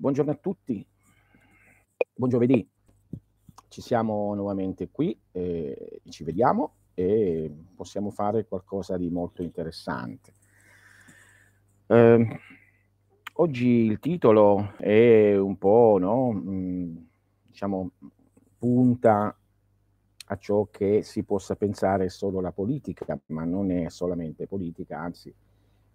Buongiorno 0.00 0.30
a 0.30 0.36
tutti, 0.36 0.82
buon. 2.14 2.30
Ci 3.68 3.82
siamo 3.82 4.34
nuovamente 4.34 4.88
qui, 4.90 5.14
eh, 5.30 6.00
ci 6.08 6.24
vediamo 6.24 6.76
e 6.94 7.54
possiamo 7.74 8.10
fare 8.10 8.46
qualcosa 8.46 8.96
di 8.96 9.10
molto 9.10 9.42
interessante. 9.42 10.32
Eh, 11.86 12.40
oggi 13.34 13.66
il 13.66 13.98
titolo 13.98 14.72
è 14.78 15.36
un 15.36 15.58
po', 15.58 15.98
no, 16.00 16.32
mm, 16.32 16.96
diciamo, 17.48 17.90
punta 18.56 19.38
a 20.28 20.36
ciò 20.38 20.68
che 20.70 21.02
si 21.02 21.24
possa 21.24 21.56
pensare 21.56 22.08
solo 22.08 22.40
la 22.40 22.52
politica, 22.52 23.20
ma 23.26 23.44
non 23.44 23.70
è 23.70 23.90
solamente 23.90 24.46
politica, 24.46 24.98
anzi 24.98 25.30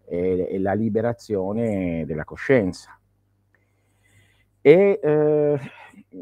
è, 0.05 0.47
è 0.47 0.59
la 0.59 0.73
liberazione 0.73 2.05
della 2.05 2.23
coscienza 2.23 2.99
e 4.65 4.99
eh, 4.99 5.59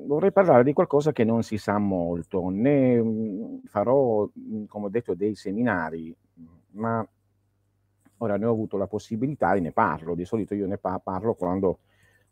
vorrei 0.05 0.33
parlare 0.33 0.65
di 0.65 0.73
qualcosa 0.73 1.13
che 1.13 1.23
non 1.23 1.43
si 1.43 1.57
sa 1.57 1.77
molto. 1.77 2.49
Ne 2.49 3.01
mm, 3.01 3.57
farò, 3.67 4.29
mm, 4.37 4.65
come 4.65 4.87
ho 4.87 4.89
detto, 4.89 5.13
dei 5.13 5.33
seminari, 5.33 6.13
ma 6.71 7.07
ora 8.17 8.35
ne 8.35 8.45
ho 8.45 8.51
avuto 8.51 8.75
la 8.75 8.87
possibilità 8.87 9.53
e 9.53 9.61
ne 9.61 9.71
parlo. 9.71 10.13
Di 10.13 10.25
solito 10.25 10.55
io 10.55 10.67
ne 10.67 10.77
parlo 10.77 11.35
quando 11.35 11.79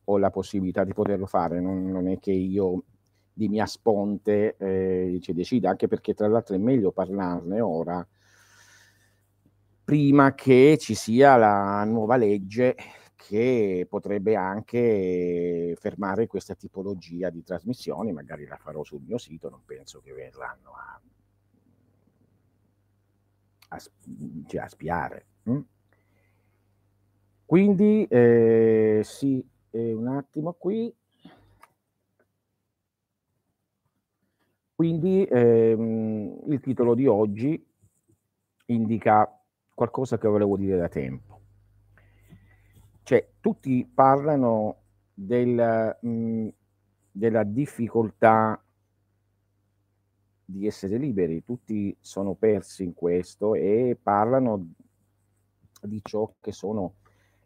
ho 0.04 0.18
la 0.18 0.32
possibilità 0.32 0.84
di 0.84 0.92
poterlo 0.92 1.28
fare, 1.28 1.62
non, 1.62 1.90
non 1.90 2.10
è 2.10 2.20
che 2.20 2.32
io 2.32 2.84
di 3.32 3.48
mia 3.48 3.66
sponte 3.66 4.58
eh, 4.58 5.18
ci 5.22 5.32
decida, 5.32 5.70
anche 5.70 5.88
perché 5.88 6.14
tra 6.14 6.28
l'altro 6.28 6.56
è 6.56 6.60
meglio 6.60 6.92
parlarne 6.92 7.62
ora 7.62 8.06
prima 9.86 10.34
che 10.36 10.78
ci 10.78 10.94
sia 10.94 11.38
la 11.38 11.84
nuova 11.86 12.18
legge 12.18 12.76
che 13.28 13.86
potrebbe 13.88 14.36
anche 14.36 15.76
fermare 15.80 16.28
questa 16.28 16.56
tipologia 16.56 17.30
di 17.30 17.44
trasmissioni, 17.44 18.12
magari 18.12 18.46
la 18.46 18.58
farò 18.58 18.84
sul 18.84 19.02
mio 19.02 19.18
sito, 19.18 19.50
non 19.50 19.62
penso 19.66 20.02
che 20.02 20.12
verranno 20.12 20.74
a, 20.74 21.02
a, 23.70 23.78
cioè 24.48 24.62
a 24.62 24.68
spiare. 24.68 25.26
Hm? 25.44 25.60
Quindi, 27.46 28.06
eh, 28.10 29.02
sì, 29.04 29.46
eh, 29.70 29.94
un 29.94 30.08
attimo 30.08 30.54
qui. 30.54 30.94
Quindi 34.74 35.24
ehm, 35.26 36.42
il 36.48 36.60
titolo 36.60 36.96
di 36.96 37.06
oggi 37.06 37.64
indica 38.68 39.40
qualcosa 39.76 40.18
che 40.18 40.28
volevo 40.28 40.58
dire 40.58 40.78
da 40.78 40.90
tempo 40.90 41.31
cioè, 43.04 43.28
tutti 43.40 43.90
parlano 43.92 44.78
del, 45.14 45.98
mh, 46.02 46.10
mhmm, 46.10 46.50
della 47.12 47.44
difficoltà 47.44 48.62
di 50.46 50.68
essere 50.68 50.98
liberi, 50.98 51.44
tutti 51.44 51.96
sono 52.00 52.34
persi 52.34 52.84
in 52.84 52.94
questo 52.94 53.56
e 53.56 53.98
parlano 54.02 54.74
di 55.82 56.00
ciò 56.04 56.32
che 56.40 56.52
sono 56.52 56.96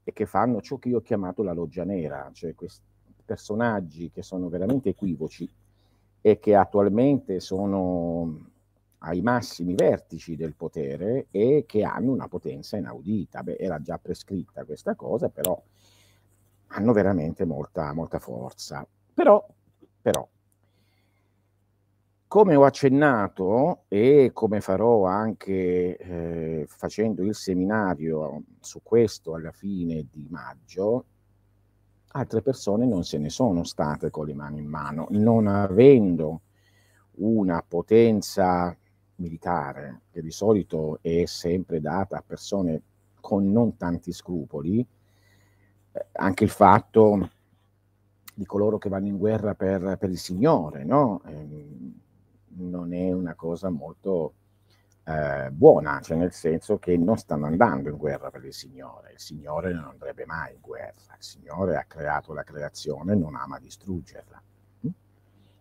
e 0.04 0.14
che 0.14 0.26
fanno 0.26 0.62
ciò 0.62 0.78
che 0.78 0.90
io 0.90 0.98
ho 0.98 1.02
chiamato 1.02 1.42
la 1.42 1.54
loggia 1.54 1.84
nera, 1.84 2.30
cioè 2.34 2.54
questi 2.54 2.84
personaggi 3.24 4.12
che 4.12 4.22
sono 4.22 4.50
veramente 4.50 4.90
equivoci 4.90 5.50
e 6.22 6.40
che 6.40 6.56
attualmente 6.56 7.40
sono 7.40 8.52
ai 9.06 9.22
massimi 9.22 9.76
vertici 9.76 10.36
del 10.36 10.56
potere 10.56 11.28
e 11.32 11.66
che 11.68 11.84
hanno 11.84 12.12
una 12.12 12.28
potenza 12.28 12.78
inaudita. 12.78 13.44
Beh, 13.44 13.58
era 13.58 13.80
già 13.80 13.98
prescritta 13.98 14.66
questa 14.66 14.96
cosa, 14.96 15.30
però 15.30 15.62
hanno 16.68 16.94
veramente 16.94 17.46
molta, 17.46 17.94
molta 17.94 18.20
forza. 18.20 18.86
Però, 19.14 19.46
però, 20.02 20.28
come 22.28 22.56
ho 22.56 22.64
accennato 22.64 23.84
e 23.88 24.32
come 24.34 24.60
farò 24.60 25.06
anche 25.06 25.98
eh, 25.98 26.66
facendo 26.68 27.24
il 27.24 27.36
seminario 27.36 28.44
su 28.60 28.82
questo 28.82 29.36
alla 29.36 29.52
fine 29.52 30.08
di 30.12 30.28
maggio, 30.30 31.06
altre 32.08 32.42
persone 32.42 32.88
non 32.88 33.04
se 33.04 33.20
ne 33.20 33.30
sono 33.30 33.64
state 33.64 34.10
con 34.10 34.26
le 34.26 34.34
mani 34.34 34.60
in 34.60 34.68
mano, 34.68 35.08
non 35.12 35.48
avendo 35.48 36.42
una 37.18 37.64
potenza 37.66 38.76
militare, 39.16 40.02
che 40.12 40.22
di 40.22 40.32
solito 40.32 41.00
è 41.02 41.26
sempre 41.26 41.80
data 41.80 42.18
a 42.18 42.24
persone 42.26 42.82
con 43.20 43.52
non 43.52 43.78
tanti 43.78 44.12
scrupoli, 44.12 44.86
eh, 45.92 46.06
anche 46.14 46.44
il 46.44 46.50
fatto 46.50 47.30
di 48.34 48.46
coloro 48.46 48.78
che 48.78 48.90
vanno 48.90 49.08
in 49.08 49.18
guerra 49.18 49.56
per, 49.56 49.98
per 49.98 50.10
il 50.10 50.18
Signore, 50.18 50.84
no? 50.84 51.22
eh, 51.26 51.48
non 52.58 52.94
è 52.94 53.12
una 53.12 53.34
cosa 53.34 53.70
molto 53.70 54.34
eh, 55.06 55.50
buona, 55.52 56.00
cioè 56.02 56.18
nel 56.18 56.34
senso 56.34 56.78
che 56.78 56.98
non 56.98 57.18
stanno 57.18 57.46
andando 57.46 57.90
in 57.90 57.98
guerra 57.98 58.30
per 58.30 58.44
il 58.44 58.54
Signore, 58.54 59.14
il 59.14 59.20
Signore 59.20 59.72
non 59.74 59.86
andrebbe 59.86 60.26
mai 60.26 60.54
in 60.54 60.62
guerra, 60.62 61.16
il 61.18 61.24
Signore 61.24 61.78
ha 61.78 61.86
creato 61.86 62.34
la 62.34 62.44
creazione 62.44 63.16
non 63.16 63.36
ama 63.36 63.60
distruggerla, 63.60 64.42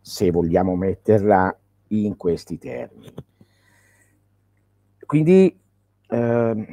se 0.00 0.30
vogliamo 0.30 0.74
metterla 0.76 1.56
in 1.88 2.16
questi 2.16 2.58
termini. 2.58 3.14
Quindi 5.06 5.58
eh, 6.08 6.66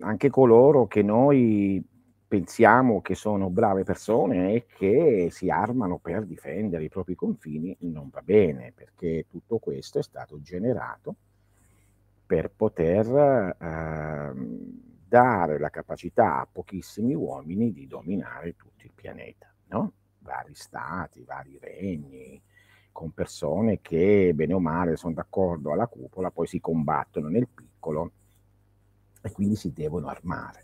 anche 0.00 0.30
coloro 0.30 0.86
che 0.86 1.02
noi 1.02 1.84
pensiamo 2.28 3.00
che 3.00 3.14
sono 3.14 3.50
brave 3.50 3.84
persone 3.84 4.52
e 4.52 4.66
che 4.66 5.28
si 5.30 5.48
armano 5.48 5.98
per 5.98 6.24
difendere 6.24 6.84
i 6.84 6.88
propri 6.88 7.14
confini 7.14 7.76
non 7.80 8.08
va 8.10 8.20
bene, 8.22 8.72
perché 8.74 9.26
tutto 9.28 9.58
questo 9.58 9.98
è 10.00 10.02
stato 10.02 10.40
generato 10.42 11.14
per 12.26 12.50
poter 12.50 13.56
eh, 13.58 14.32
dare 15.08 15.58
la 15.58 15.70
capacità 15.70 16.40
a 16.40 16.48
pochissimi 16.50 17.14
uomini 17.14 17.72
di 17.72 17.86
dominare 17.86 18.56
tutto 18.56 18.84
il 18.84 18.92
pianeta, 18.92 19.52
no? 19.68 19.92
vari 20.18 20.54
stati, 20.54 21.22
vari 21.22 21.56
regni, 21.60 22.42
con 22.96 23.12
persone 23.12 23.80
che 23.82 24.32
bene 24.34 24.54
o 24.54 24.58
male 24.58 24.96
sono 24.96 25.12
d'accordo 25.12 25.70
alla 25.70 25.86
cupola, 25.86 26.30
poi 26.30 26.46
si 26.46 26.60
combattono 26.60 27.28
nel 27.28 27.46
piccolo 27.46 28.10
e 29.20 29.30
quindi 29.32 29.54
si 29.54 29.70
devono 29.70 30.08
armare. 30.08 30.62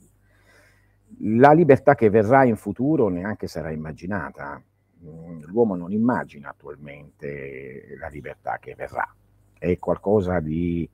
La 1.19 1.53
libertà 1.53 1.95
che 1.95 2.09
verrà 2.09 2.45
in 2.45 2.57
futuro 2.57 3.09
neanche 3.09 3.49
sarà 3.49 3.71
immaginata. 3.71 4.63
Mm, 5.05 5.43
l'uomo 5.43 5.77
non 5.77 5.93
immagina 5.93 6.49
attualmente 6.49 7.97
la 7.99 8.09
libertà 8.09 8.57
che 8.59 8.75
verrà, 8.75 9.07
è 9.59 9.79
qualcosa 9.79 10.41
di, 10.41 10.89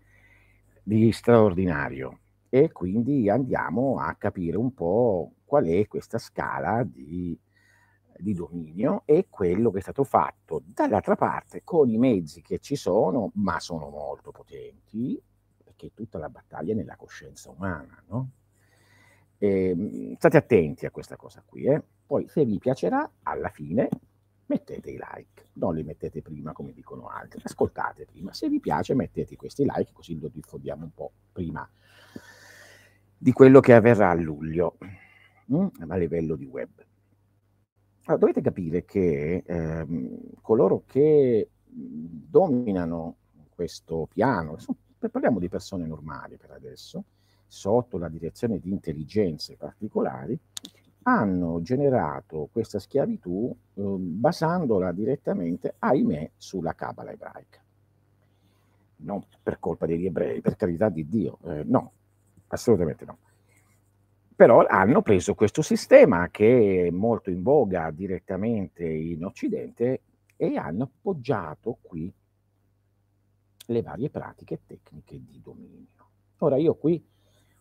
di 0.82 1.12
straordinario 1.12 2.18
e 2.48 2.72
quindi 2.72 3.30
andiamo 3.30 4.00
a 4.00 4.12
capire 4.18 4.56
un 4.56 4.74
po' 4.74 5.34
qual 5.44 5.66
è 5.66 5.86
questa 5.86 6.18
scala 6.18 6.82
di 6.82 7.38
di 8.22 8.34
dominio 8.34 9.02
è 9.04 9.26
quello 9.28 9.70
che 9.70 9.78
è 9.78 9.82
stato 9.82 10.04
fatto 10.04 10.62
dall'altra 10.64 11.16
parte 11.16 11.62
con 11.64 11.88
i 11.88 11.98
mezzi 11.98 12.42
che 12.42 12.58
ci 12.58 12.76
sono, 12.76 13.30
ma 13.34 13.60
sono 13.60 13.88
molto 13.88 14.30
potenti, 14.30 15.20
perché 15.62 15.92
tutta 15.94 16.18
la 16.18 16.28
battaglia 16.28 16.72
è 16.72 16.76
nella 16.76 16.96
coscienza 16.96 17.50
umana. 17.50 18.02
No? 18.08 18.30
E, 19.38 19.68
ehm, 19.68 20.16
state 20.16 20.36
attenti 20.36 20.86
a 20.86 20.90
questa 20.90 21.16
cosa 21.16 21.42
qui. 21.44 21.64
Eh? 21.64 21.82
Poi 22.06 22.26
se 22.28 22.44
vi 22.44 22.58
piacerà, 22.58 23.10
alla 23.22 23.50
fine 23.50 23.88
mettete 24.46 24.90
i 24.90 24.98
like, 24.98 25.48
non 25.54 25.74
li 25.74 25.82
mettete 25.82 26.22
prima 26.22 26.52
come 26.52 26.72
dicono 26.72 27.08
altri, 27.08 27.40
ascoltate 27.44 28.06
prima. 28.06 28.32
Se 28.32 28.48
vi 28.48 28.60
piace 28.60 28.94
mettete 28.94 29.36
questi 29.36 29.64
like 29.64 29.92
così 29.92 30.18
lo 30.18 30.28
diffondiamo 30.28 30.84
un 30.84 30.94
po' 30.94 31.12
prima 31.32 31.68
di 33.20 33.32
quello 33.32 33.60
che 33.60 33.74
avverrà 33.74 34.10
a 34.10 34.14
luglio 34.14 34.78
mm? 35.52 35.66
a 35.88 35.96
livello 35.96 36.36
di 36.36 36.46
web. 36.46 36.70
Allora, 38.08 38.16
dovete 38.16 38.40
capire 38.40 38.86
che 38.86 39.42
ehm, 39.44 40.18
coloro 40.40 40.82
che 40.86 41.50
dominano 41.66 43.16
questo 43.54 44.08
piano, 44.10 44.56
parliamo 45.10 45.38
di 45.38 45.50
persone 45.50 45.86
normali 45.86 46.38
per 46.38 46.52
adesso, 46.52 47.04
sotto 47.46 47.98
la 47.98 48.08
direzione 48.08 48.60
di 48.60 48.70
intelligenze 48.70 49.56
particolari, 49.56 50.38
hanno 51.02 51.60
generato 51.60 52.48
questa 52.50 52.78
schiavitù 52.78 53.54
eh, 53.74 53.82
basandola 53.82 54.90
direttamente, 54.92 55.74
ahimè, 55.78 56.30
sulla 56.34 56.72
cabala 56.72 57.10
ebraica. 57.10 57.60
Non 59.00 59.22
per 59.42 59.58
colpa 59.58 59.84
degli 59.84 60.06
ebrei, 60.06 60.40
per 60.40 60.56
carità 60.56 60.88
di 60.88 61.06
Dio, 61.06 61.38
eh, 61.44 61.62
no, 61.64 61.92
assolutamente 62.48 63.04
no 63.04 63.18
però 64.38 64.64
hanno 64.68 65.02
preso 65.02 65.34
questo 65.34 65.62
sistema 65.62 66.28
che 66.30 66.86
è 66.86 66.90
molto 66.90 67.28
in 67.28 67.42
voga 67.42 67.90
direttamente 67.90 68.84
in 68.84 69.24
Occidente 69.24 70.02
e 70.36 70.56
hanno 70.56 70.84
appoggiato 70.84 71.78
qui 71.82 72.08
le 73.66 73.82
varie 73.82 74.10
pratiche 74.10 74.60
tecniche 74.64 75.20
di 75.24 75.40
dominio. 75.42 75.88
Ora 76.38 76.56
io 76.56 76.76
qui 76.76 77.04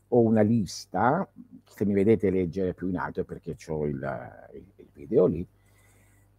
ho 0.10 0.20
una 0.20 0.44
lista, 0.44 1.28
se 1.66 1.84
mi 1.84 1.94
vedete 1.94 2.30
leggere 2.30 2.76
più 2.76 2.90
in 2.90 2.98
alto 2.98 3.22
è 3.22 3.24
perché 3.24 3.56
ho 3.70 3.88
il, 3.88 4.50
il, 4.54 4.66
il 4.76 4.90
video 4.94 5.26
lì, 5.26 5.48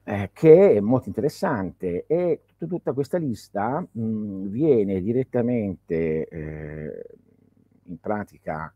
eh, 0.04 0.30
che 0.32 0.74
è 0.76 0.78
molto 0.78 1.08
interessante 1.08 2.06
e 2.06 2.42
tutta 2.58 2.92
questa 2.92 3.18
lista 3.18 3.84
mh, 3.90 4.46
viene 4.46 5.00
direttamente 5.02 6.28
eh, 6.28 7.06
in 7.86 7.98
pratica 7.98 8.72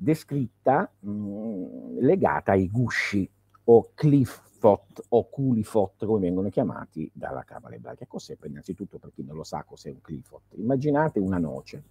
descritta 0.00 0.90
mh, 1.00 1.98
legata 2.00 2.52
ai 2.52 2.68
gusci 2.68 3.28
o 3.64 3.90
cliffot 3.94 5.06
o 5.08 5.28
culifot 5.28 6.06
come 6.06 6.20
vengono 6.20 6.48
chiamati 6.48 7.10
dalla 7.12 7.42
Cabala 7.42 7.74
ebraica. 7.74 8.06
Cos'è 8.06 8.36
innanzitutto 8.44 8.98
per 8.98 9.10
chi 9.12 9.24
non 9.24 9.36
lo 9.36 9.44
sa 9.44 9.64
cos'è 9.64 9.90
un 9.90 10.00
cliffot? 10.00 10.54
Immaginate 10.54 11.18
una 11.18 11.38
noce, 11.38 11.82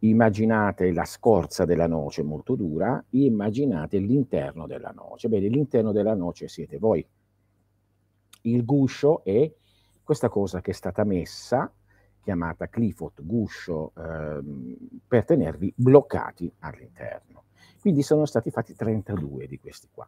immaginate 0.00 0.92
la 0.92 1.04
scorza 1.04 1.64
della 1.64 1.86
noce 1.86 2.22
molto 2.22 2.54
dura, 2.54 3.02
immaginate 3.10 3.98
l'interno 3.98 4.66
della 4.66 4.92
noce. 4.94 5.28
Bene, 5.28 5.48
l'interno 5.48 5.92
della 5.92 6.14
noce 6.14 6.48
siete 6.48 6.78
voi 6.78 7.04
il 8.42 8.64
guscio 8.64 9.24
è 9.24 9.52
questa 10.02 10.28
cosa 10.28 10.60
che 10.60 10.70
è 10.70 10.74
stata 10.74 11.04
messa, 11.04 11.70
chiamata 12.28 12.68
Clifford 12.68 13.24
guscio, 13.24 13.92
ehm, 13.96 14.76
per 15.08 15.24
tenervi 15.24 15.72
bloccati 15.74 16.52
all'interno. 16.58 17.44
Quindi 17.80 18.02
sono 18.02 18.26
stati 18.26 18.50
fatti 18.50 18.74
32 18.74 19.46
di 19.46 19.58
questi 19.58 19.88
qua. 19.90 20.06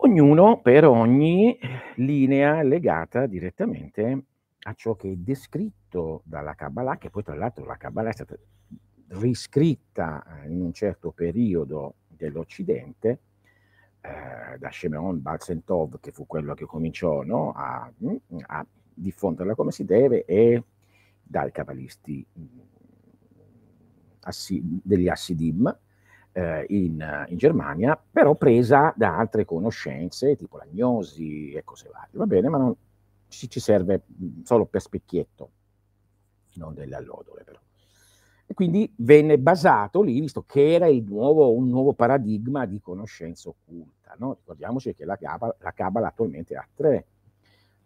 Ognuno 0.00 0.60
per 0.60 0.84
ogni 0.84 1.56
linea 1.94 2.62
legata 2.62 3.26
direttamente 3.26 4.24
a 4.62 4.74
ciò 4.74 4.96
che 4.96 5.12
è 5.12 5.14
descritto 5.14 6.22
dalla 6.24 6.54
Kabbalah, 6.54 6.98
che 6.98 7.10
poi 7.10 7.22
tra 7.22 7.36
l'altro 7.36 7.64
la 7.64 7.76
Kabbalah 7.76 8.08
è 8.08 8.14
stata 8.14 8.36
riscritta 9.10 10.24
in 10.48 10.60
un 10.60 10.72
certo 10.72 11.12
periodo 11.12 11.94
dell'Occidente, 12.08 13.20
eh, 14.00 14.58
da 14.58 14.70
Shemeon 14.72 15.22
Balsentov, 15.22 16.00
che 16.00 16.10
fu 16.10 16.26
quello 16.26 16.54
che 16.54 16.64
cominciò 16.64 17.22
no, 17.22 17.52
a, 17.52 17.88
mm, 18.02 18.16
a, 18.46 18.66
diffonderla 19.00 19.54
come 19.54 19.70
si 19.70 19.84
deve, 19.84 20.24
e 20.24 20.62
dai 21.22 21.50
cabalisti 21.52 22.24
mm, 22.38 22.58
assi, 24.20 24.60
degli 24.62 25.08
Assidim 25.08 25.76
eh, 26.32 26.64
in, 26.68 27.26
in, 27.28 27.36
Germania, 27.36 28.00
però 28.10 28.34
presa 28.34 28.92
da 28.96 29.16
altre 29.16 29.44
conoscenze, 29.44 30.36
tipo 30.36 30.56
la 30.56 30.66
gnosi 30.70 31.52
e 31.52 31.64
cose 31.64 31.90
varie. 31.92 32.16
Va 32.18 32.26
bene, 32.26 32.48
ma 32.48 32.58
non, 32.58 32.74
ci, 33.28 33.48
ci 33.48 33.60
serve 33.60 34.04
mm, 34.22 34.42
solo 34.42 34.66
per 34.66 34.80
specchietto, 34.80 35.50
non 36.54 36.74
delle 36.74 36.96
allodole 36.96 37.44
però. 37.44 37.58
E 38.50 38.54
quindi 38.54 38.90
venne 38.96 39.38
basato 39.38 40.00
lì, 40.00 40.18
visto 40.20 40.42
che 40.46 40.72
era 40.72 40.88
nuovo, 40.88 41.52
un 41.52 41.68
nuovo 41.68 41.92
paradigma 41.92 42.64
di 42.64 42.80
conoscenza 42.80 43.50
occulta. 43.50 44.16
No? 44.18 44.36
Ricordiamoci 44.38 44.94
che 44.94 45.04
la 45.04 45.18
Cabala, 45.18 45.54
la 45.60 45.72
Cabala 45.72 46.08
attualmente 46.08 46.56
ha 46.56 46.66
tre, 46.74 47.04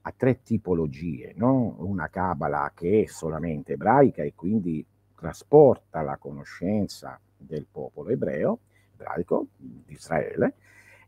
ha 0.02 0.12
tre 0.16 0.42
tipologie, 0.42 1.32
no? 1.36 1.76
una 1.78 2.08
Cabala 2.08 2.72
che 2.74 3.04
è 3.04 3.06
solamente 3.06 3.74
ebraica 3.74 4.22
e 4.22 4.34
quindi 4.34 4.84
trasporta 5.14 6.02
la 6.02 6.16
conoscenza 6.16 7.18
del 7.36 7.66
popolo 7.70 8.10
ebreo, 8.10 8.60
ebraico, 8.94 9.46
di 9.56 9.84
Israele, 9.88 10.54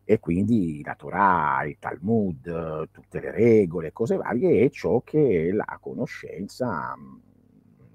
e 0.05 0.21
quindi 0.21 0.83
la 0.85 0.95
Torah, 0.95 1.65
il 1.65 1.79
Talmud, 1.79 2.89
tutte 2.91 3.21
le 3.21 3.31
regole, 3.31 3.93
cose 3.93 4.17
varie, 4.17 4.61
e 4.61 4.71
ciò 4.71 5.01
che 5.01 5.49
è 5.49 5.53
la 5.53 5.79
conoscenza 5.81 6.95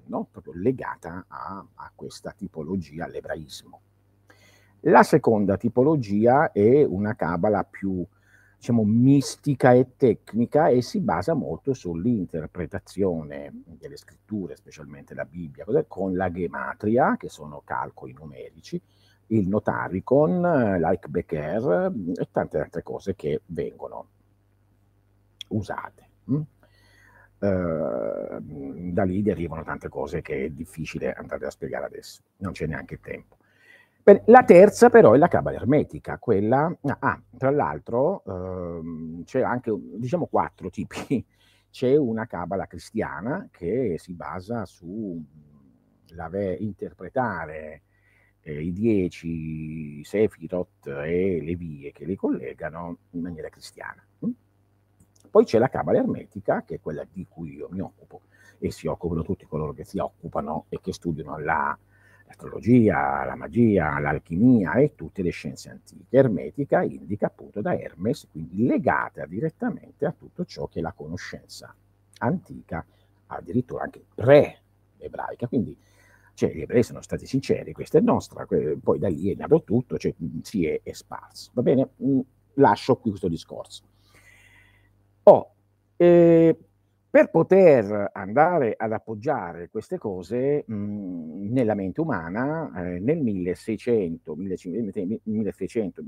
no? 0.09 0.27
proprio 0.29 0.53
legata 0.55 1.25
a, 1.27 1.65
a 1.75 1.91
questa 1.95 2.31
tipologia, 2.31 3.05
all'ebraismo. 3.05 3.81
La 4.83 5.03
seconda 5.03 5.57
tipologia 5.57 6.51
è 6.51 6.83
una 6.83 7.15
cabala 7.15 7.63
più 7.63 8.05
diciamo, 8.59 8.83
mistica 8.83 9.71
e 9.71 9.95
tecnica 9.95 10.67
e 10.67 10.81
si 10.81 10.99
basa 10.99 11.33
molto 11.33 11.73
sull'interpretazione 11.73 13.63
delle 13.65 13.95
scritture, 13.95 14.57
specialmente 14.57 15.13
la 15.13 15.23
Bibbia, 15.23 15.65
con 15.87 16.13
la 16.13 16.29
gematria, 16.29 17.15
che 17.17 17.29
sono 17.29 17.61
calcoli 17.63 18.11
numerici, 18.11 18.79
il 19.27 19.47
notaricon, 19.47 20.77
like 20.77 21.07
Becker 21.07 21.93
e 22.17 22.27
tante 22.31 22.59
altre 22.59 22.83
cose 22.83 23.15
che 23.15 23.41
vengono 23.45 24.07
usate. 25.47 26.07
Mm? 26.29 26.41
Ehm, 27.39 28.91
da 28.91 29.03
lì 29.03 29.21
derivano 29.21 29.63
tante 29.63 29.87
cose 29.87 30.21
che 30.21 30.45
è 30.45 30.49
difficile 30.49 31.13
andare 31.13 31.45
a 31.45 31.49
spiegare 31.49 31.85
adesso, 31.85 32.23
non 32.39 32.51
c'è 32.51 32.65
neanche 32.65 32.99
tempo. 32.99 33.37
La 34.25 34.43
terza 34.43 34.89
però 34.89 35.13
è 35.13 35.17
la 35.17 35.27
cabala 35.27 35.57
ermetica, 35.57 36.17
quella, 36.17 36.75
ah, 36.81 37.21
tra 37.37 37.51
l'altro 37.51 38.23
ehm, 38.25 39.23
c'è 39.23 39.41
anche, 39.41 39.73
diciamo, 39.97 40.25
quattro 40.27 40.69
tipi. 40.69 41.25
C'è 41.71 41.95
una 41.95 42.25
cabala 42.25 42.65
cristiana 42.65 43.47
che 43.51 43.97
si 43.99 44.13
basa 44.13 44.65
su 44.65 45.23
interpretare 46.57 47.83
eh, 48.41 48.63
i 48.63 48.73
dieci 48.73 50.03
Sefirot 50.03 50.87
e 50.87 51.39
le 51.43 51.55
vie 51.55 51.91
che 51.91 52.05
li 52.05 52.15
collegano 52.15 52.97
in 53.11 53.21
maniera 53.21 53.49
cristiana. 53.49 54.03
Hm? 54.19 54.29
Poi 55.29 55.45
c'è 55.45 55.59
la 55.59 55.69
cabala 55.69 55.99
ermetica, 55.99 56.63
che 56.63 56.75
è 56.75 56.79
quella 56.79 57.05
di 57.09 57.25
cui 57.29 57.55
io 57.55 57.67
mi 57.69 57.81
occupo, 57.81 58.21
e 58.57 58.71
si 58.71 58.87
occupano 58.87 59.21
tutti 59.21 59.45
coloro 59.45 59.73
che 59.73 59.83
si 59.83 59.99
occupano 59.99 60.65
e 60.69 60.79
che 60.81 60.91
studiano 60.91 61.37
la, 61.37 61.77
l'astrologia, 62.29 63.25
la 63.25 63.35
magia, 63.35 63.99
l'alchimia 63.99 64.73
e 64.75 64.93
tutte 64.93 65.23
le 65.23 65.31
scienze 65.31 65.69
antiche. 65.69 66.15
Ermetica 66.15 66.83
indica 66.83 67.25
appunto 67.25 67.59
da 67.59 67.77
Hermes, 67.77 68.27
quindi 68.31 68.65
legata 68.65 69.25
direttamente 69.25 70.05
a 70.05 70.13
tutto 70.17 70.45
ciò 70.45 70.67
che 70.67 70.79
è 70.79 70.81
la 70.81 70.93
conoscenza 70.93 71.73
antica, 72.19 72.85
addirittura 73.27 73.83
anche 73.83 74.03
pre-ebraica. 74.13 75.47
Quindi 75.47 75.75
cioè, 76.35 76.53
gli 76.53 76.61
ebrei 76.61 76.83
sono 76.83 77.01
stati 77.01 77.25
sinceri, 77.25 77.73
questa 77.73 77.97
è 77.97 78.01
nostra, 78.01 78.45
poi 78.45 78.99
da 78.99 79.09
lì 79.09 79.31
è 79.31 79.35
nato 79.35 79.63
tutto, 79.63 79.97
cioè, 79.97 80.13
si 80.43 80.65
è, 80.65 80.81
sparso. 80.93 81.49
Va 81.53 81.63
bene? 81.63 81.89
Mm, 82.01 82.19
lascio 82.53 82.95
qui 82.97 83.09
questo 83.09 83.27
discorso. 83.27 83.83
Oh, 85.23 85.53
eh, 85.97 86.57
per 87.09 87.31
poter 87.31 88.11
andare 88.13 88.75
ad 88.77 88.91
appoggiare 88.91 89.69
queste 89.69 89.97
cose 89.97 90.63
mh, 90.67 90.73
mhmm, 90.73 91.51
nella 91.51 91.73
mente 91.73 92.01
umana, 92.01 92.71
eh, 92.75 92.99
nel 92.99 93.19
1600, 93.19 94.35
1600, 94.35 96.03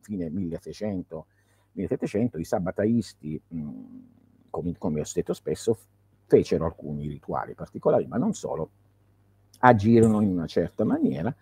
fine 0.00 0.28
1600, 0.28 1.26
1700, 1.72 2.38
i 2.38 2.44
sabbataisti, 2.44 3.40
mh, 3.48 3.56
mhmm, 3.56 4.06
come, 4.50 4.74
come, 4.76 5.00
ho 5.00 5.04
detto 5.14 5.32
spesso, 5.32 5.78
fecero 6.26 6.66
alcuni 6.66 7.08
rituali 7.08 7.54
particolari, 7.54 8.06
ma 8.06 8.18
non 8.18 8.34
solo, 8.34 8.70
agirono 9.60 10.20
in 10.20 10.32
una 10.32 10.46
certa 10.46 10.84
maniera 10.84 11.34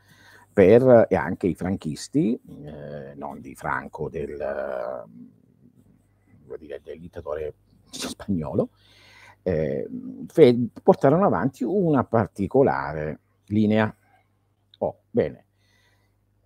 per, 0.52 1.06
e 1.08 1.16
anche 1.16 1.48
i 1.48 1.54
franchisti, 1.56 2.40
eh, 2.64 3.14
non 3.16 3.40
di 3.40 3.56
Franco 3.56 4.08
del 4.08 4.36
dire, 6.58 6.80
del 6.82 7.00
dittatore 7.00 7.54
spagnolo, 7.90 8.70
eh, 9.42 9.88
portarono 10.82 11.24
avanti 11.24 11.64
una 11.64 12.04
particolare 12.04 13.20
linea. 13.46 13.94
Oh, 14.78 15.00
bene. 15.10 15.46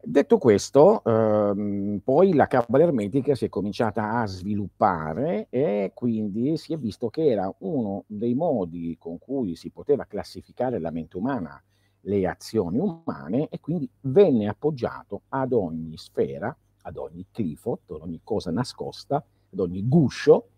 Detto 0.07 0.37
questo, 0.37 1.03
ehm, 1.03 2.01
poi 2.05 2.35
la 2.35 2.47
cabala 2.47 2.85
ermetica 2.85 3.35
si 3.35 3.47
è 3.47 3.49
cominciata 3.49 4.21
a 4.21 4.27
sviluppare 4.27 5.47
e 5.49 5.93
quindi 5.95 6.59
si 6.59 6.75
è 6.75 6.79
visto 6.79 7.09
che 7.09 7.27
era 7.27 7.53
uno 7.61 8.05
dei 8.07 8.35
modi 8.35 8.97
con 8.99 9.19
cui 9.19 9.57
si 9.57 9.71
poteva 9.71 10.05
classificare 10.05 10.79
la 10.79 10.91
mente 10.91 11.17
umana, 11.17 11.63
le 12.01 12.27
azioni 12.27 12.79
umane 12.79 13.49
e 13.49 13.61
quindi 13.61 13.89
venne 14.03 14.47
appoggiato 14.47 15.23
ad 15.31 15.53
ogni 15.53 15.97
sfera, 15.97 16.55
ad 16.83 16.99
ogni 16.99 17.27
clifot, 17.31 17.91
ad 17.93 18.03
ogni 18.03 18.21
cosa 18.23 18.51
nascosta 18.51 19.25
ad 19.55 19.61
ogni 19.61 19.87
guscio 19.89 20.49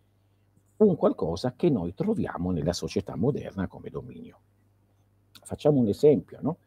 un 0.79 0.97
qualcosa 0.97 1.55
che 1.57 1.71
noi 1.71 1.95
troviamo 1.95 2.51
nella 2.51 2.73
società 2.73 3.17
moderna 3.17 3.67
come 3.67 3.89
dominio. 3.89 4.41
Facciamo 5.43 5.79
un 5.79 5.89
esempio, 5.89 6.39
no? 6.41 6.59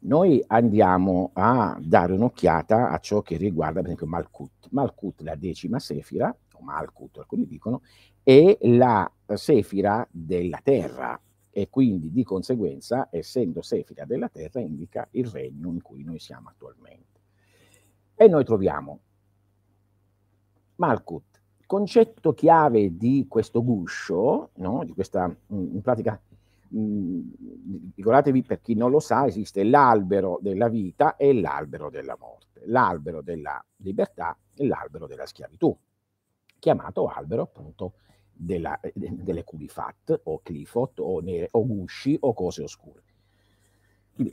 Noi 0.00 0.42
andiamo 0.46 1.30
a 1.32 1.76
dare 1.80 2.12
un'occhiata 2.12 2.90
a 2.90 2.98
ciò 2.98 3.20
che 3.20 3.36
riguarda, 3.36 3.80
per 3.80 3.86
esempio, 3.86 4.06
Malkut. 4.06 4.68
Malkut, 4.70 5.22
la 5.22 5.34
decima 5.34 5.80
sefira, 5.80 6.34
o 6.52 6.62
Malkut, 6.62 7.18
alcuni 7.18 7.46
dicono, 7.46 7.82
è 8.22 8.56
la 8.62 9.10
sefira 9.34 10.06
della 10.10 10.60
terra 10.62 11.20
e 11.50 11.68
quindi 11.68 12.12
di 12.12 12.22
conseguenza, 12.22 13.08
essendo 13.10 13.62
sefira 13.62 14.04
della 14.04 14.28
terra, 14.28 14.60
indica 14.60 15.08
il 15.12 15.26
regno 15.26 15.72
in 15.72 15.82
cui 15.82 16.04
noi 16.04 16.20
siamo 16.20 16.48
attualmente. 16.48 17.06
E 18.14 18.28
noi 18.28 18.44
troviamo 18.44 19.00
Malkut, 20.76 21.27
concetto 21.68 22.32
chiave 22.32 22.96
di 22.96 23.26
questo 23.28 23.62
guscio, 23.62 24.52
no? 24.54 24.84
di 24.84 24.94
questa, 24.94 25.30
in 25.48 25.82
pratica, 25.82 26.18
ricordatevi 27.94 28.42
per 28.42 28.62
chi 28.62 28.74
non 28.74 28.90
lo 28.90 29.00
sa, 29.00 29.26
esiste 29.26 29.64
l'albero 29.64 30.38
della 30.40 30.68
vita 30.68 31.16
e 31.16 31.38
l'albero 31.38 31.90
della 31.90 32.16
morte, 32.18 32.62
l'albero 32.64 33.20
della 33.20 33.62
libertà 33.76 34.34
e 34.54 34.66
l'albero 34.66 35.06
della 35.06 35.26
schiavitù, 35.26 35.76
chiamato 36.58 37.06
albero 37.06 37.42
appunto 37.42 37.96
della, 38.32 38.80
delle 38.94 39.44
culifat 39.44 40.22
o 40.24 40.40
clifot 40.42 41.00
o, 41.00 41.20
nere, 41.20 41.48
o 41.50 41.66
gusci 41.66 42.16
o 42.18 42.32
cose 42.32 42.62
oscure. 42.62 43.02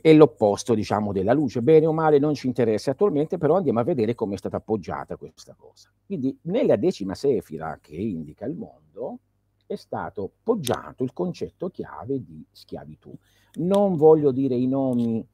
È 0.00 0.12
l'opposto, 0.12 0.74
diciamo, 0.74 1.12
della 1.12 1.32
luce. 1.32 1.62
Bene 1.62 1.86
o 1.86 1.92
male 1.92 2.18
non 2.18 2.34
ci 2.34 2.48
interessa 2.48 2.90
attualmente, 2.90 3.38
però 3.38 3.56
andiamo 3.56 3.78
a 3.80 3.84
vedere 3.84 4.14
come 4.14 4.34
è 4.34 4.38
stata 4.38 4.56
appoggiata 4.56 5.16
questa 5.16 5.54
cosa. 5.56 5.90
Quindi 6.04 6.36
nella 6.42 6.76
decima 6.76 7.14
sefira 7.14 7.78
che 7.80 7.94
indica 7.94 8.46
il 8.46 8.56
mondo, 8.56 9.20
è 9.66 9.76
stato 9.76 10.32
poggiato 10.42 11.04
il 11.04 11.12
concetto 11.12 11.68
chiave 11.70 12.22
di 12.22 12.44
schiavitù. 12.50 13.12
Non 13.54 13.96
voglio 13.96 14.32
dire 14.32 14.54
i 14.54 14.66
nomi 14.66 15.26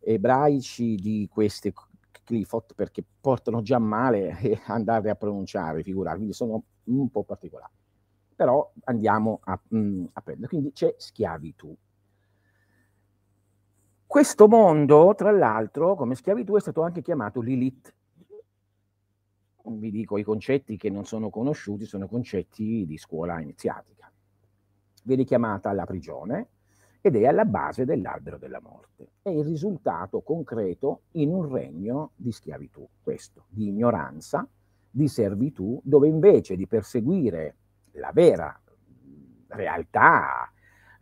ebraici 0.00 0.94
di 0.96 1.28
queste 1.30 1.72
clifot 2.24 2.74
perché 2.74 3.04
portano 3.20 3.62
già 3.62 3.78
male 3.78 4.36
andare 4.66 5.10
a 5.10 5.14
pronunciare, 5.14 5.82
figurarvi, 5.82 6.32
sono 6.32 6.62
un 6.84 7.10
po' 7.10 7.24
particolari. 7.24 7.72
Però 8.34 8.72
andiamo 8.84 9.40
a, 9.44 9.60
mm, 9.74 10.06
a 10.12 10.20
prendere. 10.22 10.48
Quindi 10.48 10.72
c'è 10.72 10.94
schiavitù. 10.96 11.76
Questo 14.10 14.48
mondo, 14.48 15.14
tra 15.14 15.30
l'altro, 15.30 15.94
come 15.94 16.16
schiavitù 16.16 16.56
è 16.56 16.60
stato 16.60 16.82
anche 16.82 17.00
chiamato 17.00 17.40
Lilith, 17.40 17.94
vi 19.66 19.92
dico 19.92 20.18
i 20.18 20.24
concetti 20.24 20.76
che 20.76 20.90
non 20.90 21.04
sono 21.04 21.30
conosciuti, 21.30 21.84
sono 21.84 22.08
concetti 22.08 22.84
di 22.86 22.98
scuola 22.98 23.40
iniziatica. 23.40 24.10
Viene 25.04 25.22
chiamata 25.22 25.72
la 25.72 25.84
prigione 25.84 26.48
ed 27.00 27.14
è 27.14 27.24
alla 27.24 27.44
base 27.44 27.84
dell'albero 27.84 28.36
della 28.36 28.60
morte. 28.60 29.12
È 29.22 29.28
il 29.28 29.44
risultato 29.44 30.22
concreto 30.22 31.02
in 31.12 31.32
un 31.32 31.48
regno 31.48 32.10
di 32.16 32.32
schiavitù, 32.32 32.84
questo, 33.00 33.44
di 33.48 33.68
ignoranza, 33.68 34.44
di 34.90 35.06
servitù, 35.06 35.80
dove 35.84 36.08
invece 36.08 36.56
di 36.56 36.66
perseguire 36.66 37.54
la 37.92 38.10
vera 38.12 38.60
realtà, 39.46 40.50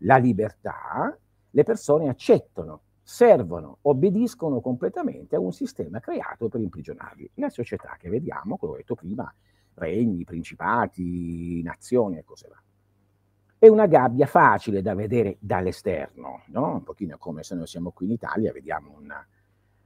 la 0.00 0.16
libertà, 0.18 1.18
le 1.52 1.62
persone 1.62 2.10
accettano 2.10 2.82
servono, 3.10 3.78
obbediscono 3.82 4.60
completamente 4.60 5.34
a 5.34 5.40
un 5.40 5.50
sistema 5.50 5.98
creato 5.98 6.50
per 6.50 6.60
imprigionarli. 6.60 7.30
La 7.36 7.48
società 7.48 7.96
che 7.98 8.10
vediamo, 8.10 8.58
come 8.58 8.72
ho 8.72 8.76
detto 8.76 8.94
prima, 8.94 9.32
regni, 9.76 10.24
principati, 10.24 11.62
nazioni 11.62 12.18
e 12.18 12.24
cose 12.24 12.48
varie. 12.48 12.66
È 13.56 13.66
una 13.66 13.86
gabbia 13.86 14.26
facile 14.26 14.82
da 14.82 14.94
vedere 14.94 15.38
dall'esterno, 15.40 16.42
no? 16.48 16.74
un 16.74 16.82
pochino 16.82 17.16
come 17.16 17.42
se 17.44 17.54
noi 17.54 17.66
siamo 17.66 17.92
qui 17.92 18.04
in 18.04 18.12
Italia, 18.12 18.52
vediamo 18.52 18.98
una, 19.00 19.26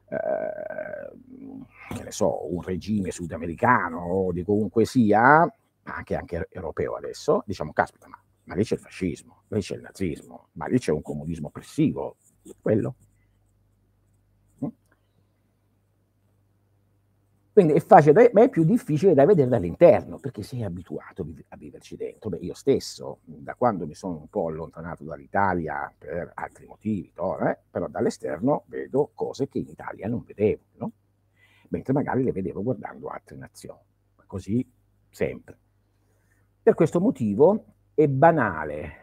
eh, 0.09 2.11
so, 2.11 2.52
un 2.52 2.61
regime 2.61 3.12
sudamericano 3.12 4.00
o 4.00 4.33
di 4.33 4.43
comunque 4.43 4.85
sia, 4.85 5.49
anche, 5.85 6.17
anche 6.17 6.49
europeo 6.50 6.97
adesso, 6.97 7.45
diciamo, 7.47 7.73
caspita, 7.73 8.09
ma, 8.09 8.21
ma 8.45 8.57
lì 8.57 8.64
c'è 8.64 8.75
il 8.75 8.81
fascismo, 8.81 9.43
lì 9.47 9.61
c'è 9.61 9.76
il 9.76 9.83
nazismo, 9.83 10.49
ma 10.55 10.67
lì 10.67 10.81
c'è 10.81 10.91
un 10.91 11.02
comunismo 11.02 11.47
oppressivo, 11.47 12.17
quello 12.61 12.97
Quindi 17.52 17.75
è 17.75 17.80
facile, 17.80 18.30
ma 18.32 18.42
è 18.42 18.49
più 18.49 18.64
difficile 18.64 19.12
da 19.12 19.26
vedere 19.26 19.50
dall'interno, 19.50 20.18
perché 20.18 20.42
sei 20.42 20.62
abituato 20.62 21.26
a 21.49 21.56
viverci 21.56 21.97
dentro. 21.97 22.30
Beh, 22.30 22.38
io 22.38 22.54
stesso, 22.54 23.18
da 23.25 23.54
quando 23.54 23.87
mi 23.87 23.94
sono 23.94 24.16
un 24.16 24.28
po' 24.28 24.49
allontanato 24.49 25.04
dall'Italia 25.04 25.92
per 25.97 26.30
altri 26.35 26.64
motivi, 26.66 27.12
eh, 27.14 27.59
però 27.71 27.88
dall'esterno 27.88 28.64
vedo 28.68 29.11
cose 29.14 29.49
che 29.49 29.59
in 29.59 29.68
Italia 29.68 30.09
non 30.09 30.23
vedevo, 30.25 30.62
no? 30.76 30.92
mentre 31.68 31.92
magari 31.92 32.23
le 32.23 32.32
vedevo 32.32 32.62
guardando 32.62 33.09
altre 33.09 33.37
nazioni. 33.37 33.80
Così 34.26 34.66
sempre. 35.11 35.59
Per 36.62 36.75
questo 36.75 37.00
motivo 37.00 37.64
è 37.92 38.06
banale 38.09 39.00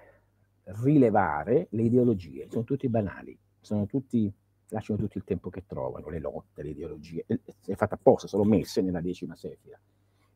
rilevare 0.81 1.67
le 1.71 1.83
ideologie, 1.83 2.47
sono 2.49 2.63
tutti 2.63 2.87
banali, 2.89 3.37
sono 3.59 3.85
tutti 3.85 4.31
lasciano 4.69 4.99
tutto 4.99 5.17
il 5.17 5.23
tempo 5.23 5.49
che 5.49 5.65
trovano, 5.65 6.09
le 6.09 6.19
lotte, 6.19 6.63
le 6.63 6.69
ideologie, 6.69 7.25
è 7.27 7.73
fatta 7.75 7.95
apposta, 7.95 8.27
sono 8.27 8.43
messe 8.43 8.81
nella 8.81 9.01
decima 9.01 9.35
sefira. 9.35 9.79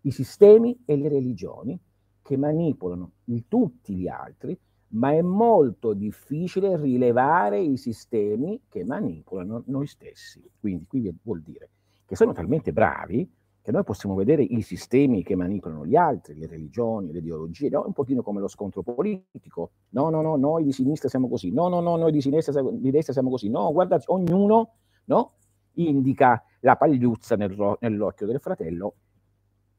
I 0.02 0.12
sistemi 0.12 0.82
e 0.86 0.96
le 0.96 1.10
religioni 1.10 1.80
che 2.22 2.38
manipolano 2.38 3.12
tutti 3.48 3.96
gli 3.96 4.08
altri, 4.08 4.58
ma 4.90 5.12
è 5.12 5.22
molto 5.22 5.94
difficile 5.94 6.78
rilevare 6.78 7.60
i 7.60 7.78
sistemi 7.78 8.62
che 8.70 8.84
manipolano 8.84 9.63
noi 9.68 9.88
stessi. 9.88 10.42
Quindi 10.60 10.86
qui 10.88 11.13
vuol 11.24 11.42
dire 11.42 11.70
che 12.06 12.16
sono 12.16 12.34
talmente 12.34 12.72
bravi 12.72 13.30
che 13.63 13.72
noi 13.72 13.86
possiamo 13.86 14.13
vedere 14.13 14.43
i 14.43 14.62
sistemi 14.62 15.24
che 15.24 15.36
manipolano 15.36 15.86
gli 15.86 15.96
altri, 15.96 16.36
le 16.36 16.48
religioni, 16.48 17.13
le 17.13 17.20
ideologie, 17.20 17.70
no? 17.70 17.86
un 17.86 17.93
pochino 17.93 18.22
come 18.22 18.41
lo 18.41 18.50
scontro 18.50 18.84
politico. 18.84 19.72
No, 19.91 20.10
no, 20.10 20.22
no, 20.22 20.36
noi 20.36 20.65
di 20.65 20.74
sinistra 20.74 21.08
siamo 21.08 21.29
così. 21.29 21.50
No, 21.50 21.70
no, 21.70 21.79
no, 21.79 21.96
noi 21.96 22.12
di, 22.12 22.20
sinistra, 22.20 22.62
di 22.62 22.91
destra 22.91 23.13
siamo 23.13 23.29
così. 23.29 23.50
No, 23.50 23.72
guarda, 23.72 24.01
ognuno 24.08 24.74
no? 25.05 25.36
indica 25.75 26.43
la 26.60 26.75
pagliuzza 26.75 27.38
nel, 27.38 27.77
nell'occhio 27.79 28.25
del 28.27 28.41
fratello, 28.41 28.96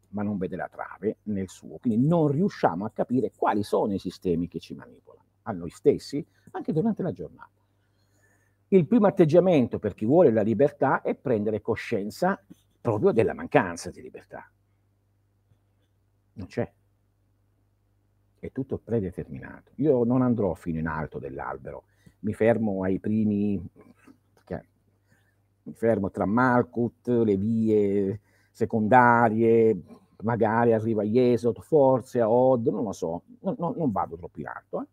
ma 0.09 0.23
non 0.23 0.39
vede 0.39 0.57
la 0.57 0.69
trave 0.73 1.19
nel 1.25 1.51
suo. 1.51 1.77
Quindi 1.77 2.07
non 2.07 2.29
riusciamo 2.29 2.87
a 2.87 2.91
capire 2.91 3.33
quali 3.37 3.63
sono 3.63 3.93
i 3.93 3.99
sistemi 3.99 4.49
che 4.49 4.61
ci 4.61 4.73
manipolano, 4.73 5.27
a 5.43 5.53
noi 5.53 5.69
stessi, 5.69 6.27
anche 6.53 6.73
durante 6.73 7.03
la 7.03 7.13
giornata. 7.13 7.51
Il 8.69 8.87
primo 8.87 9.07
atteggiamento 9.07 9.79
per 9.79 9.93
chi 9.93 10.07
vuole 10.07 10.33
la 10.33 10.41
libertà 10.41 11.03
è 11.03 11.15
prendere 11.15 11.61
coscienza 11.61 12.43
proprio 12.85 13.13
della 13.13 13.33
mancanza 13.33 13.91
di 13.91 14.03
libertà. 14.03 14.47
Non 16.35 16.47
c'è. 16.47 16.71
È 18.39 18.53
tutto 18.53 18.77
predeterminato. 18.77 19.73
Io 19.77 20.05
non 20.05 20.21
andrò 20.21 20.53
fino 20.53 20.79
in 20.81 20.87
alto 20.87 21.19
dell'albero, 21.19 21.85
mi 22.21 22.35
fermo 22.35 22.83
ai 22.83 23.01
primi, 23.01 23.59
mi 25.63 25.73
fermo 25.73 26.11
tra 26.11 26.27
Malkut, 26.27 27.09
le 27.09 27.39
vie 27.39 28.21
secondarie, 28.51 29.83
magari 30.23 30.75
arriva 30.75 31.01
a 31.01 31.07
Yesod, 31.07 31.59
forse 31.63 32.21
a 32.21 32.29
Od, 32.29 32.67
non 32.67 32.85
lo 32.85 32.93
so, 32.93 33.23
non, 33.41 33.55
non, 33.59 33.73
non 33.79 33.91
vado 33.93 34.17
troppo 34.17 34.41
in 34.41 34.47
alto. 34.49 34.83
Eh. 34.83 34.87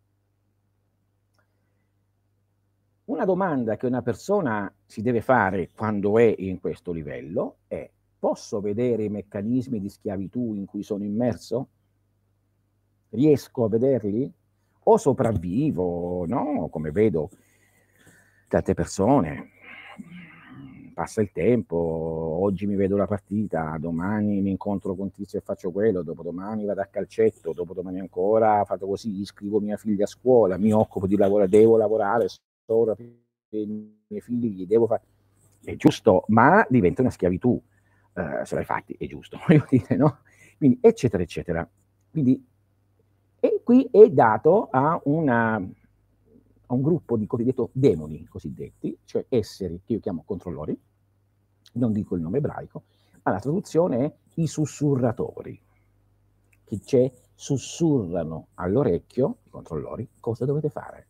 Una 3.05 3.25
domanda 3.25 3.77
che 3.77 3.88
una 3.88 4.03
persona 4.03 4.72
si 4.86 5.01
deve 5.01 5.22
fare 5.22 5.70
quando 5.75 6.20
è 6.20 6.36
in 6.38 6.60
questo 6.60 6.91
livello 6.91 7.58
è 7.67 7.89
posso 8.17 8.62
vedere 8.62 9.05
i 9.05 9.10
meccanismi 9.10 9.79
di 9.79 9.89
schiavitù 9.89 10.53
in 10.53 10.65
cui 10.65 10.84
sono 10.84 11.03
immerso? 11.03 11.67
Riesco 13.10 13.63
a 13.63 13.70
vederli? 13.70 14.31
O 14.84 14.98
sopravvivo, 14.98 16.25
no? 16.27 16.70
Come 16.70 16.91
vedo 16.91 17.29
tante 18.48 18.74
persone, 18.75 19.50
passa 20.93 21.22
il 21.22 21.31
tempo, 21.31 21.75
oggi 21.75 22.67
mi 22.67 22.75
vedo 22.75 22.98
la 22.98 23.08
partita, 23.08 23.75
domani 23.79 24.41
mi 24.41 24.51
incontro 24.51 24.93
con 24.96 25.12
tizio 25.12 25.39
e 25.39 25.41
faccio 25.41 25.72
quello, 25.72 26.03
dopodomani 26.03 26.65
vado 26.65 26.81
a 26.81 26.86
calcetto, 26.86 27.53
dopodomani 27.53 28.00
ancora 28.00 28.63
faccio 28.65 28.86
così, 28.86 29.22
iscrivo 29.22 29.60
mia 29.60 29.77
figlia 29.77 30.03
a 30.03 30.08
scuola, 30.08 30.58
mi 30.58 30.72
occupo 30.72 31.08
di 31.08 31.15
lavorare, 31.15 31.50
devo 31.50 31.77
lavorare, 31.77 32.27
ora 32.68 32.96
per 32.96 33.06
i 33.60 33.96
miei 34.08 34.22
figli, 34.22 34.65
devo 34.65 34.88
fare... 34.88 35.03
È 35.63 35.75
giusto, 35.75 36.24
ma 36.30 36.65
diventa 36.70 37.01
una 37.01 37.12
schiavitù. 37.12 37.62
Uh, 38.13 38.44
se 38.44 38.56
l'hai 38.56 38.65
fatti, 38.65 38.96
è 38.98 39.06
giusto, 39.08 39.38
dire, 39.70 39.96
no? 39.96 40.20
Quindi, 40.58 40.80
eccetera, 40.82 41.22
eccetera. 41.24 41.70
Quindi, 42.10 42.44
e 43.39 43.62
qui 43.63 43.88
è 43.91 44.10
dato 44.10 44.68
a, 44.70 45.00
una, 45.06 45.56
a 45.56 46.74
un 46.74 46.82
gruppo 46.82 47.15
di 47.15 47.25
cosiddetto 47.25 47.70
demoni 47.74 48.25
cosiddetti, 48.25 48.98
cioè 49.06 49.25
esseri 49.30 49.82
che 49.86 49.94
io 49.94 50.00
chiamo 50.00 50.24
controllori, 50.25 50.77
non 51.74 51.91
dico 51.91 52.15
il 52.15 52.22
nome 52.22 52.39
ebraico, 52.39 52.84
ma 53.24 53.32
la 53.32 53.39
traduzione 53.39 54.06
è 54.06 54.13
i 54.36 54.48
sussurratori, 54.48 55.60
che 56.65 56.80
c'è, 56.80 57.12
sussurrano 57.34 58.48
all'orecchio, 58.56 59.38
i 59.46 59.50
controllori, 59.50 60.08
cosa 60.20 60.46
dovete 60.46 60.70
fare 60.70 61.08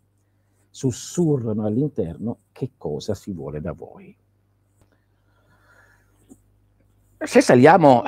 sussurrano 0.71 1.65
all'interno 1.65 2.39
che 2.53 2.71
cosa 2.77 3.13
si 3.13 3.33
vuole 3.33 3.59
da 3.59 3.73
voi. 3.73 4.15
Se 7.17 7.41
saliamo 7.41 8.01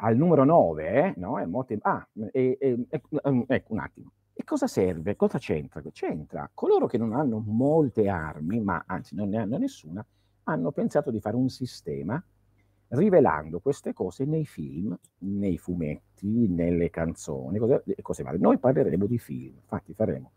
al 0.00 0.16
numero 0.16 0.44
9, 0.44 0.88
eh, 0.92 1.14
no? 1.16 1.38
È 1.38 1.46
molto... 1.46 1.74
Ah, 1.80 2.06
e, 2.32 2.58
e, 2.60 2.86
ecco 2.90 3.72
un 3.72 3.78
attimo. 3.78 4.10
E 4.34 4.42
cosa 4.44 4.66
serve? 4.66 5.16
Cosa 5.16 5.38
c'entra? 5.38 5.80
C'entra 5.92 6.50
coloro 6.52 6.86
che 6.86 6.98
non 6.98 7.14
hanno 7.14 7.42
molte 7.46 8.08
armi, 8.08 8.60
ma 8.60 8.82
anzi 8.86 9.14
non 9.14 9.28
ne 9.28 9.38
hanno 9.38 9.56
nessuna, 9.56 10.04
hanno 10.44 10.72
pensato 10.72 11.10
di 11.10 11.20
fare 11.20 11.36
un 11.36 11.48
sistema 11.48 12.22
rivelando 12.88 13.60
queste 13.60 13.92
cose 13.92 14.24
nei 14.24 14.44
film, 14.44 14.96
nei 15.18 15.56
fumetti, 15.56 16.48
nelle 16.48 16.90
canzoni, 16.90 17.58
cose, 17.58 17.84
cose 18.02 18.22
varie. 18.22 18.40
Noi 18.40 18.58
parleremo 18.58 19.06
di 19.06 19.18
film, 19.18 19.54
infatti 19.56 19.94
faremo 19.94 20.32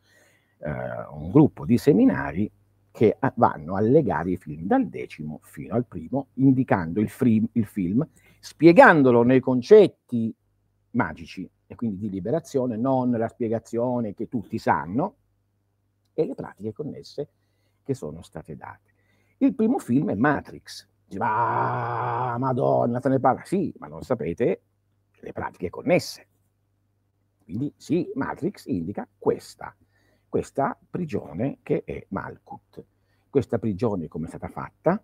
un 0.60 1.30
gruppo 1.32 1.66
di 1.66 1.78
seminari 1.78 2.52
che 2.92 3.18
vanno 3.36 3.76
a 3.76 3.80
legare 3.80 4.32
i 4.32 4.38
film 4.38 4.66
dal 4.66 4.88
decimo 4.88 5.40
fino 5.44 5.76
al 5.76 5.86
primo, 5.86 6.28
indicando 6.36 7.00
il, 7.00 7.10
free, 7.10 7.44
il 7.52 7.66
film, 7.66 8.08
spiegandolo 8.40 9.22
nei 9.22 9.40
concetti 9.40 10.34
magici 10.92 11.48
e 11.68 11.76
quindi 11.76 11.98
di 12.00 12.10
liberazione, 12.10 12.76
non 12.76 13.12
la 13.12 13.28
spiegazione 13.28 14.14
che 14.16 14.28
tutti 14.28 14.58
sanno, 14.58 15.16
e 16.14 16.26
le 16.26 16.34
pratiche 16.34 16.74
connesse 16.74 17.30
che 17.84 17.94
sono 17.94 18.24
state 18.24 18.56
date. 18.56 18.92
Il 19.38 19.54
primo 19.54 19.78
film 19.78 20.10
è 20.10 20.16
Matrix. 20.16 20.88
Dice, 21.06 21.20
ma 21.20 22.36
madonna, 22.40 23.00
te 23.00 23.10
ne 23.10 23.20
parla? 23.20 23.44
Sì, 23.46 23.72
ma 23.78 23.88
non 23.88 24.02
sapete 24.02 24.62
le 25.20 25.32
pratiche 25.32 25.70
connesse. 25.70 26.28
Quindi 27.44 27.72
sì, 27.78 28.10
Matrix 28.16 28.66
indica 28.66 29.08
questa, 29.18 29.76
questa 30.30 30.78
prigione 30.90 31.60
che 31.64 31.84
è 31.84 32.06
Malkut. 32.10 32.84
Questa 33.30 33.60
prigione 33.60 34.08
come 34.08 34.26
è 34.26 34.30
stata 34.30 34.50
fatta? 34.50 35.04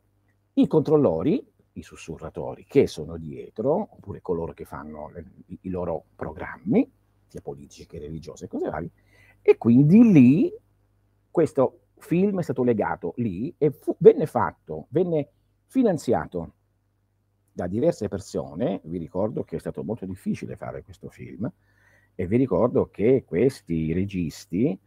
I 0.53 0.67
controllori, 0.67 1.45
i 1.73 1.81
sussurratori 1.81 2.65
che 2.65 2.87
sono 2.87 3.17
dietro, 3.17 3.89
oppure 3.91 4.21
coloro 4.21 4.53
che 4.53 4.65
fanno 4.65 5.09
le, 5.09 5.25
i 5.61 5.69
loro 5.69 6.05
programmi, 6.15 6.89
sia 7.27 7.41
politici 7.41 7.85
che 7.87 7.99
religiosi 7.99 8.43
e 8.43 8.47
cose 8.47 8.69
varie, 8.69 8.91
e 9.41 9.57
quindi 9.57 10.11
lì 10.11 10.53
questo 11.29 11.79
film 11.97 12.39
è 12.39 12.43
stato 12.43 12.63
legato 12.63 13.13
lì 13.17 13.53
e 13.57 13.71
fu, 13.71 13.95
venne 13.99 14.25
fatto, 14.25 14.87
venne 14.89 15.29
finanziato 15.65 16.53
da 17.51 17.67
diverse 17.67 18.07
persone, 18.07 18.81
vi 18.83 18.97
ricordo 18.97 19.43
che 19.43 19.55
è 19.55 19.59
stato 19.59 19.83
molto 19.83 20.05
difficile 20.05 20.55
fare 20.55 20.83
questo 20.83 21.09
film, 21.09 21.51
e 22.15 22.27
vi 22.27 22.37
ricordo 22.37 22.89
che 22.89 23.23
questi 23.25 23.93
registi, 23.93 24.79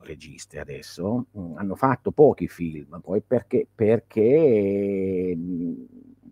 registe 0.00 0.58
adesso, 0.58 1.26
mh, 1.30 1.52
hanno 1.56 1.74
fatto 1.74 2.10
pochi 2.10 2.48
film, 2.48 3.00
poi 3.00 3.20
perché, 3.22 3.66
perché 3.72 5.34
mh, 5.36 5.84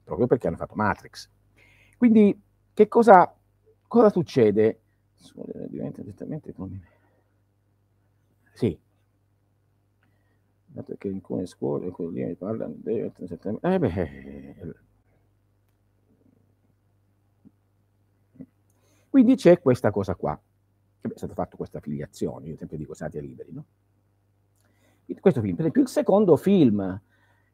proprio 0.04 0.26
perché 0.26 0.46
hanno 0.48 0.56
fatto 0.56 0.74
Matrix. 0.74 1.28
Quindi 1.96 2.38
che 2.72 2.88
cosa, 2.88 3.32
cosa 3.86 4.10
succede? 4.10 4.80
Diventa 5.68 6.00
direttamente 6.02 6.52
Sì. 8.54 8.78
Dato 10.70 10.96
in 11.02 11.14
alcune 11.14 11.46
scuole 11.46 11.90
quelli 11.90 12.34
parlano 12.36 12.74
del 12.76 13.10
settembre. 13.26 13.74
Eh 13.74 13.78
beh, 13.78 14.74
Quindi 19.08 19.34
c'è 19.36 19.60
questa 19.60 19.90
cosa 19.90 20.14
qua. 20.14 20.38
Stata 21.18 21.34
fatta 21.34 21.56
questa 21.56 21.80
filiazione, 21.80 22.46
io 22.46 22.56
sempre 22.56 22.76
dico 22.76 22.94
Satya 22.94 23.20
Liberi, 23.20 23.52
no? 23.52 23.64
Questo 25.20 25.40
film, 25.40 25.54
per 25.54 25.60
esempio, 25.60 25.82
il 25.82 25.88
secondo 25.88 26.36
film 26.36 27.00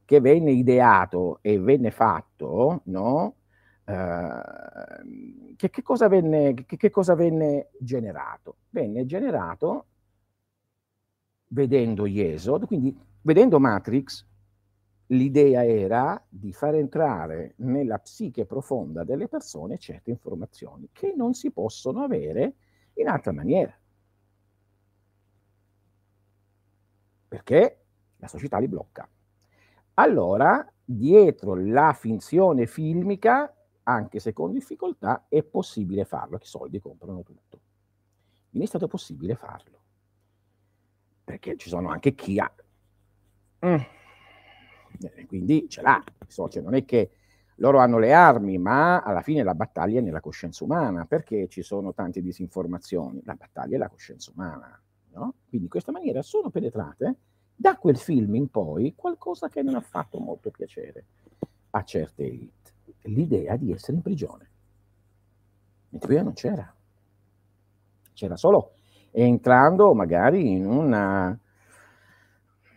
che 0.04 0.20
venne 0.20 0.52
ideato 0.52 1.38
e 1.40 1.58
venne 1.58 1.90
fatto, 1.90 2.82
no? 2.84 3.36
Uh, 3.84 5.54
che, 5.56 5.70
che, 5.70 5.82
cosa 5.82 6.08
venne, 6.08 6.54
che, 6.54 6.76
che, 6.76 6.90
cosa 6.90 7.14
venne, 7.14 7.70
generato? 7.78 8.56
Venne 8.70 9.06
generato 9.06 9.86
vedendo 11.48 12.06
Yesod, 12.06 12.66
quindi 12.66 12.96
vedendo 13.22 13.60
Matrix, 13.60 14.26
l'idea 15.08 15.64
era 15.64 16.22
di 16.28 16.52
far 16.52 16.74
entrare 16.74 17.54
nella 17.58 17.98
psiche 17.98 18.46
profonda 18.46 19.04
delle 19.04 19.28
persone 19.28 19.78
certe 19.78 20.10
informazioni 20.10 20.88
che 20.92 21.14
non 21.14 21.34
si 21.34 21.50
possono 21.50 22.02
avere 22.02 22.54
in 22.94 23.08
altra 23.08 23.32
maniera. 23.32 23.76
Perché 27.28 27.84
la 28.16 28.28
società 28.28 28.58
li 28.58 28.68
blocca. 28.68 29.08
Allora, 29.94 30.66
dietro 30.84 31.54
la 31.54 31.92
finzione 31.92 32.66
filmica, 32.66 33.54
anche 33.84 34.18
se 34.18 34.32
con 34.32 34.52
difficoltà, 34.52 35.26
è 35.28 35.42
possibile 35.42 36.04
farlo, 36.04 36.38
che 36.38 36.44
i 36.44 36.48
soldi 36.48 36.80
comprano 36.80 37.22
tutto. 37.22 37.60
Quindi 38.48 38.66
è 38.66 38.70
stato 38.70 38.88
possibile 38.88 39.34
farlo. 39.34 39.82
Perché 41.24 41.56
ci 41.56 41.68
sono 41.68 41.90
anche 41.90 42.14
chi 42.14 42.38
ha... 42.38 42.54
Mm 43.66 44.02
quindi 45.26 45.68
ce 45.68 45.82
l'ha, 45.82 46.02
cioè 46.28 46.62
non 46.62 46.74
è 46.74 46.84
che 46.84 47.10
loro 47.56 47.78
hanno 47.78 47.98
le 47.98 48.12
armi, 48.12 48.58
ma 48.58 49.00
alla 49.00 49.22
fine 49.22 49.42
la 49.42 49.54
battaglia 49.54 50.00
è 50.00 50.02
nella 50.02 50.20
coscienza 50.20 50.64
umana, 50.64 51.04
perché 51.04 51.48
ci 51.48 51.62
sono 51.62 51.92
tante 51.94 52.20
disinformazioni? 52.20 53.22
La 53.24 53.34
battaglia 53.34 53.76
è 53.76 53.78
la 53.78 53.88
coscienza 53.88 54.30
umana, 54.34 54.80
no? 55.12 55.34
Quindi 55.48 55.66
in 55.66 55.68
questa 55.68 55.92
maniera 55.92 56.22
sono 56.22 56.50
penetrate 56.50 57.16
da 57.54 57.76
quel 57.76 57.96
film 57.96 58.34
in 58.34 58.48
poi 58.48 58.94
qualcosa 58.96 59.48
che 59.48 59.62
non 59.62 59.76
ha 59.76 59.80
fatto 59.80 60.18
molto 60.18 60.50
piacere 60.50 61.04
a 61.70 61.82
certe 61.84 62.24
elite, 62.24 62.72
l'idea 63.02 63.56
di 63.56 63.72
essere 63.72 63.96
in 63.96 64.02
prigione. 64.02 64.50
Mentre 65.90 66.08
prima 66.08 66.22
non 66.22 66.32
c'era. 66.32 66.74
C'era 68.12 68.36
solo 68.36 68.72
entrando 69.10 69.94
magari 69.94 70.50
in 70.50 70.66
una 70.66 71.38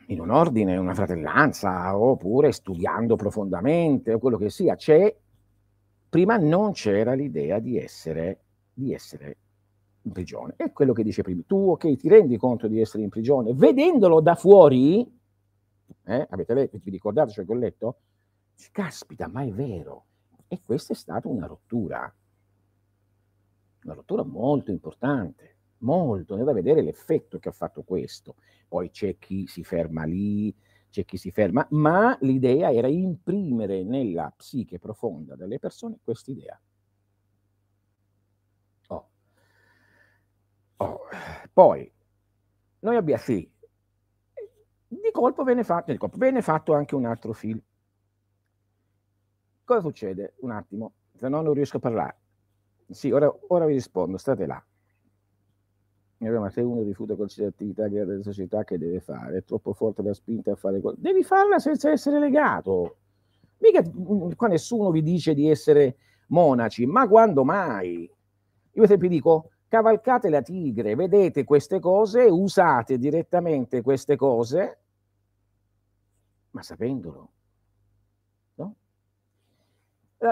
in 0.07 0.19
un 0.19 0.29
ordine, 0.29 0.77
una 0.77 0.93
fratellanza, 0.93 1.97
oppure 1.97 2.51
studiando 2.51 3.15
profondamente, 3.15 4.13
o 4.13 4.19
quello 4.19 4.37
che 4.37 4.49
sia. 4.49 4.75
C'è, 4.75 5.13
prima 6.09 6.37
non 6.37 6.71
c'era 6.71 7.13
l'idea 7.13 7.59
di 7.59 7.77
essere, 7.77 8.39
di 8.73 8.93
essere 8.93 9.37
in 10.03 10.11
prigione. 10.11 10.53
È 10.55 10.71
quello 10.71 10.93
che 10.93 11.03
dice 11.03 11.23
prima. 11.23 11.41
Tu, 11.45 11.71
ok, 11.71 11.95
ti 11.97 12.07
rendi 12.07 12.37
conto 12.37 12.67
di 12.67 12.79
essere 12.79 13.03
in 13.03 13.09
prigione, 13.09 13.53
vedendolo 13.53 14.21
da 14.21 14.35
fuori, 14.35 15.05
eh, 16.05 16.27
avete 16.29 16.53
letto, 16.53 16.79
vi 16.81 16.91
ricordate 16.91 17.31
ciò 17.31 17.43
che 17.43 17.51
ho 17.51 17.55
letto? 17.55 17.97
Caspita, 18.71 19.27
ma 19.27 19.43
è 19.43 19.51
vero. 19.51 20.05
E 20.47 20.61
questa 20.63 20.93
è 20.93 20.95
stata 20.95 21.27
una 21.27 21.45
rottura, 21.45 22.11
una 23.83 23.93
rottura 23.93 24.23
molto 24.23 24.71
importante 24.71 25.56
molto, 25.79 26.37
è 26.37 26.43
da 26.43 26.53
vedere 26.53 26.81
l'effetto 26.81 27.39
che 27.39 27.49
ha 27.49 27.51
fatto 27.51 27.83
questo. 27.83 28.35
Poi 28.67 28.89
c'è 28.89 29.17
chi 29.17 29.47
si 29.47 29.63
ferma 29.63 30.03
lì, 30.03 30.53
c'è 30.89 31.05
chi 31.05 31.17
si 31.17 31.31
ferma, 31.31 31.65
ma 31.71 32.17
l'idea 32.21 32.71
era 32.71 32.87
imprimere 32.87 33.83
nella 33.83 34.33
psiche 34.35 34.79
profonda 34.79 35.35
delle 35.35 35.59
persone 35.59 35.99
quest'idea. 36.03 36.59
Oh. 38.87 39.09
Oh. 40.77 40.99
Poi, 41.51 41.91
noi 42.79 42.95
abbiamo, 42.95 43.21
sì, 43.21 43.49
di 44.87 45.11
colpo 45.11 45.43
venne 45.43 45.63
fatto, 45.63 45.91
di 45.91 45.97
colpo 45.97 46.17
venne 46.17 46.41
fatto 46.41 46.73
anche 46.73 46.95
un 46.95 47.05
altro 47.05 47.33
film. 47.33 47.61
Cosa 49.63 49.81
succede? 49.81 50.35
Un 50.39 50.51
attimo, 50.51 50.93
se 51.13 51.27
no 51.27 51.41
non 51.41 51.53
riesco 51.53 51.77
a 51.77 51.81
parlare. 51.81 52.17
Sì, 52.89 53.11
ora, 53.11 53.31
ora 53.47 53.65
vi 53.65 53.73
rispondo, 53.73 54.17
state 54.17 54.45
là 54.45 54.63
ma 56.19 56.49
se 56.49 56.61
uno 56.61 56.81
rifiuta 56.81 57.15
qualsiasi 57.15 57.49
attività 57.49 57.87
della 57.87 58.21
società 58.23 58.63
che 58.63 58.77
deve 58.77 58.99
fare, 58.99 59.37
è 59.37 59.43
troppo 59.43 59.73
forte 59.73 60.01
la 60.01 60.13
spinta 60.13 60.51
a 60.51 60.55
fare 60.55 60.81
cose, 60.81 60.95
devi 60.99 61.23
farla 61.23 61.59
senza 61.59 61.91
essere 61.91 62.19
legato. 62.19 62.97
Mica 63.59 63.83
mm, 63.83 64.31
qua 64.35 64.47
nessuno 64.47 64.89
vi 64.89 65.03
dice 65.03 65.33
di 65.35 65.49
essere 65.49 65.97
monaci, 66.27 66.85
ma 66.85 67.07
quando 67.07 67.43
mai? 67.43 68.01
Io 68.01 68.09
per 68.71 68.83
esempio 68.83 69.09
dico, 69.09 69.51
cavalcate 69.67 70.29
la 70.29 70.41
tigre, 70.41 70.95
vedete 70.95 71.43
queste 71.43 71.79
cose, 71.79 72.23
usate 72.23 72.97
direttamente 72.97 73.81
queste 73.81 74.15
cose, 74.15 74.79
ma 76.51 76.63
sapendolo. 76.63 77.31
No? 78.55 78.75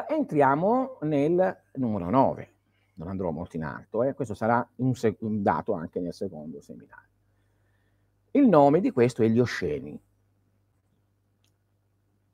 Entriamo 0.07 0.97
nel 1.01 1.61
numero 1.73 2.09
9 2.09 2.54
non 2.95 3.07
andrò 3.07 3.31
molto 3.31 3.55
in 3.55 3.63
alto, 3.63 4.03
eh? 4.03 4.13
questo 4.13 4.33
sarà 4.33 4.67
un, 4.75 4.93
sec- 4.95 5.21
dato 5.21 5.73
anche 5.73 5.99
nel 5.99 6.13
secondo 6.13 6.61
seminario. 6.61 7.09
Il 8.31 8.47
nome 8.47 8.81
di 8.81 8.91
questo 8.91 9.23
è 9.23 9.27
gli 9.27 9.39
osceni. 9.39 9.99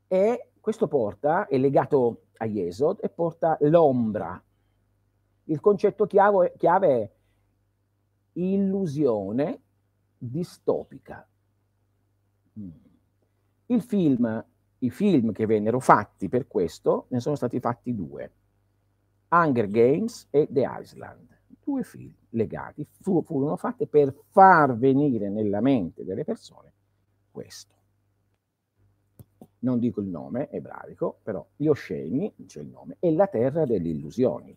E 0.08 0.50
questo 0.60 0.88
porta, 0.88 1.47
è 1.47 1.58
legato 1.58 2.24
a 2.38 2.45
Yesod 2.45 3.00
e 3.02 3.10
porta 3.10 3.58
l'ombra. 3.62 4.41
Il 5.45 5.60
concetto 5.60 6.06
chiave, 6.06 6.54
chiave 6.58 6.88
è 6.88 7.12
illusione 8.34 9.62
distopica. 10.17 11.28
Il 13.67 13.82
film, 13.82 14.45
I 14.80 14.89
film 14.89 15.32
che 15.32 15.45
vennero 15.45 15.80
fatti 15.80 16.30
per 16.30 16.47
questo, 16.47 17.06
ne 17.10 17.19
sono 17.19 17.36
stati 17.36 17.60
fatti 17.60 17.95
due 17.95 18.32
Hunger 19.34 19.67
Games 19.67 20.28
e 20.30 20.48
The 20.52 20.67
Island, 20.80 21.39
due 21.63 21.84
film 21.84 22.13
legati, 22.32 22.86
fu, 23.00 23.22
furono 23.22 23.56
fatte 23.56 23.88
per 23.88 24.13
far 24.30 24.76
venire 24.78 25.30
nella 25.30 25.62
mente 25.62 26.04
delle 26.04 26.24
persone 26.24 26.74
questo. 27.32 27.76
Non 29.60 29.80
dico 29.80 30.02
il 30.02 30.08
nome 30.08 30.50
ebraico, 30.50 31.20
però 31.24 31.46
gli 31.56 31.67
Osceni, 31.67 32.34
c'è 32.46 32.62
il 32.62 32.67
nome, 32.67 32.98
è 33.00 33.10
la 33.12 33.28
terra 33.28 33.65
delle 33.65 33.89
illusioni. 33.89 34.56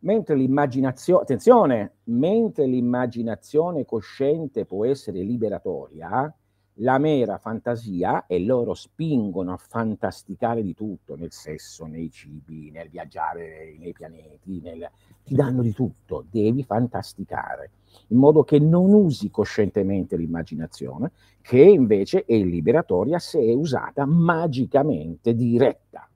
Mentre 0.00 0.36
l'immaginazione, 0.36 1.22
attenzione, 1.22 1.96
mentre 2.04 2.66
l'immaginazione 2.66 3.84
cosciente 3.84 4.64
può 4.64 4.84
essere 4.84 5.22
liberatoria, 5.22 6.32
la 6.80 6.98
mera 6.98 7.38
fantasia 7.38 8.26
e 8.26 8.40
loro 8.40 8.74
spingono 8.74 9.52
a 9.52 9.56
fantasticare 9.56 10.62
di 10.62 10.74
tutto, 10.74 11.16
nel 11.16 11.32
sesso, 11.32 11.86
nei 11.86 12.10
cibi, 12.10 12.70
nel 12.70 12.88
viaggiare 12.88 13.74
nei 13.78 13.92
pianeti, 13.92 14.60
nel... 14.60 14.88
ti 15.24 15.34
danno 15.34 15.62
di 15.62 15.72
tutto, 15.72 16.24
devi 16.30 16.62
fantasticare, 16.62 17.70
in 18.08 18.18
modo 18.18 18.44
che 18.44 18.58
non 18.58 18.92
usi 18.92 19.30
coscientemente 19.30 20.16
l'immaginazione, 20.16 21.12
che 21.40 21.60
invece 21.60 22.24
è 22.24 22.36
liberatoria 22.36 23.18
se 23.18 23.40
è 23.40 23.54
usata 23.54 24.04
magicamente 24.04 25.34
diretta, 25.34 26.08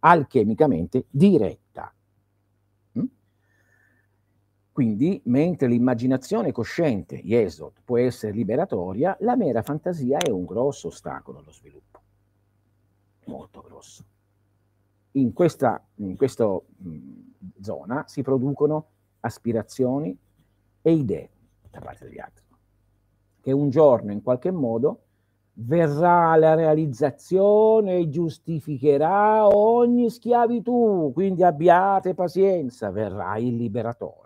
alchemicamente 0.00 1.06
diretta. 1.08 1.92
Quindi, 4.72 5.20
mentre 5.26 5.68
l'immaginazione 5.68 6.50
cosciente, 6.50 7.16
Yesod, 7.16 7.72
può 7.84 7.98
essere 7.98 8.32
liberatoria, 8.32 9.14
la 9.20 9.36
mera 9.36 9.60
fantasia 9.60 10.16
è 10.16 10.30
un 10.30 10.46
grosso 10.46 10.88
ostacolo 10.88 11.40
allo 11.40 11.52
sviluppo. 11.52 12.00
Molto 13.26 13.60
grosso. 13.60 14.02
In 15.12 15.34
questa, 15.34 15.84
in 15.96 16.16
questa 16.16 16.46
mh, 16.46 16.98
zona 17.60 18.04
si 18.06 18.22
producono 18.22 18.86
aspirazioni 19.20 20.16
e 20.80 20.90
idee 20.90 21.30
da 21.70 21.80
parte 21.80 22.06
degli 22.06 22.18
altri, 22.18 22.44
che 23.42 23.52
un 23.52 23.68
giorno 23.68 24.10
in 24.10 24.22
qualche 24.22 24.50
modo 24.50 25.00
verrà 25.54 26.34
la 26.36 26.54
realizzazione 26.54 27.98
e 27.98 28.08
giustificherà 28.08 29.46
ogni 29.46 30.08
schiavitù, 30.08 31.10
quindi 31.12 31.42
abbiate 31.42 32.14
pazienza, 32.14 32.90
verrà 32.90 33.36
il 33.36 33.56
liberatore. 33.56 34.21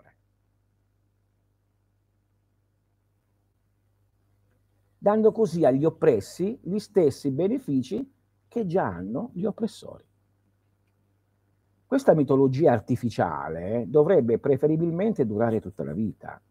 Dando 5.07 5.31
così 5.31 5.63
agli 5.63 5.85
oppressi 5.85 6.59
gli 6.61 6.79
stessi 6.79 7.31
benefici 7.31 8.05
che 8.45 8.65
già 8.65 8.87
hanno 8.87 9.29
gli 9.31 9.45
oppressori. 9.45 10.03
Questa 11.85 12.13
mitologia 12.13 12.73
artificiale 12.73 13.85
dovrebbe 13.87 14.37
preferibilmente 14.37 15.25
durare 15.25 15.61
tutta 15.61 15.85
la 15.85 15.93
vita. 15.93 16.41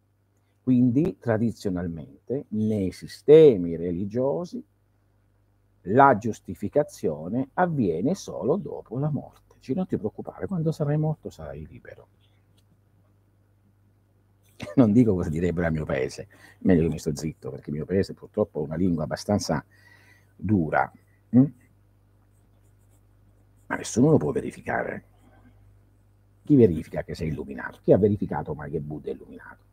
Quindi, 0.63 1.19
tradizionalmente, 1.19 2.47
nei 2.49 2.93
sistemi 2.93 3.77
religiosi, 3.77 4.65
la 5.83 6.17
giustificazione 6.17 7.51
avviene 7.53 8.15
solo 8.15 8.57
dopo 8.57 8.99
la 8.99 9.11
morte. 9.11 9.57
Cioè, 9.61 9.77
non 9.77 9.87
ti 9.87 9.99
preoccupare, 9.99 10.47
quando 10.47 10.73
sarai 10.73 10.97
morto 10.97 11.29
sarai 11.29 11.67
libero 11.67 12.09
non 14.77 14.93
dico 14.93 15.15
cosa 15.15 15.29
direbbero 15.29 15.67
al 15.67 15.73
mio 15.73 15.85
paese, 15.85 16.29
meglio 16.61 16.83
che 16.83 16.89
mi 16.89 16.99
sto 16.99 17.15
zitto, 17.15 17.51
perché 17.51 17.71
il 17.71 17.77
mio 17.77 17.85
paese 17.85 18.15
purtroppo 18.15 18.61
ha 18.61 18.63
una 18.63 18.77
lingua 18.77 19.05
abbastanza 19.05 19.65
dura, 20.35 20.91
hm? 21.31 21.45
ma 23.67 23.77
nessuno 23.77 24.11
lo 24.11 24.17
può 24.17 24.33
verificare. 24.33 25.05
Chi 26.45 26.55
verifica 26.55 27.03
che 27.03 27.15
sei 27.15 27.29
illuminato? 27.29 27.81
Chi 27.83 27.93
ha 27.93 27.99
verificato 27.99 28.55
mai 28.55 28.71
che 28.71 28.81
Buddha 28.81 29.11
è 29.11 29.15
illuminato? 29.15 29.65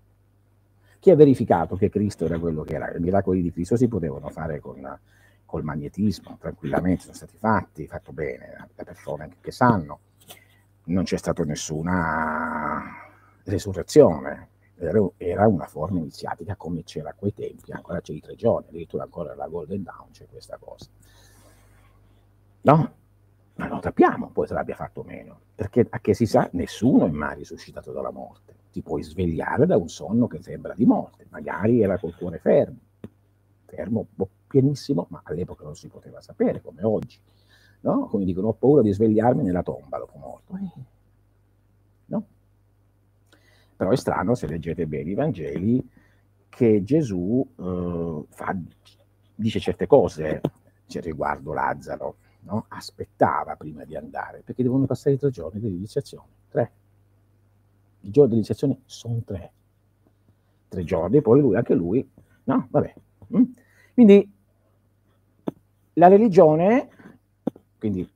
Chi 0.99 1.11
ha 1.11 1.15
verificato 1.15 1.75
che 1.75 1.89
Cristo 1.89 2.25
era 2.25 2.39
quello 2.39 2.63
che 2.63 2.75
era? 2.75 2.91
I 2.95 2.99
miracoli 2.99 3.41
di 3.41 3.51
Cristo 3.51 3.75
si 3.75 3.87
potevano 3.87 4.29
fare 4.29 4.59
con, 4.59 4.99
col 5.45 5.63
magnetismo, 5.63 6.37
tranquillamente, 6.39 7.03
sono 7.03 7.13
stati 7.13 7.37
fatti, 7.37 7.85
fatto 7.87 8.11
bene, 8.11 8.69
da 8.73 8.83
persone 8.83 9.35
che 9.39 9.51
sanno. 9.51 9.99
Non 10.85 11.03
c'è 11.03 11.17
stata 11.17 11.43
nessuna 11.43 12.81
resurrezione, 13.43 14.47
era 15.17 15.47
una 15.47 15.67
forma 15.67 15.99
iniziatica 15.99 16.55
come 16.55 16.83
c'era 16.83 17.09
a 17.09 17.13
quei 17.13 17.33
tempi, 17.33 17.71
ancora 17.71 18.01
c'è 18.01 18.13
i 18.13 18.19
tre 18.19 18.35
giorni, 18.35 18.67
addirittura 18.69 19.03
ancora 19.03 19.35
la 19.35 19.47
Golden 19.47 19.83
Dawn 19.83 20.11
c'è 20.11 20.27
questa 20.27 20.57
cosa. 20.57 20.89
No? 22.61 22.93
Ma 23.55 23.67
lo 23.67 23.79
sappiamo, 23.81 24.29
poi 24.31 24.47
se 24.47 24.53
l'abbia 24.53 24.75
fatto 24.75 25.03
meno, 25.03 25.39
perché 25.53 25.85
a 25.87 25.99
che 25.99 26.13
si 26.13 26.25
sa, 26.25 26.49
nessuno 26.53 27.05
è 27.05 27.09
mai 27.09 27.35
risuscitato 27.35 27.91
dalla 27.91 28.11
morte. 28.11 28.55
Ti 28.71 28.81
puoi 28.81 29.03
svegliare 29.03 29.67
da 29.67 29.77
un 29.77 29.89
sonno 29.89 30.25
che 30.27 30.41
sembra 30.41 30.73
di 30.73 30.85
morte, 30.85 31.27
magari 31.29 31.81
era 31.83 31.99
col 31.99 32.15
cuore 32.15 32.39
fermo, 32.39 32.79
fermo 33.65 34.07
boh, 34.09 34.29
pienissimo, 34.47 35.05
ma 35.09 35.21
all'epoca 35.23 35.63
non 35.63 35.75
si 35.75 35.87
poteva 35.87 36.19
sapere, 36.21 36.61
come 36.61 36.83
oggi. 36.83 37.19
No? 37.81 38.07
Come 38.07 38.25
dicono, 38.25 38.47
ho 38.47 38.53
paura 38.53 38.81
di 38.81 38.91
svegliarmi 38.91 39.43
nella 39.43 39.61
tomba 39.61 39.97
dopo 39.97 40.17
morto. 40.17 40.53
Eh, 40.55 40.81
però 43.75 43.91
è 43.91 43.97
strano, 43.97 44.35
se 44.35 44.47
leggete 44.47 44.85
bene 44.87 45.11
i 45.11 45.13
Vangeli, 45.15 45.89
che 46.49 46.83
Gesù 46.83 47.45
eh, 47.57 48.23
fa, 48.29 48.55
dice 49.35 49.59
certe 49.59 49.87
cose 49.87 50.41
cioè, 50.87 51.01
riguardo 51.01 51.53
Lazzaro, 51.53 52.17
no? 52.41 52.65
aspettava 52.69 53.55
prima 53.55 53.83
di 53.83 53.95
andare, 53.95 54.41
perché 54.43 54.63
devono 54.63 54.85
passare 54.85 55.17
tre 55.17 55.29
giorni 55.31 55.59
dell'iniziazione, 55.59 56.27
tre. 56.49 56.71
I 58.01 58.09
giorni 58.11 58.29
dell'iniziazione 58.29 58.81
sono 58.85 59.21
tre. 59.25 59.51
Tre 60.67 60.83
giorni, 60.83 61.21
poi 61.21 61.39
lui, 61.39 61.55
anche 61.55 61.73
lui, 61.73 62.07
no? 62.45 62.67
Vabbè. 62.69 62.93
Mm? 63.35 63.43
Quindi 63.93 64.31
la 65.93 66.07
religione, 66.07 66.89
quindi 67.77 68.07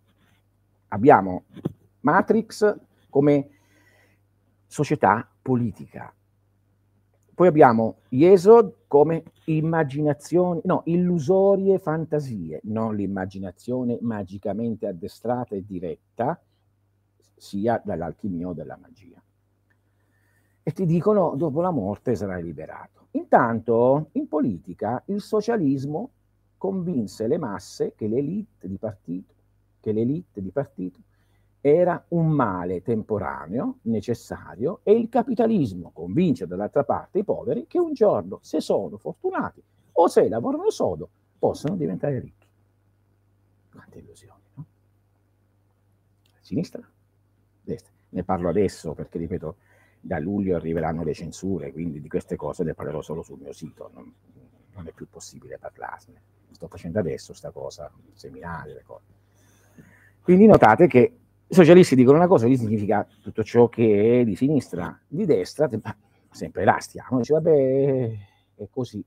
abbiamo 0.90 1.44
Matrix 2.02 2.76
come 3.10 3.50
società 4.66 5.30
politica. 5.48 6.14
Poi 7.34 7.48
abbiamo 7.48 8.00
Yesod 8.10 8.80
come 8.88 9.24
immaginazioni, 9.46 10.60
no, 10.66 10.82
illusorie 10.88 11.80
fantasie, 11.80 12.60
non 12.64 12.94
l'immaginazione 12.94 13.98
magicamente 14.02 14.88
addestrata 14.88 15.56
e 15.56 15.64
diretta, 15.66 16.38
sia 17.34 17.82
dall'alchimia 17.82 18.50
o 18.50 18.54
dalla 18.54 18.78
magia. 18.78 19.24
E 20.64 20.72
ti 20.74 20.86
dicono 20.86 21.36
dopo 21.38 21.62
la 21.62 21.72
morte 21.72 22.14
sarai 22.14 22.44
liberato. 22.44 23.08
Intanto 23.12 24.10
in 24.14 24.28
politica 24.28 25.02
il 25.06 25.22
socialismo 25.22 26.10
convinse 26.58 27.26
le 27.26 27.38
masse 27.38 27.94
che 27.96 28.10
l'elite 28.10 28.68
di 28.68 28.78
partito, 28.78 29.34
che 29.80 29.94
l'elite 29.94 30.42
di 30.42 30.52
partito 30.52 31.00
era 31.62 32.04
un 32.10 32.28
male 32.28 32.82
temporaneo, 32.82 33.80
necessario, 33.84 34.80
e 34.84 34.94
il 34.94 35.10
capitalismo 35.10 35.92
convince 35.92 36.48
dall'altra 36.48 36.84
parte 36.84 37.20
i 37.20 37.24
poveri 37.24 37.66
che 37.68 37.80
un 37.80 37.94
giorno, 37.94 38.40
se 38.42 38.62
sono 38.62 38.98
fortunati 38.98 39.62
o 39.94 40.08
se 40.08 40.30
lavorano 40.30 40.70
sodo, 40.70 41.10
possono 41.38 41.76
diventare 41.76 42.20
ricchi. 42.20 42.48
Quante 43.72 43.98
illusioni, 43.98 44.42
no? 44.54 44.66
Sinistra? 46.42 46.88
Destra. 47.62 47.92
Ne 48.10 48.24
parlo 48.24 48.50
adesso 48.50 48.94
perché, 48.94 49.18
ripeto, 49.18 49.56
da 50.00 50.20
luglio 50.20 50.56
arriveranno 50.56 51.04
le 51.04 51.14
censure, 51.14 51.72
quindi 51.72 52.00
di 52.00 52.08
queste 52.08 52.36
cose 52.36 52.64
ne 52.64 52.74
parlerò 52.74 53.02
solo 53.02 53.24
sul 53.24 53.40
mio 53.40 53.52
sito, 53.52 53.90
non, 53.94 54.14
non 54.74 54.88
è 54.88 54.92
più 54.92 55.08
possibile 55.10 55.58
parlarne. 55.58 56.22
Sto 56.52 56.68
facendo 56.68 57.00
adesso 57.00 57.34
sta 57.34 57.52
cosa, 57.52 57.92
seminari, 58.14 58.74
le 58.74 58.84
cose. 58.86 59.06
Quindi 60.22 60.46
notate 60.46 60.88
che 60.88 61.18
i 61.50 61.54
socialisti 61.54 61.96
dicono 61.96 62.18
una 62.18 62.28
cosa, 62.28 62.46
che 62.46 62.58
significa 62.58 63.08
tutto 63.22 63.42
ciò 63.42 63.70
che 63.70 64.22
è 64.22 64.26
di 64.26 64.36
sinistra, 64.36 65.00
di 65.08 65.26
destra, 65.26 65.70
sempre 66.30 66.66
là 66.66 66.78
stiamo. 66.80 67.20
Dice, 67.20 67.34
vabbè, 67.34 68.18
è 68.56 68.68
così. 68.70 69.04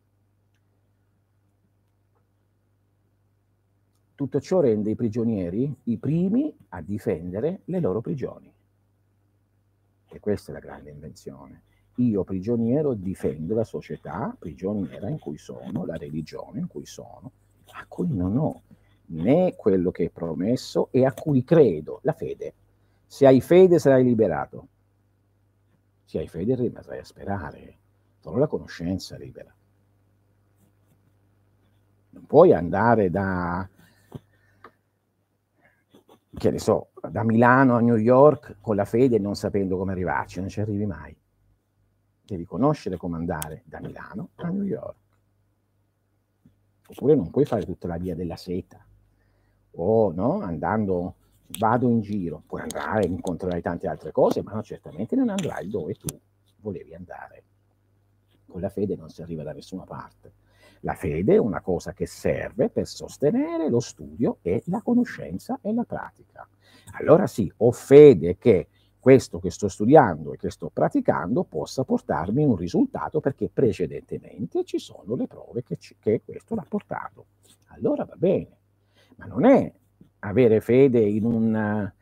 Tutto 4.14 4.40
ciò 4.40 4.60
rende 4.60 4.90
i 4.90 4.94
prigionieri 4.94 5.74
i 5.84 5.98
primi 5.98 6.54
a 6.70 6.80
difendere 6.80 7.60
le 7.64 7.80
loro 7.80 8.00
prigioni. 8.00 8.52
E 10.08 10.20
questa 10.20 10.50
è 10.50 10.54
la 10.54 10.60
grande 10.60 10.90
invenzione. 10.90 11.62
Io 11.96 12.24
prigioniero 12.24 12.94
difendo 12.94 13.54
la 13.54 13.64
società 13.64 14.34
prigioniera 14.38 15.10
in 15.10 15.18
cui 15.18 15.36
sono, 15.36 15.84
la 15.84 15.96
religione 15.96 16.60
in 16.60 16.66
cui 16.66 16.86
sono, 16.86 17.32
a 17.72 17.84
cui 17.86 18.08
non 18.08 18.36
ho 18.38 18.62
né 19.10 19.54
quello 19.56 19.90
che 19.90 20.04
è 20.04 20.10
promesso 20.10 20.88
e 20.90 21.04
a 21.04 21.12
cui 21.12 21.42
credo, 21.44 22.00
la 22.02 22.12
fede. 22.12 22.54
Se 23.06 23.26
hai 23.26 23.40
fede 23.40 23.78
sarai 23.78 24.04
liberato. 24.04 24.68
Se 26.04 26.18
hai 26.18 26.28
fede 26.28 26.54
rimarrai 26.54 26.98
a 26.98 27.04
sperare. 27.04 27.78
Solo 28.20 28.38
la 28.38 28.46
conoscenza 28.46 29.16
libera. 29.16 29.52
Non 32.10 32.26
puoi 32.26 32.52
andare 32.52 33.10
da, 33.10 33.68
che 36.34 36.50
ne 36.50 36.58
so, 36.58 36.90
da 37.08 37.24
Milano 37.24 37.76
a 37.76 37.80
New 37.80 37.96
York 37.96 38.56
con 38.60 38.76
la 38.76 38.84
fede 38.84 39.16
e 39.16 39.20
non 39.20 39.34
sapendo 39.34 39.76
come 39.76 39.92
arrivarci, 39.92 40.40
non 40.40 40.48
ci 40.48 40.60
arrivi 40.60 40.86
mai. 40.86 41.16
Devi 42.22 42.44
conoscere 42.44 42.96
come 42.96 43.16
andare 43.16 43.62
da 43.64 43.80
Milano 43.80 44.30
a 44.36 44.48
New 44.48 44.62
York. 44.62 44.98
Oppure 46.88 47.14
non 47.14 47.30
puoi 47.30 47.44
fare 47.44 47.64
tutta 47.64 47.86
la 47.86 47.96
via 47.96 48.14
della 48.14 48.36
seta 48.36 48.84
o 49.72 50.12
no, 50.12 50.40
andando 50.40 51.14
vado 51.58 51.88
in 51.88 52.00
giro, 52.00 52.42
puoi 52.46 52.62
andare, 52.62 53.06
incontrerai 53.06 53.60
tante 53.60 53.88
altre 53.88 54.12
cose, 54.12 54.42
ma 54.42 54.60
certamente 54.62 55.16
non 55.16 55.28
andrai 55.28 55.68
dove 55.68 55.94
tu 55.94 56.06
volevi 56.60 56.94
andare. 56.94 57.44
Con 58.46 58.60
la 58.60 58.68
fede 58.68 58.96
non 58.96 59.08
si 59.10 59.22
arriva 59.22 59.42
da 59.42 59.52
nessuna 59.52 59.84
parte. 59.84 60.34
La 60.80 60.94
fede 60.94 61.34
è 61.34 61.38
una 61.38 61.60
cosa 61.60 61.92
che 61.92 62.06
serve 62.06 62.70
per 62.70 62.86
sostenere 62.86 63.68
lo 63.68 63.80
studio 63.80 64.38
e 64.42 64.62
la 64.66 64.80
conoscenza 64.80 65.58
e 65.60 65.72
la 65.72 65.84
pratica. 65.84 66.48
Allora 66.92 67.26
sì, 67.26 67.52
ho 67.58 67.70
fede 67.70 68.38
che 68.38 68.68
questo 68.98 69.38
che 69.38 69.50
sto 69.50 69.68
studiando 69.68 70.32
e 70.32 70.36
che 70.36 70.50
sto 70.50 70.70
praticando 70.70 71.44
possa 71.44 71.84
portarmi 71.84 72.44
un 72.44 72.56
risultato 72.56 73.20
perché 73.20 73.48
precedentemente 73.48 74.64
ci 74.64 74.78
sono 74.78 75.14
le 75.14 75.26
prove 75.26 75.62
che, 75.62 75.76
ci, 75.76 75.96
che 75.98 76.22
questo 76.24 76.54
l'ha 76.54 76.66
portato. 76.66 77.26
Allora 77.68 78.04
va 78.04 78.16
bene, 78.16 78.59
ma 79.20 79.26
non 79.26 79.44
è 79.44 79.70
avere 80.20 80.62
fede 80.62 81.00
in 81.00 81.24
un 81.24 81.92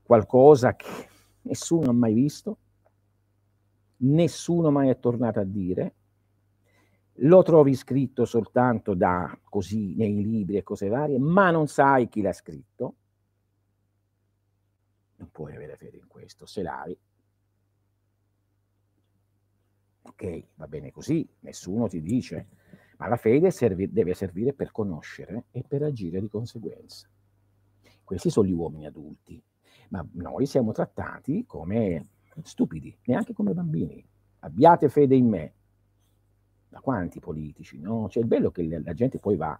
qualcosa 0.00 0.76
che 0.76 1.08
nessuno 1.42 1.90
ha 1.90 1.92
mai 1.92 2.14
visto, 2.14 2.58
nessuno 3.98 4.70
mai 4.70 4.88
è 4.88 4.98
tornato 5.00 5.40
a 5.40 5.44
dire, 5.44 5.94
lo 7.20 7.42
trovi 7.42 7.74
scritto 7.74 8.24
soltanto 8.24 8.94
da 8.94 9.36
così 9.42 9.96
nei 9.96 10.22
libri 10.22 10.56
e 10.56 10.62
cose 10.62 10.86
varie, 10.86 11.18
ma 11.18 11.50
non 11.50 11.66
sai 11.66 12.08
chi 12.08 12.22
l'ha 12.22 12.32
scritto, 12.32 12.94
non 15.16 15.30
puoi 15.32 15.56
avere 15.56 15.76
fede 15.76 15.96
in 15.96 16.06
questo, 16.06 16.46
se 16.46 16.62
l'hai. 16.62 16.96
Ok, 20.02 20.44
va 20.54 20.68
bene 20.68 20.92
così, 20.92 21.28
nessuno 21.40 21.88
ti 21.88 22.00
dice, 22.00 22.46
ma 22.98 23.06
la 23.06 23.16
fede 23.16 23.50
servi, 23.50 23.90
deve 23.92 24.14
servire 24.14 24.52
per 24.52 24.72
conoscere 24.72 25.46
e 25.50 25.64
per 25.66 25.82
agire 25.82 26.20
di 26.20 26.28
conseguenza. 26.28 27.08
Questi 28.02 28.30
sono 28.30 28.46
gli 28.46 28.52
uomini 28.52 28.86
adulti, 28.86 29.42
ma 29.90 30.06
noi 30.12 30.46
siamo 30.46 30.72
trattati 30.72 31.44
come 31.46 32.08
stupidi, 32.42 32.96
neanche 33.04 33.32
come 33.32 33.52
bambini. 33.52 34.04
Abbiate 34.40 34.88
fede 34.88 35.14
in 35.14 35.28
me. 35.28 35.52
Da 36.68 36.80
quanti 36.80 37.18
politici, 37.20 37.78
no? 37.78 38.08
Cioè, 38.08 38.22
il 38.22 38.28
bello 38.28 38.48
è 38.48 38.52
che 38.52 38.66
la 38.66 38.94
gente 38.94 39.18
poi 39.18 39.36
va 39.36 39.58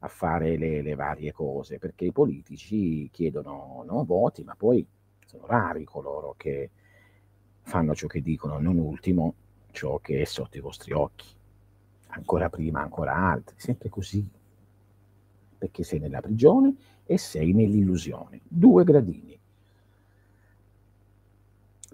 a 0.00 0.08
fare 0.08 0.56
le, 0.56 0.82
le 0.82 0.94
varie 0.94 1.32
cose, 1.32 1.78
perché 1.78 2.04
i 2.04 2.12
politici 2.12 3.08
chiedono 3.10 3.82
no, 3.86 4.04
voti, 4.04 4.44
ma 4.44 4.54
poi 4.54 4.86
sono 5.24 5.46
rari 5.46 5.84
coloro 5.84 6.34
che 6.36 6.70
fanno 7.62 7.94
ciò 7.94 8.06
che 8.06 8.20
dicono, 8.20 8.58
non 8.58 8.78
ultimo 8.78 9.34
ciò 9.70 9.98
che 9.98 10.20
è 10.20 10.24
sotto 10.24 10.58
i 10.58 10.60
vostri 10.60 10.92
occhi. 10.92 11.26
Ancora 12.16 12.48
prima, 12.48 12.80
ancora 12.80 13.14
altri, 13.14 13.56
sempre 13.58 13.88
così. 13.88 14.26
Perché 15.58 15.82
sei 15.82 15.98
nella 15.98 16.20
prigione 16.20 16.74
e 17.04 17.18
sei 17.18 17.52
nell'illusione. 17.52 18.40
Due 18.46 18.84
gradini. 18.84 19.38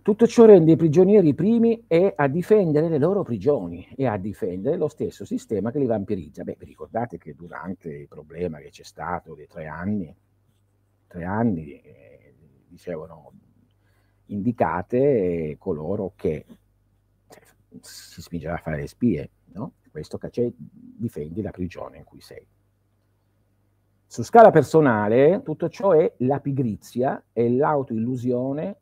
Tutto 0.02 0.26
ciò 0.26 0.46
rende 0.46 0.72
i 0.72 0.76
prigionieri 0.76 1.28
i 1.28 1.34
primi 1.34 1.84
e 1.86 2.14
a 2.16 2.26
difendere 2.26 2.88
le 2.88 2.98
loro 2.98 3.22
prigioni 3.22 3.86
e 3.94 4.06
a 4.06 4.16
difendere 4.16 4.76
lo 4.76 4.88
stesso 4.88 5.26
sistema 5.26 5.70
che 5.70 5.78
li 5.78 5.86
vampirizza. 5.86 6.42
Beh, 6.42 6.56
vi 6.58 6.64
ricordate 6.64 7.18
che 7.18 7.34
durante 7.34 7.90
il 7.90 8.08
problema 8.08 8.58
che 8.58 8.70
c'è 8.70 8.82
stato 8.82 9.34
dei 9.34 9.46
tre 9.46 9.66
anni, 9.66 10.14
tre 11.06 11.24
anni 11.24 11.80
eh, 11.80 12.34
dicevano 12.66 13.32
indicate 14.26 15.56
coloro 15.58 16.12
che 16.16 16.46
cioè, 17.28 17.42
si 17.80 18.22
spingeva 18.22 18.54
a 18.54 18.58
fare 18.58 18.78
le 18.78 18.86
spie, 18.86 19.30
no? 19.52 19.74
Questo 19.90 20.18
c'è, 20.18 20.50
difendi 20.56 21.42
la 21.42 21.50
prigione 21.50 21.98
in 21.98 22.04
cui 22.04 22.20
sei. 22.20 22.46
Su 24.06 24.22
scala 24.22 24.50
personale, 24.50 25.42
tutto 25.42 25.68
ciò 25.68 25.92
è 25.92 26.14
la 26.18 26.40
pigrizia 26.40 27.24
e 27.32 27.50
l'autoillusione 27.50 28.76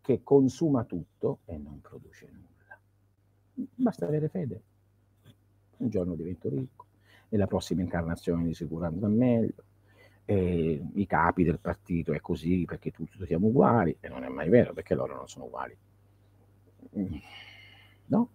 che 0.00 0.22
consuma 0.22 0.84
tutto 0.84 1.40
e 1.44 1.56
non 1.56 1.80
produce 1.80 2.28
nulla. 2.30 2.78
Basta 3.74 4.06
avere 4.06 4.28
fede. 4.28 4.62
Un 5.78 5.88
giorno 5.88 6.14
divento 6.14 6.48
ricco, 6.48 6.86
nella 7.28 7.46
prossima 7.46 7.82
incarnazione 7.82 8.44
di 8.44 8.54
sicuro 8.54 8.86
andrà 8.86 9.08
meglio, 9.08 9.64
i 10.24 11.06
capi 11.06 11.44
del 11.44 11.58
partito 11.58 12.12
è 12.12 12.20
così 12.20 12.64
perché 12.64 12.90
tutti 12.90 13.24
siamo 13.26 13.48
uguali, 13.48 13.96
e 14.00 14.08
non 14.08 14.24
è 14.24 14.28
mai 14.28 14.48
vero 14.48 14.72
perché 14.72 14.94
loro 14.94 15.14
non 15.14 15.28
sono 15.28 15.44
uguali. 15.44 15.76
No? 18.06 18.28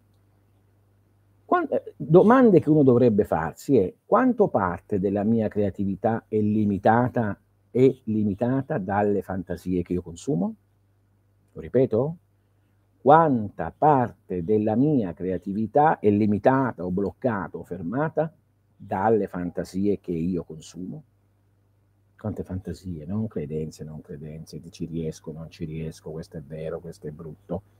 Quando, 1.48 1.82
domande 1.96 2.60
che 2.60 2.70
uno 2.70 2.84
dovrebbe 2.84 3.24
farsi 3.24 3.78
è 3.78 3.94
quanto 4.06 4.50
parte 4.50 5.00
della 5.00 5.24
mia 5.24 5.48
creatività 5.48 6.26
è 6.28 6.38
limitata, 6.42 7.40
è 7.72 8.00
limitata 8.04 8.78
dalle 8.78 9.22
fantasie 9.22 9.82
che 9.82 9.94
io 9.94 10.02
consumo? 10.02 10.56
Lo 11.54 11.62
ripeto? 11.62 12.18
Quanta 13.00 13.74
parte 13.76 14.44
della 14.44 14.76
mia 14.76 15.14
creatività 15.14 16.00
è 16.00 16.10
limitata 16.10 16.84
o 16.84 16.92
bloccata 16.92 17.56
o 17.56 17.64
fermata 17.64 18.30
dalle 18.76 19.28
fantasie 19.28 20.02
che 20.02 20.12
io 20.12 20.44
consumo? 20.44 21.02
Quante 22.18 22.44
fantasie, 22.44 23.06
non 23.06 23.30
credenze, 23.30 23.86
non 23.86 24.02
credenze, 24.02 24.60
ci 24.70 24.84
riesco, 24.84 25.32
non 25.32 25.50
ci 25.50 25.64
riesco, 25.64 26.12
questo 26.12 26.36
è 26.36 26.42
vero, 26.42 26.82
questo 26.82 27.08
è 27.08 27.12
brutto 27.12 27.77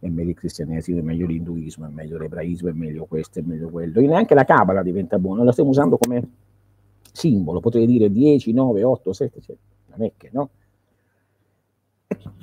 è 0.00 0.08
meglio 0.08 0.30
il 0.30 0.36
cristianesimo, 0.36 0.98
è 0.98 1.02
meglio 1.02 1.26
l'induismo, 1.26 1.86
è 1.86 1.90
meglio 1.90 2.16
l'ebraismo, 2.16 2.70
è 2.70 2.72
meglio 2.72 3.04
questo, 3.04 3.38
è 3.38 3.42
meglio 3.42 3.68
quello. 3.68 4.00
E 4.00 4.06
neanche 4.06 4.34
la 4.34 4.44
cabala 4.44 4.82
diventa 4.82 5.18
buona, 5.18 5.44
la 5.44 5.52
stiamo 5.52 5.70
usando 5.70 5.98
come 5.98 6.28
simbolo, 7.12 7.60
potrei 7.60 7.86
dire 7.86 8.10
10, 8.10 8.52
9, 8.52 8.82
8, 8.82 9.12
7, 9.12 9.38
eccetera. 9.38 9.66
Non 9.94 10.06
è 10.06 10.12
che, 10.16 10.30
no? 10.32 10.50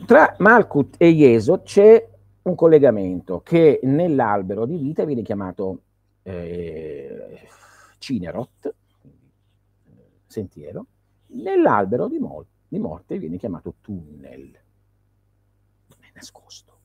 Tra 0.05 0.35
Malkut 0.37 0.95
e 0.97 1.13
Jeso 1.13 1.61
c'è 1.63 2.07
un 2.43 2.55
collegamento 2.55 3.41
che 3.41 3.79
nell'albero 3.83 4.65
di 4.65 4.77
vita 4.77 5.03
viene 5.03 5.23
chiamato 5.23 5.81
eh, 6.21 7.39
Cinerot, 7.97 8.73
sentiero, 10.27 10.85
nell'albero 11.27 12.07
di, 12.07 12.19
mo- 12.19 12.45
di 12.67 12.77
morte 12.77 13.17
viene 13.17 13.37
chiamato 13.37 13.73
tunnel, 13.81 14.51
è 15.99 16.11
nascosto 16.13 16.76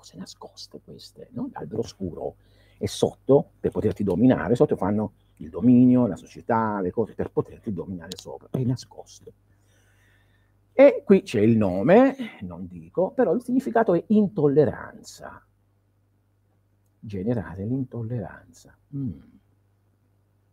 cose 0.00 0.16
nascoste 0.16 0.80
queste, 0.82 1.28
no? 1.32 1.50
L'albero 1.52 1.80
oscuro 1.80 2.36
e 2.78 2.88
sotto, 2.88 3.50
per 3.60 3.70
poterti 3.70 4.02
dominare, 4.02 4.54
sotto 4.54 4.74
fanno 4.74 5.12
il 5.36 5.50
dominio, 5.50 6.06
la 6.06 6.16
società, 6.16 6.80
le 6.80 6.90
cose, 6.90 7.14
per 7.14 7.30
poterti 7.30 7.72
dominare 7.72 8.16
sopra, 8.16 8.48
è 8.50 8.62
nascosto. 8.62 9.32
E 10.72 11.02
qui 11.04 11.22
c'è 11.22 11.40
il 11.40 11.58
nome, 11.58 12.38
non 12.40 12.66
dico, 12.66 13.10
però 13.10 13.34
il 13.34 13.42
significato 13.42 13.92
è 13.92 14.02
intolleranza. 14.08 15.44
Generare 16.98 17.66
l'intolleranza. 17.66 18.74
Mm. 18.96 19.20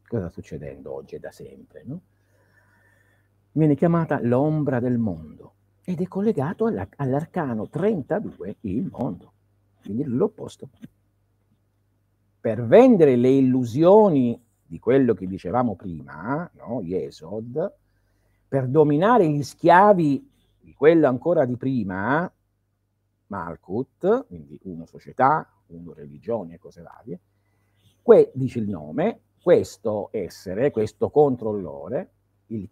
Cosa 0.05 0.29
sta 0.29 0.29
succedendo 0.29 0.93
oggi 0.93 1.15
e 1.15 1.19
da 1.19 1.31
sempre, 1.31 1.83
no? 1.85 2.01
Viene 3.53 3.75
chiamata 3.75 4.19
l'ombra 4.21 4.81
del 4.81 4.97
mondo 4.97 5.53
ed 5.85 6.01
è 6.01 6.07
collegato 6.07 6.65
all'arcano 6.65 7.69
32, 7.69 8.57
il 8.61 8.89
mondo 8.91 9.31
quindi 9.87 10.03
l'opposto. 10.03 10.69
Per 12.39 12.65
vendere 12.65 13.15
le 13.15 13.29
illusioni 13.29 14.39
di 14.65 14.79
quello 14.79 15.13
che 15.13 15.25
dicevamo 15.25 15.75
prima, 15.75 16.49
no? 16.55 16.81
Yesod, 16.81 17.73
per 18.47 18.67
dominare 18.67 19.29
gli 19.29 19.43
schiavi 19.43 20.29
di 20.59 20.73
quello 20.73 21.07
ancora 21.07 21.45
di 21.45 21.55
prima, 21.55 22.29
Malkut, 23.27 24.27
quindi 24.27 24.59
uno 24.63 24.85
società, 24.85 25.49
uno 25.67 25.93
religione 25.93 26.55
e 26.55 26.59
cose 26.59 26.81
varie, 26.81 27.19
que, 28.01 28.31
dice 28.33 28.59
il 28.59 28.69
nome, 28.69 29.21
questo 29.41 30.09
essere, 30.11 30.71
questo 30.71 31.09
controllore, 31.09 32.11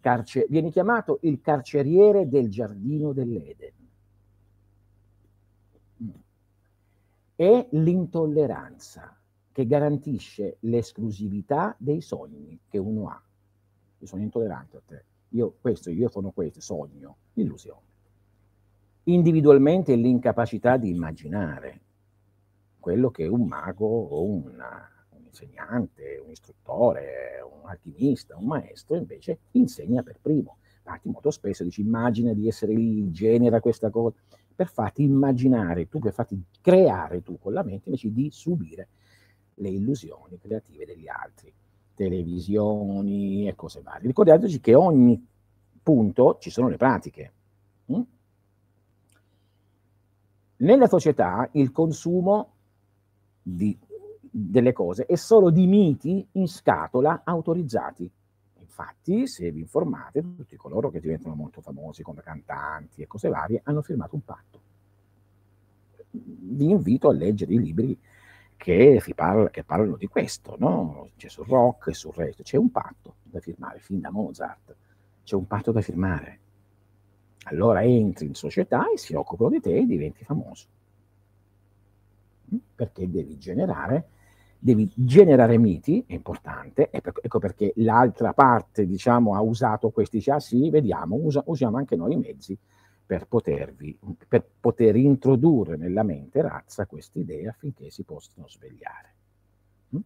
carcer- 0.00 0.48
viene 0.48 0.70
chiamato 0.70 1.18
il 1.22 1.40
carceriere 1.40 2.28
del 2.28 2.50
giardino 2.50 3.12
dell'Eden. 3.12 3.72
È 7.36 7.68
l'intolleranza 7.72 9.14
che 9.52 9.66
garantisce 9.66 10.56
l'esclusività 10.60 11.76
dei 11.78 12.00
sogni 12.00 12.58
che 12.66 12.78
uno 12.78 13.08
ha. 13.08 13.22
Io 13.98 14.06
sono 14.06 14.22
intollerante 14.22 14.76
a 14.78 14.82
te, 14.84 15.04
io 15.30 15.54
questo, 15.60 15.90
io 15.90 16.08
sono 16.08 16.30
questo, 16.30 16.60
sogno, 16.60 17.16
illusione. 17.34 17.84
Individualmente 19.04 19.94
l'incapacità 19.94 20.78
di 20.78 20.90
immaginare 20.90 21.80
quello 22.80 23.10
che 23.10 23.26
un 23.26 23.46
mago 23.46 23.86
o 23.86 24.24
una, 24.24 24.88
un 25.10 25.24
insegnante, 25.26 26.20
un 26.24 26.30
istruttore, 26.30 27.40
un 27.42 27.68
alchimista, 27.68 28.36
un 28.36 28.46
maestro 28.46 28.96
invece 28.96 29.38
insegna 29.52 30.02
per 30.02 30.18
primo. 30.20 30.58
Infatti 30.78 31.08
molto 31.08 31.30
spesso 31.30 31.64
dici 31.64 31.80
immagina 31.80 32.32
di 32.32 32.46
essere 32.48 32.72
lì, 32.72 33.10
genera 33.10 33.60
questa 33.60 33.90
cosa 33.90 34.14
per 34.56 34.68
farti 34.68 35.02
immaginare 35.02 35.86
tu, 35.86 35.98
per 35.98 36.14
farti 36.14 36.42
creare 36.62 37.22
tu 37.22 37.38
con 37.38 37.52
la 37.52 37.62
mente, 37.62 37.90
invece 37.90 38.10
di 38.10 38.30
subire 38.30 38.88
le 39.54 39.68
illusioni 39.68 40.38
creative 40.38 40.86
degli 40.86 41.08
altri, 41.08 41.52
televisioni 41.94 43.46
e 43.46 43.54
cose 43.54 43.82
varie. 43.82 44.06
Ricordatevi 44.08 44.60
che 44.60 44.74
ogni 44.74 45.24
punto 45.82 46.38
ci 46.40 46.50
sono 46.50 46.68
le 46.68 46.76
pratiche. 46.76 47.32
Mm? 47.92 48.00
Nella 50.56 50.86
società 50.86 51.48
il 51.52 51.70
consumo 51.70 52.52
di, 53.42 53.78
delle 54.18 54.72
cose 54.72 55.04
è 55.04 55.16
solo 55.16 55.50
di 55.50 55.66
miti 55.66 56.26
in 56.32 56.48
scatola 56.48 57.22
autorizzati. 57.24 58.10
Infatti, 58.78 59.26
se 59.26 59.50
vi 59.50 59.60
informate, 59.60 60.20
tutti 60.20 60.54
coloro 60.56 60.90
che 60.90 61.00
diventano 61.00 61.34
molto 61.34 61.62
famosi 61.62 62.02
come 62.02 62.20
cantanti 62.20 63.00
e 63.00 63.06
cose 63.06 63.30
varie 63.30 63.62
hanno 63.64 63.80
firmato 63.80 64.14
un 64.14 64.22
patto. 64.22 64.60
Vi 66.10 66.70
invito 66.70 67.08
a 67.08 67.14
leggere 67.14 67.54
i 67.54 67.58
libri 67.58 67.98
che, 68.54 69.02
parla, 69.14 69.48
che 69.48 69.64
parlano 69.64 69.96
di 69.96 70.06
questo, 70.06 70.56
no? 70.58 71.08
C'è 71.16 71.28
sul 71.28 71.46
rock 71.46 71.88
e 71.88 71.94
sul 71.94 72.12
resto, 72.14 72.42
c'è 72.42 72.58
un 72.58 72.70
patto 72.70 73.16
da 73.22 73.40
firmare, 73.40 73.78
fin 73.78 74.00
da 74.00 74.10
Mozart, 74.10 74.76
c'è 75.24 75.34
un 75.34 75.46
patto 75.46 75.72
da 75.72 75.80
firmare 75.80 76.40
allora 77.48 77.82
entri 77.82 78.26
in 78.26 78.34
società 78.34 78.90
e 78.90 78.98
si 78.98 79.14
occupano 79.14 79.50
di 79.50 79.60
te 79.60 79.76
e 79.76 79.86
diventi 79.86 80.24
famoso. 80.24 80.66
Mm? 82.52 82.58
Perché 82.74 83.08
devi 83.08 83.38
generare, 83.38 84.08
devi 84.58 84.90
generare 84.94 85.58
miti, 85.58 86.04
è 86.06 86.14
importante, 86.14 86.90
ecco 86.90 87.38
perché 87.38 87.72
l'altra 87.76 88.32
parte, 88.32 88.86
diciamo, 88.86 89.34
ha 89.34 89.40
usato 89.40 89.90
questi, 89.90 90.18
dice, 90.18 90.32
ah 90.32 90.40
sì, 90.40 90.70
vediamo, 90.70 91.16
usa, 91.16 91.42
usiamo 91.46 91.76
anche 91.76 91.96
noi 91.96 92.14
i 92.14 92.16
mezzi 92.16 92.58
per, 93.06 93.26
potervi, 93.28 93.98
per 94.26 94.44
poter 94.58 94.96
introdurre 94.96 95.76
nella 95.76 96.02
mente 96.02 96.42
razza 96.42 96.86
queste 96.86 97.20
idee 97.20 97.48
affinché 97.48 97.90
si 97.90 98.02
possano 98.02 98.48
svegliare. 98.48 99.14
Mm? 99.94 100.00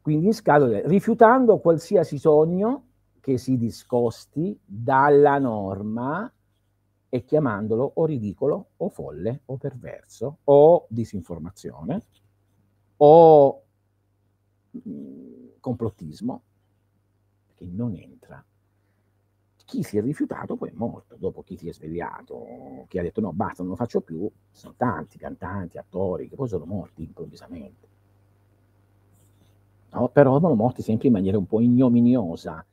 Quindi 0.00 0.26
in 0.26 0.34
scatola, 0.34 0.80
rifiutando 0.86 1.58
qualsiasi 1.58 2.18
sogno 2.18 2.86
che 3.20 3.38
si 3.38 3.56
discosti 3.56 4.58
dalla 4.64 5.38
norma 5.38 6.32
e 7.08 7.24
chiamandolo 7.24 7.92
o 7.96 8.04
ridicolo 8.04 8.70
o 8.76 8.88
folle 8.88 9.42
o 9.46 9.56
perverso 9.56 10.38
o 10.44 10.86
disinformazione 10.88 12.02
o 13.02 13.62
mm, 14.88 15.48
complottismo, 15.60 16.42
che 17.54 17.66
non 17.66 17.94
entra. 17.94 18.44
Chi 19.64 19.82
si 19.82 19.98
è 19.98 20.02
rifiutato 20.02 20.56
poi 20.56 20.70
è 20.70 20.72
morto, 20.74 21.16
dopo 21.16 21.42
chi 21.42 21.56
si 21.56 21.68
è 21.68 21.72
svegliato, 21.72 22.84
chi 22.88 22.98
ha 22.98 23.02
detto 23.02 23.20
no 23.20 23.32
basta, 23.32 23.62
non 23.62 23.70
lo 23.70 23.76
faccio 23.76 24.00
più, 24.00 24.28
sono 24.50 24.74
tanti 24.76 25.16
cantanti, 25.16 25.78
attori 25.78 26.28
che 26.28 26.34
poi 26.34 26.48
sono 26.48 26.64
morti 26.64 27.02
improvvisamente. 27.02 27.88
No, 29.92 30.08
però 30.08 30.38
sono 30.40 30.54
morti 30.54 30.82
sempre 30.82 31.06
in 31.06 31.14
maniera 31.14 31.38
un 31.38 31.46
po' 31.46 31.60
ignominiosa, 31.60 32.64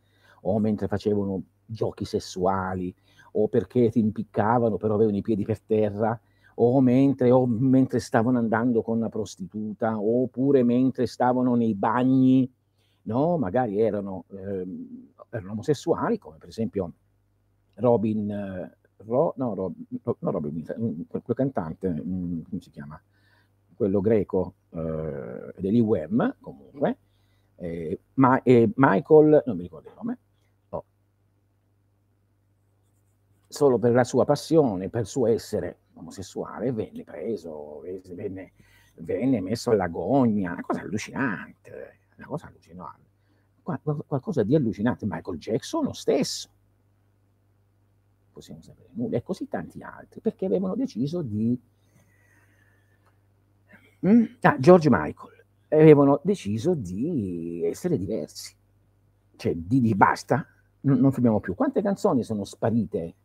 o 0.41 0.59
mentre 0.59 0.87
facevano 0.87 1.41
giochi 1.65 2.03
sessuali, 2.03 2.93
o 3.33 3.47
perché 3.47 3.89
ti 3.91 3.99
impiccavano 3.99 4.77
però 4.77 4.95
avevano 4.95 5.17
i 5.17 5.21
piedi 5.21 5.43
per 5.43 5.61
terra, 5.61 6.19
o 6.59 6.81
mentre, 6.81 7.29
o 7.31 7.45
mentre 7.45 7.99
stavano 7.99 8.37
andando 8.37 8.81
con 8.81 8.97
una 8.97 9.09
prostituta, 9.09 9.99
oppure 9.99 10.63
mentre 10.63 11.05
stavano 11.05 11.55
nei 11.55 11.75
bagni, 11.75 12.51
no? 13.03 13.37
magari 13.37 13.79
erano, 13.79 14.25
eh, 14.29 14.65
erano 15.29 15.51
omosessuali, 15.51 16.17
come 16.17 16.37
per 16.37 16.49
esempio 16.49 16.91
Robin, 17.75 18.31
eh, 18.31 18.77
Ro, 19.05 19.33
no, 19.37 19.53
Rob, 19.53 19.73
no, 20.19 20.31
Robin, 20.31 20.63
quel, 21.07 21.21
quel 21.21 21.35
cantante, 21.35 21.89
mh, 21.89 22.01
mm, 22.03 22.41
come 22.49 22.61
si 22.61 22.71
chiama? 22.71 22.99
Quello 23.75 24.01
greco 24.01 24.53
eh, 24.71 25.53
dell'IWM, 25.57 26.37
comunque, 26.39 26.97
eh, 27.57 27.99
ma, 28.15 28.41
Michael, 28.43 29.43
non 29.45 29.55
mi 29.55 29.61
ricordo 29.61 29.89
il 29.89 29.93
nome, 29.95 30.17
solo 33.47 33.77
per 33.77 33.93
la 33.93 34.03
sua 34.03 34.25
passione, 34.25 34.89
per 34.89 35.01
il 35.01 35.07
suo 35.07 35.27
essere 35.27 35.77
omosessuale, 35.99 36.71
venne 36.71 37.03
preso, 37.03 37.81
venne, 38.13 38.53
venne 38.95 39.41
messo 39.41 39.71
all'agonia, 39.71 40.51
una 40.51 40.61
cosa 40.61 40.81
allucinante, 40.81 41.99
una 42.17 42.27
cosa 42.27 42.47
allucinante, 42.47 43.05
qualcosa 43.61 44.43
di 44.43 44.55
allucinante. 44.55 45.05
Michael 45.05 45.37
Jackson 45.37 45.83
lo 45.83 45.93
stesso, 45.93 46.49
possiamo 48.31 48.61
sapere 48.61 48.89
nulla, 48.93 49.17
e 49.17 49.23
così 49.23 49.47
tanti 49.47 49.81
altri, 49.81 50.21
perché 50.21 50.45
avevano 50.45 50.75
deciso 50.75 51.21
di... 51.21 51.59
Mm? 54.05 54.23
Ah, 54.41 54.57
George 54.59 54.89
Michael, 54.91 55.43
avevano 55.69 56.21
deciso 56.23 56.75
di 56.75 57.63
essere 57.65 57.97
diversi, 57.97 58.55
cioè 59.35 59.55
di, 59.55 59.81
di 59.81 59.95
basta, 59.95 60.45
non, 60.81 60.99
non 60.99 61.11
filmiamo 61.11 61.39
più. 61.39 61.55
Quante 61.55 61.81
canzoni 61.81 62.23
sono 62.23 62.43
sparite 62.43 63.15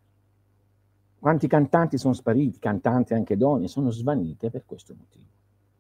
quanti 1.22 1.46
cantanti 1.46 1.98
sono 1.98 2.14
spariti, 2.14 2.58
cantanti 2.58 3.14
anche 3.14 3.37
donne, 3.37 3.68
sono 3.68 3.90
svanite 3.90 4.50
per 4.50 4.64
questo 4.66 4.92
motivo, 4.98 5.30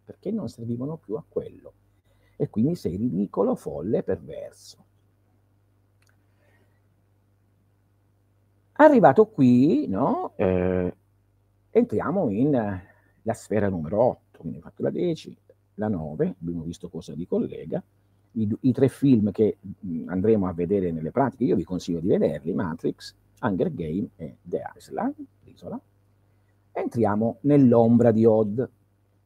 perché 0.04 0.30
non 0.30 0.48
servivano 0.48 0.96
più 0.96 1.16
a 1.16 1.24
quello. 1.28 1.72
E 2.36 2.48
quindi 2.48 2.76
sei 2.76 2.94
ridicolo, 2.94 3.56
folle, 3.56 4.04
perverso. 4.04 4.84
Arrivato 8.74 9.26
qui, 9.26 9.88
no, 9.88 10.32
eh, 10.36 10.94
entriamo 11.70 12.28
nella 12.28 12.80
eh, 13.24 13.34
sfera 13.34 13.68
numero 13.68 14.00
8, 14.00 14.38
quindi 14.38 14.58
ho 14.58 14.60
fatto 14.60 14.84
la 14.84 14.90
10, 14.90 15.36
la 15.74 15.88
9, 15.88 16.36
abbiamo 16.40 16.62
visto 16.62 16.88
cosa 16.88 17.14
vi 17.14 17.26
collega, 17.26 17.82
i, 18.34 18.56
i 18.60 18.72
tre 18.72 18.88
film 18.88 19.32
che 19.32 19.56
mh, 19.60 20.04
andremo 20.06 20.46
a 20.46 20.52
vedere 20.52 20.92
nelle 20.92 21.10
pratiche, 21.10 21.42
io 21.42 21.56
vi 21.56 21.64
consiglio 21.64 21.98
di 21.98 22.06
vederli, 22.06 22.54
Matrix, 22.54 23.16
Hunger 23.42 23.72
Game 23.72 24.08
e 24.16 24.36
The 24.42 24.62
Island, 24.76 25.14
l'isola, 25.44 25.80
entriamo 26.72 27.38
nell'ombra 27.42 28.12
di 28.12 28.24
Odd, 28.24 28.62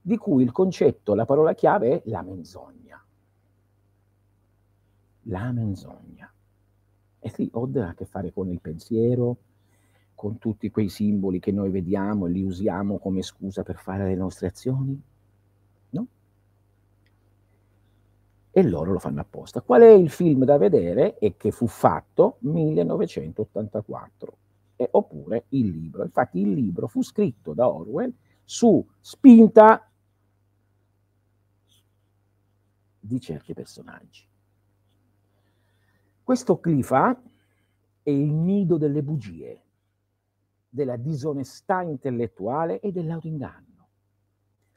di 0.00 0.16
cui 0.16 0.42
il 0.42 0.52
concetto, 0.52 1.14
la 1.14 1.24
parola 1.24 1.54
chiave 1.54 2.02
è 2.02 2.08
la 2.08 2.22
menzogna. 2.22 3.04
La 5.22 5.52
menzogna. 5.52 6.32
E 7.18 7.28
sì, 7.28 7.48
Odd 7.52 7.76
ha 7.76 7.88
a 7.88 7.94
che 7.94 8.04
fare 8.04 8.32
con 8.32 8.48
il 8.48 8.60
pensiero, 8.60 9.36
con 10.14 10.38
tutti 10.38 10.70
quei 10.70 10.88
simboli 10.88 11.40
che 11.40 11.52
noi 11.52 11.70
vediamo 11.70 12.26
e 12.26 12.30
li 12.30 12.42
usiamo 12.42 12.98
come 12.98 13.22
scusa 13.22 13.62
per 13.62 13.76
fare 13.76 14.06
le 14.06 14.14
nostre 14.14 14.46
azioni, 14.46 15.00
e 18.56 18.62
loro 18.62 18.92
lo 18.92 18.98
fanno 18.98 19.20
apposta. 19.20 19.60
Qual 19.60 19.82
è 19.82 19.90
il 19.90 20.08
film 20.08 20.44
da 20.44 20.56
vedere 20.56 21.18
e 21.18 21.36
che 21.36 21.50
fu 21.50 21.66
fatto? 21.66 22.38
1984, 22.38 24.38
e, 24.76 24.88
oppure 24.92 25.44
il 25.50 25.68
libro. 25.68 26.04
Infatti 26.04 26.40
il 26.40 26.52
libro 26.52 26.86
fu 26.86 27.02
scritto 27.02 27.52
da 27.52 27.68
Orwell 27.68 28.14
su 28.42 28.82
spinta 28.98 29.86
di 32.98 33.20
certi 33.20 33.52
personaggi. 33.52 34.26
Questo 36.22 36.58
Clifa 36.58 37.14
è 38.02 38.08
il 38.08 38.32
nido 38.32 38.78
delle 38.78 39.02
bugie, 39.02 39.60
della 40.66 40.96
disonestà 40.96 41.82
intellettuale 41.82 42.80
e 42.80 42.90
dell'autoinganno. 42.90 43.75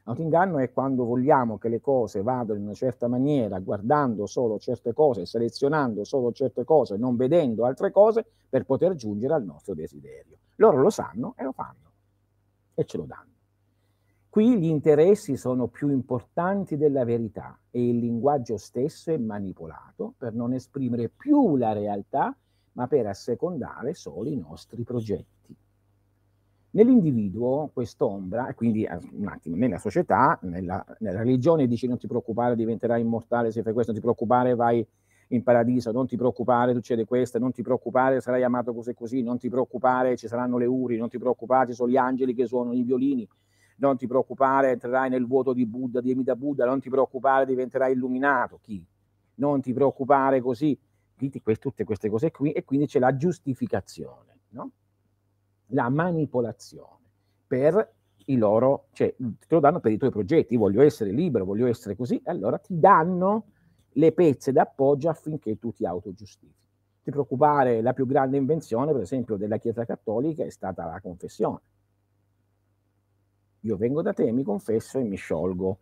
Autoinganno 0.04 0.58
è 0.58 0.72
quando 0.72 1.04
vogliamo 1.04 1.58
che 1.58 1.68
le 1.68 1.80
cose 1.80 2.22
vadano 2.22 2.58
in 2.58 2.64
una 2.64 2.74
certa 2.74 3.06
maniera, 3.06 3.58
guardando 3.60 4.26
solo 4.26 4.58
certe 4.58 4.92
cose, 4.92 5.26
selezionando 5.26 6.04
solo 6.04 6.32
certe 6.32 6.64
cose, 6.64 6.96
non 6.96 7.16
vedendo 7.16 7.64
altre 7.64 7.90
cose, 7.90 8.24
per 8.48 8.64
poter 8.64 8.94
giungere 8.94 9.34
al 9.34 9.44
nostro 9.44 9.74
desiderio. 9.74 10.38
Loro 10.56 10.80
lo 10.80 10.90
sanno 10.90 11.34
e 11.36 11.44
lo 11.44 11.52
fanno 11.52 11.90
e 12.74 12.84
ce 12.84 12.96
lo 12.96 13.04
danno. 13.04 13.28
Qui 14.28 14.58
gli 14.58 14.66
interessi 14.66 15.36
sono 15.36 15.66
più 15.66 15.88
importanti 15.90 16.76
della 16.76 17.04
verità 17.04 17.58
e 17.70 17.88
il 17.88 17.98
linguaggio 17.98 18.56
stesso 18.56 19.10
è 19.10 19.16
manipolato 19.16 20.14
per 20.16 20.34
non 20.34 20.52
esprimere 20.52 21.08
più 21.08 21.56
la 21.56 21.72
realtà, 21.72 22.34
ma 22.72 22.86
per 22.86 23.06
assecondare 23.06 23.92
solo 23.94 24.28
i 24.28 24.36
nostri 24.36 24.82
progetti. 24.84 25.56
Nell'individuo 26.72 27.70
quest'ombra, 27.72 28.48
e 28.48 28.54
quindi 28.54 28.84
eh, 28.84 28.96
un 29.12 29.26
attimo, 29.26 29.56
nella 29.56 29.78
società, 29.78 30.38
nella, 30.42 30.84
nella, 31.00 31.18
religione 31.18 31.66
dici 31.66 31.88
non 31.88 31.98
ti 31.98 32.06
preoccupare, 32.06 32.54
diventerai 32.54 33.00
immortale, 33.00 33.50
se 33.50 33.62
fai 33.62 33.72
questo 33.72 33.90
non 33.90 34.00
ti 34.00 34.06
preoccupare, 34.06 34.54
vai 34.54 34.86
in 35.28 35.42
paradiso, 35.42 35.90
non 35.90 36.06
ti 36.06 36.16
preoccupare, 36.16 36.72
succede 36.72 37.04
questo, 37.04 37.40
non 37.40 37.50
ti 37.50 37.62
preoccupare, 37.62 38.20
sarai 38.20 38.44
amato 38.44 38.72
così 38.72 38.90
e 38.90 38.94
così, 38.94 39.22
non 39.22 39.36
ti 39.36 39.48
preoccupare, 39.48 40.16
ci 40.16 40.28
saranno 40.28 40.58
le 40.58 40.66
uri, 40.66 40.96
non 40.96 41.08
ti 41.08 41.18
preoccupare, 41.18 41.70
ci 41.70 41.74
sono 41.74 41.90
gli 41.90 41.96
angeli 41.96 42.34
che 42.34 42.46
suonano 42.46 42.76
i 42.76 42.82
violini, 42.82 43.28
non 43.78 43.96
ti 43.96 44.06
preoccupare, 44.06 44.70
entrerai 44.70 45.10
nel 45.10 45.26
vuoto 45.26 45.52
di 45.52 45.66
Buddha, 45.66 46.00
di 46.00 46.12
Amida 46.12 46.36
Buddha, 46.36 46.66
non 46.66 46.78
ti 46.80 46.88
preoccupare, 46.88 47.46
diventerai 47.46 47.92
illuminato, 47.92 48.60
chi? 48.62 48.84
Non 49.36 49.60
ti 49.60 49.72
preoccupare 49.72 50.40
così, 50.40 50.78
tutte 51.16 51.84
queste 51.84 52.08
cose 52.08 52.30
qui, 52.30 52.52
e 52.52 52.64
quindi 52.64 52.86
c'è 52.86 53.00
la 53.00 53.16
giustificazione, 53.16 54.38
no? 54.50 54.70
La 55.70 55.88
manipolazione 55.88 56.98
per 57.46 57.94
i 58.26 58.36
loro, 58.36 58.86
cioè 58.92 59.14
te 59.16 59.46
lo 59.48 59.60
danno 59.60 59.80
per 59.80 59.92
i 59.92 59.96
tuoi 59.96 60.10
progetti, 60.10 60.56
voglio 60.56 60.82
essere 60.82 61.10
libero, 61.10 61.44
voglio 61.44 61.66
essere 61.66 61.96
così, 61.96 62.20
allora 62.24 62.58
ti 62.58 62.78
danno 62.78 63.46
le 63.94 64.12
pezze 64.12 64.52
d'appoggio 64.52 65.08
affinché 65.08 65.58
tu 65.58 65.72
ti 65.72 65.84
autogiustifichi. 65.84 66.54
ti 67.02 67.10
preoccupare, 67.10 67.80
la 67.80 67.92
più 67.92 68.06
grande 68.06 68.36
invenzione, 68.36 68.92
per 68.92 69.00
esempio, 69.00 69.36
della 69.36 69.58
Chiesa 69.58 69.84
Cattolica 69.84 70.44
è 70.44 70.50
stata 70.50 70.84
la 70.84 71.00
confessione. 71.00 71.60
Io 73.60 73.76
vengo 73.76 74.00
da 74.02 74.12
te, 74.12 74.30
mi 74.32 74.42
confesso 74.42 74.98
e 74.98 75.02
mi 75.02 75.16
sciolgo 75.16 75.78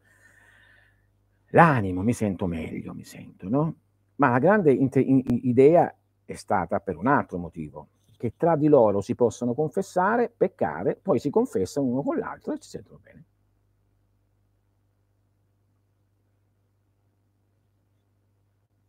l'animo, 1.50 2.02
mi 2.02 2.12
sento 2.12 2.46
meglio, 2.46 2.94
mi 2.94 3.04
sento, 3.04 3.48
no? 3.48 3.74
Ma 4.16 4.30
la 4.30 4.38
grande 4.38 4.72
idea 4.72 5.94
è 6.24 6.34
stata 6.34 6.80
per 6.80 6.96
un 6.96 7.06
altro 7.06 7.38
motivo, 7.38 7.88
che 8.18 8.34
tra 8.36 8.56
di 8.56 8.66
loro 8.66 9.00
si 9.00 9.14
possono 9.14 9.54
confessare, 9.54 10.28
peccare, 10.28 10.96
poi 10.96 11.20
si 11.20 11.30
confessano 11.30 11.86
uno 11.86 12.02
con 12.02 12.18
l'altro 12.18 12.52
e 12.52 12.58
si 12.60 12.68
sentono 12.68 12.98
bene. 12.98 13.24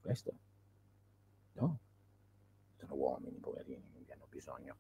Questo? 0.01 0.33
No? 1.53 1.79
Sono 2.77 2.95
uomini, 2.95 3.37
poverini, 3.37 3.87
quindi 3.91 4.11
hanno 4.11 4.25
bisogno 4.27 4.75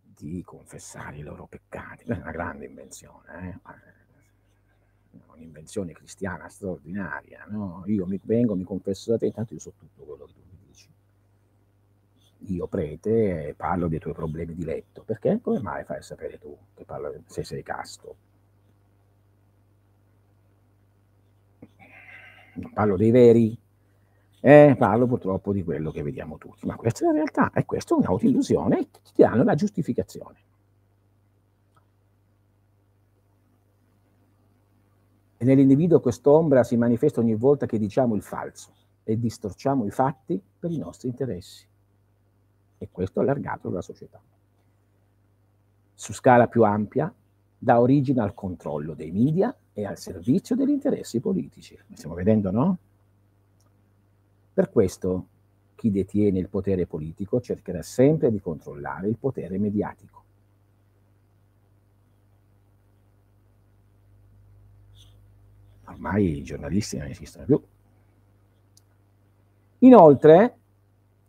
di 0.00 0.42
confessare 0.42 1.18
i 1.18 1.22
loro 1.22 1.46
peccati. 1.46 2.04
È 2.04 2.16
una 2.16 2.30
grande 2.30 2.64
invenzione, 2.64 3.60
eh? 3.62 5.20
un'invenzione 5.26 5.92
cristiana 5.92 6.48
straordinaria. 6.48 7.44
No? 7.50 7.82
Io 7.88 8.06
mi 8.06 8.18
vengo, 8.22 8.56
mi 8.56 8.64
confesso 8.64 9.10
da 9.10 9.18
te, 9.18 9.26
intanto 9.26 9.52
io 9.52 9.60
so 9.60 9.74
tutto 9.76 10.02
quello 10.02 10.24
che 10.24 10.32
tu 10.32 10.40
mi. 10.48 10.57
Io, 12.46 12.66
prete, 12.68 13.54
parlo 13.56 13.88
dei 13.88 13.98
tuoi 13.98 14.14
problemi 14.14 14.54
di 14.54 14.64
letto. 14.64 15.02
Perché? 15.02 15.40
Come 15.42 15.60
mai 15.60 15.84
fai 15.84 15.98
a 15.98 16.02
sapere 16.02 16.38
tu 16.38 16.56
che 16.74 16.84
parlo, 16.84 17.12
se 17.26 17.42
sei 17.44 17.62
casto? 17.62 18.16
Parlo 22.72 22.96
dei 22.96 23.10
veri, 23.10 23.56
eh, 24.40 24.74
parlo 24.78 25.06
purtroppo 25.06 25.52
di 25.52 25.62
quello 25.62 25.90
che 25.90 26.02
vediamo 26.02 26.38
tutti, 26.38 26.66
ma 26.66 26.76
questa 26.76 27.04
è 27.04 27.06
la 27.06 27.12
realtà 27.12 27.50
e 27.52 27.64
questa 27.64 27.94
è 27.94 27.98
un'autoillusione 27.98 28.78
e 28.78 28.88
ti 29.14 29.22
danno 29.22 29.44
la 29.44 29.54
giustificazione. 29.54 30.36
E 35.36 35.44
nell'individuo 35.44 36.00
quest'ombra 36.00 36.64
si 36.64 36.76
manifesta 36.76 37.20
ogni 37.20 37.34
volta 37.34 37.66
che 37.66 37.78
diciamo 37.78 38.14
il 38.16 38.22
falso 38.22 38.72
e 39.04 39.18
distorciamo 39.18 39.84
i 39.84 39.90
fatti 39.90 40.40
per 40.58 40.70
i 40.70 40.78
nostri 40.78 41.08
interessi. 41.08 41.67
E 42.78 42.88
questo 42.90 43.20
allargato 43.20 43.68
alla 43.68 43.82
società. 43.82 44.20
Su 45.94 46.12
scala 46.12 46.46
più 46.46 46.62
ampia, 46.62 47.12
dà 47.58 47.80
origine 47.80 48.20
al 48.20 48.34
controllo 48.34 48.94
dei 48.94 49.10
media 49.10 49.54
e 49.72 49.84
al 49.84 49.98
servizio 49.98 50.54
degli 50.54 50.70
interessi 50.70 51.20
politici. 51.20 51.76
Stiamo 51.92 52.14
vedendo, 52.14 52.50
no? 52.50 52.78
Per 54.54 54.70
questo 54.70 55.26
chi 55.74 55.90
detiene 55.90 56.38
il 56.38 56.48
potere 56.48 56.86
politico 56.86 57.40
cercherà 57.40 57.82
sempre 57.82 58.30
di 58.30 58.40
controllare 58.40 59.08
il 59.08 59.18
potere 59.18 59.58
mediatico. 59.58 60.18
ormai 65.98 66.38
i 66.38 66.42
giornalisti 66.42 66.96
non 66.96 67.08
esistono 67.08 67.44
più. 67.44 67.62
Inoltre, 69.80 70.56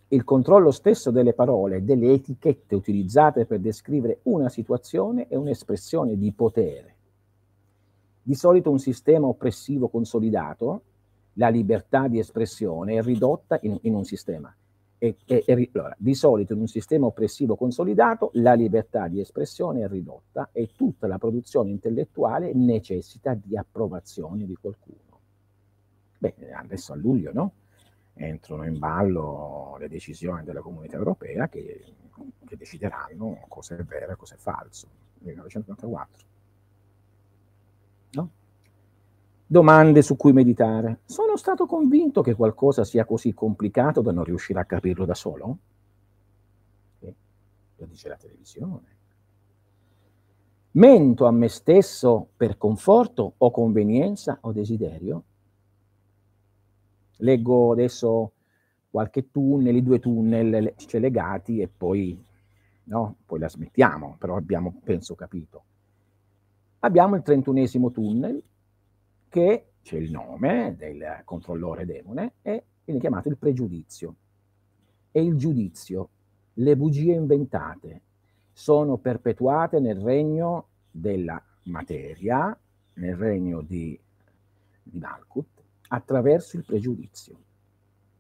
il 0.09 0.23
controllo 0.23 0.71
stesso 0.71 1.11
delle 1.11 1.33
parole 1.33 1.77
e 1.77 1.81
delle 1.81 2.11
etichette 2.11 2.75
utilizzate 2.75 3.45
per 3.45 3.59
descrivere 3.59 4.19
una 4.23 4.49
situazione 4.49 5.27
è 5.27 5.35
un'espressione 5.35 6.17
di 6.17 6.31
potere. 6.31 6.95
Di 8.21 8.35
solito 8.35 8.69
un 8.69 8.79
sistema 8.79 9.27
oppressivo 9.27 9.87
consolidato, 9.87 10.81
la 11.33 11.49
libertà 11.49 12.07
di 12.07 12.19
espressione 12.19 12.95
è 12.95 13.01
ridotta 13.01 13.59
in, 13.61 13.77
in 13.83 13.95
un 13.95 14.03
sistema 14.03 14.53
è, 14.99 15.15
è, 15.25 15.43
è, 15.45 15.69
allora, 15.73 15.95
di 15.97 16.13
solito 16.13 16.53
in 16.53 16.59
un 16.59 16.67
sistema 16.67 17.05
oppressivo 17.05 17.55
consolidato 17.55 18.31
la 18.33 18.53
libertà 18.53 19.07
di 19.07 19.21
espressione 19.21 19.81
è 19.81 19.87
ridotta 19.87 20.49
e 20.51 20.71
tutta 20.75 21.07
la 21.07 21.17
produzione 21.17 21.71
intellettuale 21.71 22.53
necessita 22.53 23.33
di 23.33 23.57
approvazione 23.57 24.45
di 24.45 24.55
qualcuno. 24.55 24.97
Beh, 26.17 26.35
adesso 26.53 26.91
a 26.91 26.97
luglio, 26.97 27.31
no? 27.33 27.53
Entrano 28.21 28.65
in 28.65 28.77
ballo 28.77 29.77
le 29.79 29.87
decisioni 29.87 30.43
della 30.43 30.59
comunità 30.59 30.97
europea 30.97 31.47
che, 31.47 31.85
che 32.45 32.57
decideranno 32.57 33.45
cosa 33.47 33.77
è 33.77 33.83
vero 33.83 34.11
e 34.11 34.15
cosa 34.17 34.35
è 34.35 34.37
falso. 34.37 34.89
1994. 35.19 36.25
No? 38.11 38.29
Domande 39.45 40.01
su 40.01 40.17
cui 40.17 40.33
meditare. 40.33 40.99
Sono 41.05 41.37
stato 41.37 41.65
convinto 41.65 42.21
che 42.21 42.35
qualcosa 42.35 42.83
sia 42.83 43.05
così 43.05 43.33
complicato 43.33 44.01
da 44.01 44.11
non 44.11 44.25
riuscire 44.25 44.59
a 44.59 44.65
capirlo 44.65 45.05
da 45.05 45.15
solo? 45.15 45.57
Eh, 46.99 47.15
lo 47.77 47.85
dice 47.85 48.09
la 48.09 48.17
televisione. 48.17 48.97
Mento 50.71 51.25
a 51.25 51.31
me 51.31 51.47
stesso 51.47 52.27
per 52.35 52.57
conforto 52.57 53.35
o 53.37 53.49
convenienza 53.49 54.39
o 54.41 54.51
desiderio? 54.51 55.23
Leggo 57.21 57.71
adesso 57.71 58.33
qualche 58.89 59.29
tunnel, 59.31 59.75
i 59.75 59.83
due 59.83 59.99
tunnel 59.99 60.73
legati 60.93 61.59
e 61.59 61.67
poi, 61.67 62.21
no, 62.85 63.15
poi 63.25 63.39
la 63.39 63.49
smettiamo, 63.49 64.15
però 64.17 64.35
abbiamo, 64.35 64.79
penso, 64.83 65.15
capito. 65.15 65.63
Abbiamo 66.79 67.15
il 67.15 67.21
trentunesimo 67.21 67.91
tunnel 67.91 68.41
che 69.27 69.65
c'è 69.81 69.97
il 69.97 70.11
nome 70.11 70.75
del 70.77 71.21
controllore 71.25 71.85
demone 71.85 72.33
e 72.41 72.63
viene 72.85 72.99
chiamato 72.99 73.29
il 73.29 73.37
pregiudizio. 73.37 74.15
E 75.11 75.21
il 75.21 75.35
giudizio, 75.35 76.09
le 76.53 76.75
bugie 76.75 77.13
inventate, 77.13 78.01
sono 78.51 78.97
perpetuate 78.97 79.79
nel 79.79 79.99
regno 79.99 80.67
della 80.91 81.41
materia, 81.63 82.57
nel 82.93 83.15
regno 83.15 83.61
di, 83.61 83.97
di 84.83 84.99
Malkut, 84.99 85.58
attraverso 85.89 86.57
il 86.57 86.65
pregiudizio. 86.65 87.37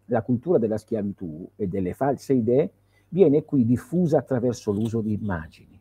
La 0.05 0.21
cultura 0.21 0.57
della 0.57 0.77
schiavitù 0.77 1.49
e 1.55 1.67
delle 1.67 1.93
false 1.93 2.33
idee 2.33 2.71
viene 3.09 3.43
qui 3.43 3.65
diffusa 3.65 4.19
attraverso 4.19 4.71
l'uso 4.71 5.01
di 5.01 5.13
immagini, 5.13 5.79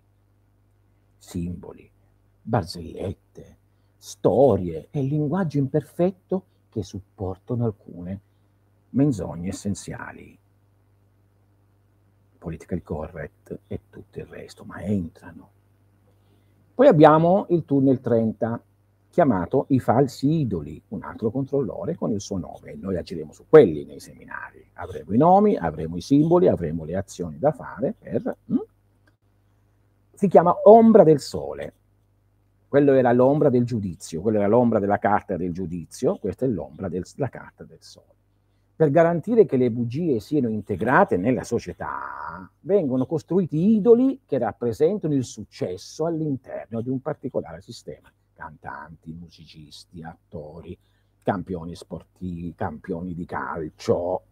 simboli, 1.17 1.91
barzellette, 2.41 3.57
storie 3.97 4.89
e 4.91 5.03
linguaggio 5.03 5.59
imperfetto 5.59 6.45
che 6.71 6.83
supportano 6.83 7.65
alcune 7.65 8.21
menzogne 8.91 9.49
essenziali. 9.49 10.39
Political 12.39 12.83
correct 12.83 13.59
e 13.67 13.81
tutto 13.91 14.19
il 14.19 14.27
resto, 14.27 14.65
ma 14.65 14.81
entrano. 14.83 15.51
Poi 16.75 16.87
abbiamo 16.87 17.47
il 17.49 17.65
tunnel 17.65 18.01
30, 18.01 18.63
chiamato 19.11 19.67
i 19.69 19.81
falsi 19.81 20.41
idoli, 20.41 20.81
un 20.89 21.03
altro 21.03 21.31
controllore 21.31 21.95
con 21.97 22.13
il 22.13 22.21
suo 22.21 22.39
nome. 22.39 22.75
Noi 22.75 22.97
agiremo 22.97 23.33
su 23.33 23.45
quelli 23.49 23.85
nei 23.85 24.01
seminari. 24.01 24.65
Avremo 24.75 25.13
i 25.13 25.17
nomi, 25.17 25.57
avremo 25.57 25.97
i 25.97 26.01
simboli, 26.01 26.49
avremo 26.49 26.85
le 26.85 26.97
azioni 26.97 27.39
da 27.39 27.53
fare 27.53 27.95
per... 27.99 28.37
Hm? 28.47 28.57
Si 30.13 30.29
chiama 30.29 30.55
ombra 30.65 31.05
del 31.05 31.21
sole. 31.21 31.73
Quello 32.69 32.93
era 32.93 33.13
l'ombra 33.13 33.49
del 33.49 33.65
giudizio, 33.65 34.21
quella 34.21 34.39
era 34.39 34.47
l'ombra 34.49 34.79
della 34.79 34.99
carta 34.99 35.37
del 35.37 35.53
giudizio, 35.53 36.17
questa 36.17 36.45
è 36.45 36.49
l'ombra 36.49 36.89
della 36.89 37.29
carta 37.31 37.65
del 37.65 37.79
sole. 37.81 38.17
Per 38.77 38.91
garantire 38.91 39.47
che 39.47 39.57
le 39.57 39.71
bugie 39.71 40.21
siano 40.21 40.49
integrate 40.49 41.17
nella 41.17 41.45
società, 41.45 42.49
vengono 42.61 43.07
costruiti 43.07 43.75
idoli 43.75 44.21
che 44.27 44.39
rappresentano 44.39 45.15
il 45.15 45.25
successo 45.25 46.05
all'interno 46.05 46.81
di 46.81 46.89
un 46.89 47.01
particolare 47.01 47.61
sistema. 47.61 48.13
Cantanti, 48.39 49.13
musicisti, 49.13 50.01
attori, 50.01 50.79
campioni 51.25 51.75
sportivi, 51.75 52.55
campioni 52.55 53.13
di 53.13 53.25
calcio, 53.25 54.23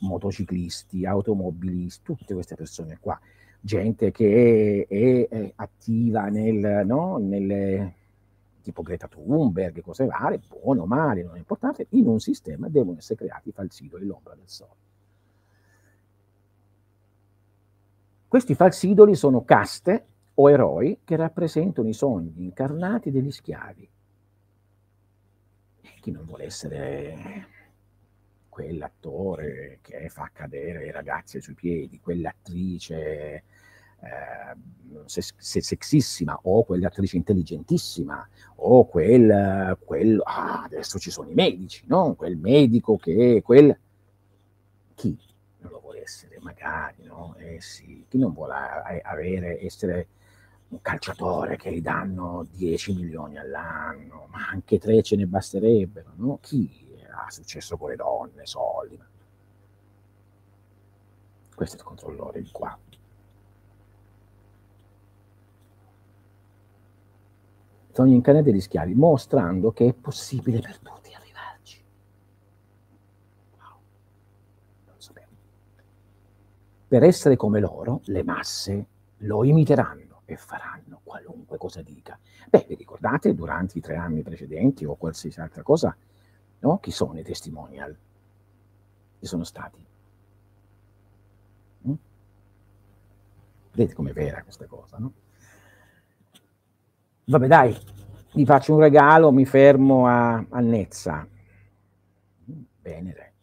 motociclisti, 0.00 1.06
automobilisti, 1.06 2.02
tutte 2.02 2.34
queste 2.34 2.56
persone 2.56 2.98
qua 3.00 3.18
gente 3.64 4.10
che 4.10 4.86
è, 4.86 5.28
è 5.28 5.52
attiva 5.54 6.28
nel, 6.28 6.84
no, 6.84 7.16
nelle, 7.16 7.94
tipo 8.60 8.82
Greta 8.82 9.08
Thunberg, 9.08 9.80
cose 9.80 10.04
varie, 10.04 10.40
buone 10.46 10.80
o 10.80 10.86
male, 10.86 11.22
non 11.22 11.36
è 11.36 11.38
importante, 11.38 11.86
in 11.90 12.06
un 12.08 12.20
sistema 12.20 12.68
devono 12.68 12.98
essere 12.98 13.24
creati 13.24 13.48
i 13.48 13.52
falsidoli, 13.52 14.04
l'ombra 14.04 14.34
del 14.34 14.48
sole. 14.48 14.80
Questi 18.26 18.54
falsidoli 18.54 19.14
sono 19.14 19.44
caste 19.44 20.06
o 20.34 20.50
eroi 20.50 21.00
che 21.04 21.16
rappresentano 21.16 21.88
i 21.88 21.92
sogni 21.92 22.44
incarnati 22.44 23.10
degli 23.10 23.30
schiavi. 23.30 23.88
E 25.82 25.90
chi 26.00 26.10
non 26.10 26.24
vuole 26.24 26.44
essere 26.44 27.46
quell'attore 28.48 29.78
che 29.80 30.08
fa 30.08 30.30
cadere 30.32 30.86
i 30.86 30.90
ragazzi 30.90 31.40
sui 31.40 31.54
piedi, 31.54 32.00
quell'attrice 32.00 33.44
eh, 34.02 35.22
sexissima 35.36 36.38
o 36.42 36.64
quell'attrice 36.64 37.16
intelligentissima 37.16 38.28
o 38.56 38.86
quel, 38.86 39.78
quel 39.84 40.20
ah, 40.24 40.64
adesso 40.64 40.98
ci 40.98 41.10
sono 41.10 41.30
i 41.30 41.34
medici, 41.34 41.84
no? 41.86 42.14
quel 42.14 42.36
medico 42.36 42.96
che 42.96 43.40
quel 43.42 43.76
chi? 44.94 45.16
non 45.58 45.72
lo 45.72 45.80
vuole 45.80 46.02
essere, 46.02 46.38
magari, 46.40 47.04
no? 47.04 47.34
Eh 47.38 47.60
sì, 47.60 48.04
chi 48.08 48.18
non 48.18 48.32
vuole 48.32 48.54
avere, 49.02 49.64
essere 49.64 50.08
un 50.72 50.80
calciatore 50.80 51.56
che 51.56 51.70
gli 51.70 51.82
danno 51.82 52.46
10 52.50 52.94
milioni 52.94 53.36
all'anno, 53.36 54.26
ma 54.30 54.48
anche 54.48 54.78
3 54.78 55.02
ce 55.02 55.16
ne 55.16 55.26
basterebbero, 55.26 56.12
no? 56.16 56.38
Chi 56.40 56.88
ha 57.10 57.30
successo 57.30 57.76
con 57.76 57.90
le 57.90 57.96
donne, 57.96 58.46
soldi? 58.46 58.98
Questo 61.54 61.76
è 61.76 61.78
il 61.78 61.84
controllore 61.84 62.40
di 62.40 62.50
qua. 62.50 62.76
Sogno 67.92 68.14
in 68.14 68.22
canne 68.22 68.42
degli 68.42 68.60
schiavi, 68.60 68.94
mostrando 68.94 69.72
che 69.72 69.88
è 69.88 69.92
possibile 69.92 70.60
per 70.60 70.78
tutti 70.78 71.12
arrivarci. 71.12 71.84
Wow. 73.58 73.78
Non 74.86 74.94
sapevo. 74.96 75.32
Per 76.88 77.02
essere 77.02 77.36
come 77.36 77.60
loro, 77.60 78.00
le 78.04 78.24
masse 78.24 78.86
lo 79.18 79.44
imiteranno 79.44 80.11
e 80.32 80.36
faranno 80.36 81.00
qualunque 81.04 81.58
cosa 81.58 81.82
dica. 81.82 82.18
Beh, 82.48 82.66
vi 82.68 82.74
ricordate 82.74 83.34
durante 83.34 83.78
i 83.78 83.80
tre 83.80 83.96
anni 83.96 84.22
precedenti 84.22 84.84
o 84.84 84.96
qualsiasi 84.96 85.40
altra 85.40 85.62
cosa, 85.62 85.96
no? 86.60 86.78
Chi 86.78 86.90
sono 86.90 87.18
i 87.18 87.22
testimonial? 87.22 87.96
Chi 89.18 89.26
sono 89.26 89.44
stati? 89.44 89.86
Mm? 91.86 91.94
Vedete 93.72 93.94
com'è 93.94 94.12
vera 94.12 94.42
questa 94.42 94.66
cosa, 94.66 94.98
no? 94.98 95.12
Vabbè 97.24 97.46
dai, 97.46 97.76
vi 98.34 98.44
faccio 98.44 98.74
un 98.74 98.80
regalo, 98.80 99.30
mi 99.30 99.44
fermo 99.44 100.06
a, 100.06 100.44
a 100.48 100.60
Nezza. 100.60 101.26
Venere, 102.80 103.34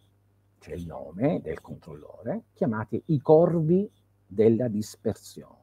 c'è 0.59 0.73
il 0.73 0.85
nome 0.85 1.39
del 1.41 1.61
controllore, 1.61 2.43
chiamate 2.53 3.03
i 3.05 3.21
corvi 3.21 3.89
della 4.27 4.67
dispersione. 4.67 5.58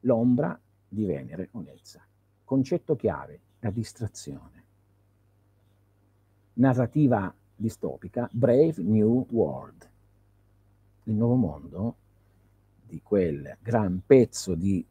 L'ombra 0.00 0.58
di 0.88 1.04
Venere 1.04 1.48
o 1.52 1.60
Nezza. 1.60 2.04
Concetto 2.44 2.96
chiave, 2.96 3.40
la 3.60 3.70
distrazione. 3.70 4.64
Narrativa 6.54 7.32
distopica, 7.54 8.28
Brave 8.32 8.74
New 8.78 9.26
World. 9.30 9.88
Il 11.04 11.14
nuovo 11.14 11.34
mondo 11.34 11.96
di 12.86 13.00
quel 13.02 13.56
gran 13.60 14.02
pezzo 14.04 14.54
di 14.54 14.84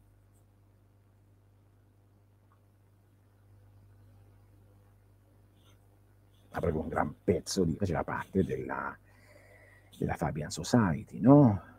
proprio 6.60 6.82
un 6.82 6.88
gran 6.88 7.14
pezzo 7.24 7.64
di, 7.64 7.74
faceva 7.74 8.04
parte 8.04 8.44
della, 8.44 8.96
della 9.96 10.14
Fabian 10.14 10.50
Society, 10.50 11.18
no? 11.18 11.69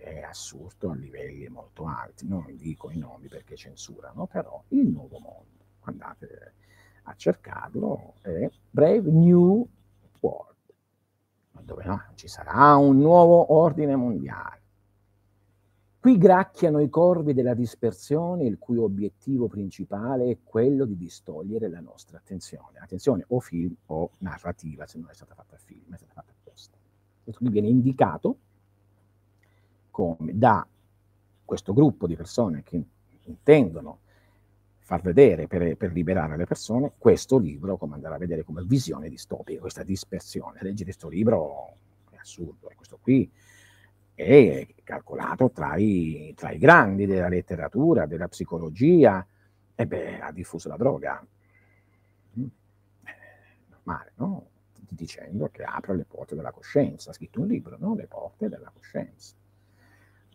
È 0.00 0.22
assurdo 0.22 0.90
a 0.90 0.94
livelli 0.94 1.46
molto 1.48 1.84
alti, 1.84 2.26
non 2.26 2.56
dico 2.56 2.90
i 2.90 2.96
nomi 2.96 3.28
perché 3.28 3.54
censurano, 3.54 4.26
però 4.26 4.62
il 4.68 4.88
nuovo 4.88 5.18
mondo, 5.18 5.64
andate 5.80 6.54
a 7.02 7.14
cercarlo, 7.14 8.14
è 8.22 8.48
Brave 8.70 9.10
New 9.10 9.68
World, 10.20 10.56
dove 11.60 11.84
no, 11.84 12.02
ci 12.14 12.28
sarà 12.28 12.76
un 12.76 12.98
nuovo 12.98 13.52
ordine 13.52 13.94
mondiale. 13.94 14.58
Qui 16.00 16.16
gracchiano 16.16 16.80
i 16.80 16.88
corvi 16.88 17.34
della 17.34 17.52
dispersione, 17.52 18.44
il 18.44 18.58
cui 18.58 18.78
obiettivo 18.78 19.48
principale 19.48 20.30
è 20.30 20.38
quello 20.42 20.86
di 20.86 20.96
distogliere 20.96 21.68
la 21.68 21.80
nostra 21.80 22.16
attenzione. 22.16 22.78
Attenzione, 22.78 23.24
o 23.28 23.40
film 23.40 23.76
o 23.86 24.12
narrativa, 24.18 24.86
se 24.86 24.98
non 24.98 25.10
è 25.10 25.14
stata 25.14 25.34
fatta 25.34 25.58
film, 25.58 25.92
è 25.92 25.98
stata 25.98 26.14
fatta 26.14 26.32
apposta. 26.32 26.78
Qui 27.30 27.50
viene 27.50 27.68
indicato 27.68 28.38
come 30.00 30.38
da 30.38 30.66
questo 31.44 31.74
gruppo 31.74 32.06
di 32.06 32.16
persone 32.16 32.62
che 32.62 32.82
intendono 33.24 33.98
far 34.78 35.02
vedere 35.02 35.46
per, 35.46 35.76
per, 35.76 35.92
liberare 35.92 36.38
le 36.38 36.46
persone 36.46 36.92
questo 36.96 37.36
libro, 37.36 37.76
come 37.76 37.96
andare 37.96 38.14
a 38.14 38.18
vedere 38.18 38.42
come 38.42 38.64
visione 38.64 39.10
distopica, 39.10 39.60
questa 39.60 39.82
dispersione. 39.82 40.60
Leggere 40.62 40.84
questo 40.84 41.08
libro 41.08 41.76
è 42.10 42.16
assurdo, 42.16 42.70
e 42.70 42.74
questo 42.74 42.98
qui 42.98 43.30
è 44.14 44.66
calcolato 44.82 45.50
tra 45.50 45.76
i, 45.76 46.32
tra 46.34 46.50
i 46.50 46.58
grandi 46.58 47.04
della 47.04 47.28
letteratura, 47.28 48.06
della 48.06 48.28
psicologia, 48.28 49.24
e 49.74 49.86
beh, 49.86 50.20
ha 50.20 50.32
diffuso 50.32 50.68
la 50.68 50.76
droga. 50.76 51.24
Mm. 52.38 52.46
Normale, 53.68 54.12
no? 54.16 54.46
Dicendo 54.88 55.48
che 55.48 55.62
apre 55.62 55.94
le 55.94 56.04
porte 56.04 56.34
della 56.34 56.52
coscienza. 56.52 57.10
Ha 57.10 57.12
scritto 57.12 57.40
un 57.40 57.48
libro, 57.48 57.76
no? 57.78 57.94
Le 57.94 58.06
porte 58.06 58.48
della 58.48 58.72
coscienza. 58.74 59.34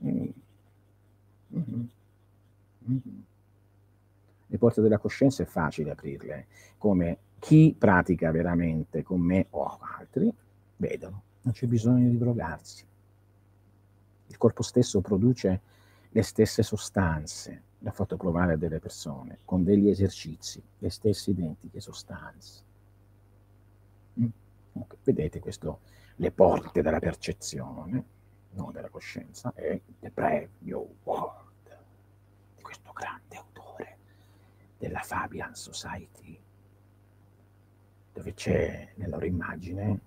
Mm. 0.03 0.29
Mm-hmm. 1.55 1.85
Mm-hmm. 2.89 3.19
Le 4.47 4.57
porte 4.57 4.81
della 4.81 4.97
coscienza 4.97 5.43
è 5.43 5.45
facile 5.45 5.91
aprirle, 5.91 6.47
come 6.77 7.17
chi 7.39 7.75
pratica 7.77 8.31
veramente 8.31 9.03
con 9.03 9.19
me 9.21 9.47
o 9.51 9.79
altri 9.97 10.31
vedono, 10.77 11.23
non 11.41 11.53
c'è 11.53 11.67
bisogno 11.67 12.09
di 12.09 12.17
drogarsi 12.17 12.85
il 14.27 14.37
corpo 14.37 14.63
stesso 14.63 15.01
produce 15.01 15.61
le 16.09 16.21
stesse 16.21 16.63
sostanze, 16.63 17.63
l'ha 17.79 17.91
fatto 17.91 18.17
provare 18.17 18.53
a 18.53 18.57
delle 18.57 18.79
persone, 18.79 19.39
con 19.45 19.63
degli 19.63 19.89
esercizi, 19.89 20.61
le 20.79 20.89
stesse 20.89 21.31
identiche 21.31 21.79
sostanze. 21.79 22.63
Mm? 24.19 24.27
Okay. 24.73 24.97
Vedete 25.03 25.39
questo, 25.39 25.79
le 26.17 26.31
porte 26.31 26.81
della 26.81 26.99
percezione, 26.99 28.03
non 28.55 28.71
della 28.71 28.89
coscienza, 28.89 29.53
è 29.53 29.79
The 29.99 30.09
Brave 30.09 30.49
New 30.59 30.95
World, 31.03 31.77
di 32.55 32.61
questo 32.61 32.91
grande 32.91 33.35
autore 33.35 33.97
della 34.77 34.99
Fabian 34.99 35.55
Society, 35.55 36.39
dove 38.13 38.33
c'è 38.33 38.93
nella 38.95 39.15
loro 39.15 39.25
immagine 39.25 39.99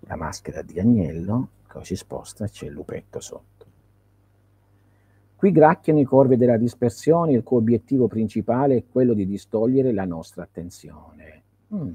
la 0.00 0.16
maschera 0.16 0.62
di 0.62 0.78
agnello 0.78 1.60
Ecco, 1.72 1.84
si 1.84 1.96
sposta 1.96 2.44
e 2.44 2.50
c'è 2.50 2.66
il 2.66 2.72
lupetto 2.72 3.18
sotto. 3.18 3.66
Qui 5.36 5.50
gracchiano 5.50 6.00
i 6.00 6.04
corvi 6.04 6.36
della 6.36 6.58
dispersione, 6.58 7.32
il 7.32 7.42
cui 7.42 7.56
obiettivo 7.56 8.08
principale 8.08 8.76
è 8.76 8.84
quello 8.86 9.14
di 9.14 9.24
distogliere 9.24 9.90
la 9.92 10.04
nostra 10.04 10.42
attenzione. 10.42 11.42
Mm. 11.74 11.92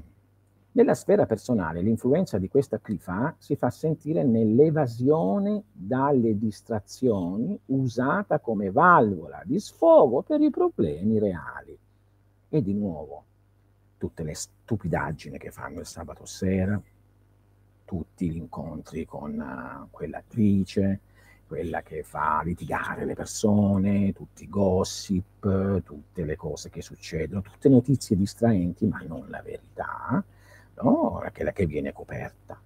Nella 0.78 0.94
sfera 0.94 1.26
personale 1.26 1.82
l'influenza 1.82 2.38
di 2.38 2.46
questa 2.46 2.78
clifa 2.78 3.34
si 3.36 3.56
fa 3.56 3.68
sentire 3.68 4.22
nell'evasione 4.22 5.64
dalle 5.72 6.38
distrazioni 6.38 7.58
usata 7.66 8.38
come 8.38 8.70
valvola 8.70 9.42
di 9.44 9.58
sfogo 9.58 10.22
per 10.22 10.40
i 10.40 10.50
problemi 10.50 11.18
reali. 11.18 11.76
E 12.48 12.62
di 12.62 12.74
nuovo, 12.74 13.24
tutte 13.96 14.22
le 14.22 14.34
stupidaggini 14.36 15.36
che 15.36 15.50
fanno 15.50 15.80
il 15.80 15.86
sabato 15.86 16.24
sera, 16.26 16.80
tutti 17.84 18.30
gli 18.30 18.36
incontri 18.36 19.04
con 19.04 19.36
uh, 19.36 19.90
quell'attrice, 19.90 21.00
quella 21.48 21.82
che 21.82 22.04
fa 22.04 22.40
litigare 22.44 23.04
le 23.04 23.14
persone, 23.14 24.12
tutti 24.12 24.44
i 24.44 24.48
gossip, 24.48 25.82
tutte 25.82 26.24
le 26.24 26.36
cose 26.36 26.70
che 26.70 26.82
succedono, 26.82 27.42
tutte 27.42 27.68
notizie 27.68 28.14
distraenti, 28.14 28.86
ma 28.86 29.02
non 29.04 29.26
la 29.28 29.42
verità, 29.42 30.24
no? 30.82 31.22
quella 31.32 31.52
che 31.52 31.66
viene 31.66 31.92
coperta. 31.92 32.60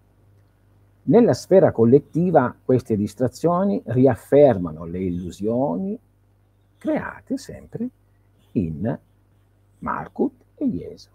Nella 1.05 1.35
sfera 1.35 1.73
collettiva 1.73 2.55
queste 2.65 2.97
distrazioni 2.97 3.83
riaffermano 3.87 4.85
le 4.85 5.01
illusioni 5.01 5.99
create 6.79 7.37
sempre 7.37 7.89
in 8.53 8.99
Markut 9.79 10.45
e 10.55 10.69
Jesu 10.69 11.11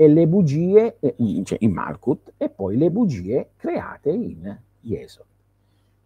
e 0.00 0.06
le 0.06 0.28
bugie, 0.28 0.96
cioè 1.42 1.58
in 1.58 1.72
Malkut, 1.72 2.34
e 2.36 2.48
poi 2.50 2.76
le 2.76 2.88
bugie 2.88 3.50
create 3.56 4.10
in 4.10 4.56
Yesod. 4.82 5.26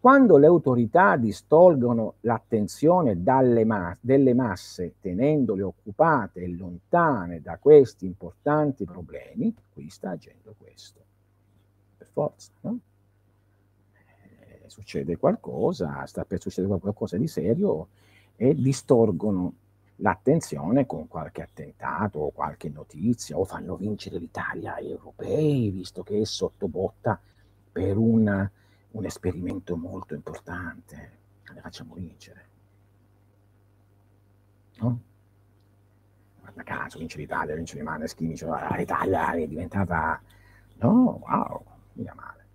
Quando 0.03 0.37
le 0.37 0.47
autorità 0.49 1.17
distolgono 1.17 2.15
l'attenzione 2.23 3.15
ma- 3.15 3.97
delle 4.01 4.35
masse, 4.35 4.95
tenendole 5.01 5.63
occupate 5.63 6.41
e 6.41 6.49
lontane 6.49 7.41
da 7.41 7.57
questi 7.59 8.05
importanti 8.07 8.85
problemi, 8.85 9.55
qui 9.73 9.89
sta 9.91 10.11
agendo 10.11 10.57
questo. 10.59 11.01
Per 11.99 12.09
forza, 12.11 12.51
no? 12.63 12.79
eh, 13.93 14.65
succede 14.67 15.17
qualcosa, 15.19 16.05
sta 16.07 16.25
per 16.25 16.41
succedere 16.41 16.81
qualcosa 16.81 17.17
di 17.17 17.29
serio 17.29 17.87
e 18.35 18.57
distorgono 18.57 19.55
l'attenzione 19.99 20.85
con 20.85 21.07
qualche 21.07 21.43
attentato 21.43 22.19
o 22.19 22.31
qualche 22.31 22.69
notizia 22.71 23.39
o 23.39 23.45
fanno 23.45 23.77
vincere 23.77 24.19
l'Italia 24.19 24.75
agli 24.75 24.91
europei, 24.91 25.71
visto 25.71 26.03
che 26.03 26.19
è 26.19 26.25
sotto 26.25 26.67
botta 26.67 27.21
per 27.71 27.97
un, 27.97 28.51
un 28.93 29.05
esperimento 29.05 29.77
molto 29.77 30.15
importante. 30.15 31.21
Le 31.53 31.61
facciamo 31.61 31.95
vincere. 31.95 32.49
No? 34.79 35.01
Guarda 36.41 36.63
caso, 36.63 36.99
vince 36.99 37.19
l'Italia, 37.19 37.55
vince 37.55 37.77
le 37.77 37.83
Maneskin, 37.83 38.29
vince 38.29 38.47
l'Italia 38.77 39.33
è 39.33 39.47
diventata... 39.47 40.21
No, 40.77 41.21
wow, 41.23 41.65
mica 41.93 42.15
male. 42.15 42.47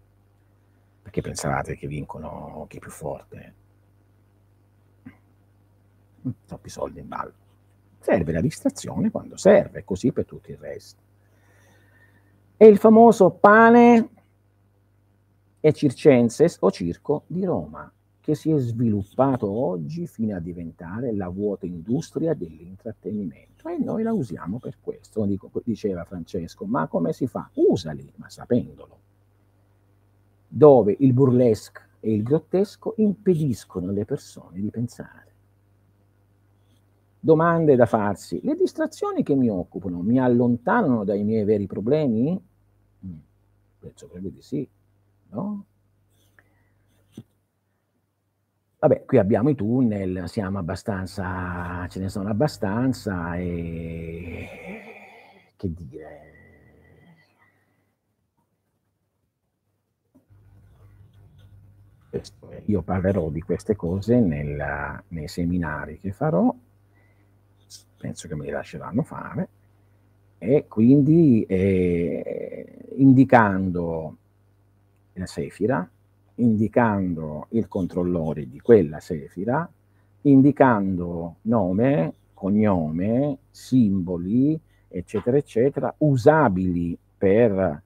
Perché 1.02 1.22
pensavate 1.22 1.78
che 1.78 1.88
vincono 1.88 2.66
chi 2.68 2.78
è 2.78 2.80
più 2.80 2.92
forte? 2.92 3.54
Troppi 6.46 6.70
soldi 6.70 7.00
in 7.00 7.08
ballo. 7.08 7.34
Serve 8.00 8.32
la 8.34 8.42
distrazione 8.42 9.10
quando 9.10 9.38
serve, 9.38 9.84
così 9.86 10.12
per 10.12 10.26
tutto 10.26 10.52
il 10.52 10.58
resto. 10.58 11.02
E 12.58 12.68
il 12.68 12.78
famoso 12.78 13.32
pane 13.32 14.10
e 15.68 15.74
circenses 15.74 16.58
o 16.62 16.72
circo 16.72 17.24
di 17.28 17.44
Roma, 17.44 17.92
che 18.22 18.36
si 18.36 18.52
è 18.52 18.58
sviluppato 18.58 19.50
oggi 19.50 20.08
fino 20.08 20.34
a 20.34 20.40
diventare 20.40 21.14
la 21.14 21.28
vuota 21.28 21.66
industria 21.66 22.34
dell'intrattenimento 22.34 23.68
e 23.68 23.78
noi 23.78 24.04
la 24.04 24.14
usiamo 24.14 24.60
per 24.60 24.78
questo. 24.80 25.26
Dico, 25.26 25.52
diceva 25.66 26.06
Francesco, 26.06 26.66
ma 26.66 26.88
come 26.88 27.12
si 27.12 27.28
fa? 27.28 27.50
Usali, 27.56 28.10
ma 28.16 28.30
sapendolo. 28.30 29.00
Dove 30.48 30.96
il 31.00 31.12
burlesque 31.12 31.82
e 32.00 32.14
il 32.14 32.24
grottesco 32.24 32.94
impediscono 32.98 33.90
alle 33.90 34.06
persone 34.06 34.62
di 34.62 34.70
pensare. 34.70 35.26
Domande 37.20 37.76
da 37.76 37.86
farsi. 37.86 38.40
Le 38.42 38.56
distrazioni 38.56 39.22
che 39.22 39.36
mi 39.36 39.50
occupano 39.50 40.00
mi 40.00 40.18
allontanano 40.18 41.04
dai 41.04 41.26
miei 41.26 41.44
veri 41.44 41.68
problemi? 41.68 42.42
Mm, 43.06 43.18
penso 43.80 44.08
proprio 44.08 44.32
di 44.32 44.42
sì, 44.42 44.68
no? 45.30 45.66
Vabbè, 48.80 49.06
qui 49.06 49.18
abbiamo 49.18 49.50
i 49.50 49.56
tunnel, 49.56 50.30
siamo 50.30 50.60
abbastanza, 50.60 51.88
ce 51.90 52.00
ne 52.00 52.10
sono 52.10 52.30
abbastanza 52.30 53.36
e 53.36 54.48
che 55.56 55.74
dire. 55.74 56.26
Io 62.66 62.82
parlerò 62.82 63.30
di 63.30 63.42
queste 63.42 63.76
cose 63.76 64.20
nella, 64.20 65.02
nei 65.10 65.28
seminari 65.28 66.00
che 66.00 66.12
farò, 66.12 66.54
penso 67.98 68.28
che 68.28 68.36
me 68.36 68.46
li 68.46 68.52
lasceranno 68.52 69.04
fare, 69.04 69.50
e 70.38 70.68
quindi 70.68 71.44
eh, 71.46 72.94
indicando 72.96 74.18
Sefira, 75.26 75.90
indicando 76.36 77.48
il 77.52 77.68
controllore 77.68 78.48
di 78.48 78.60
quella 78.60 79.00
Sefira, 79.00 79.70
indicando 80.22 81.38
nome, 81.44 82.14
cognome, 82.34 83.40
simboli, 83.50 84.60
eccetera, 84.88 85.38
eccetera, 85.38 85.94
usabili 86.00 86.98
per 87.18 87.82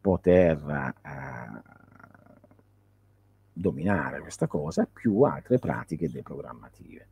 poter 0.00 0.94
eh, 1.02 1.62
dominare 3.52 4.20
questa 4.20 4.46
cosa, 4.46 4.88
più 4.90 5.20
altre 5.22 5.58
pratiche 5.58 6.10
deprogrammative. 6.10 7.06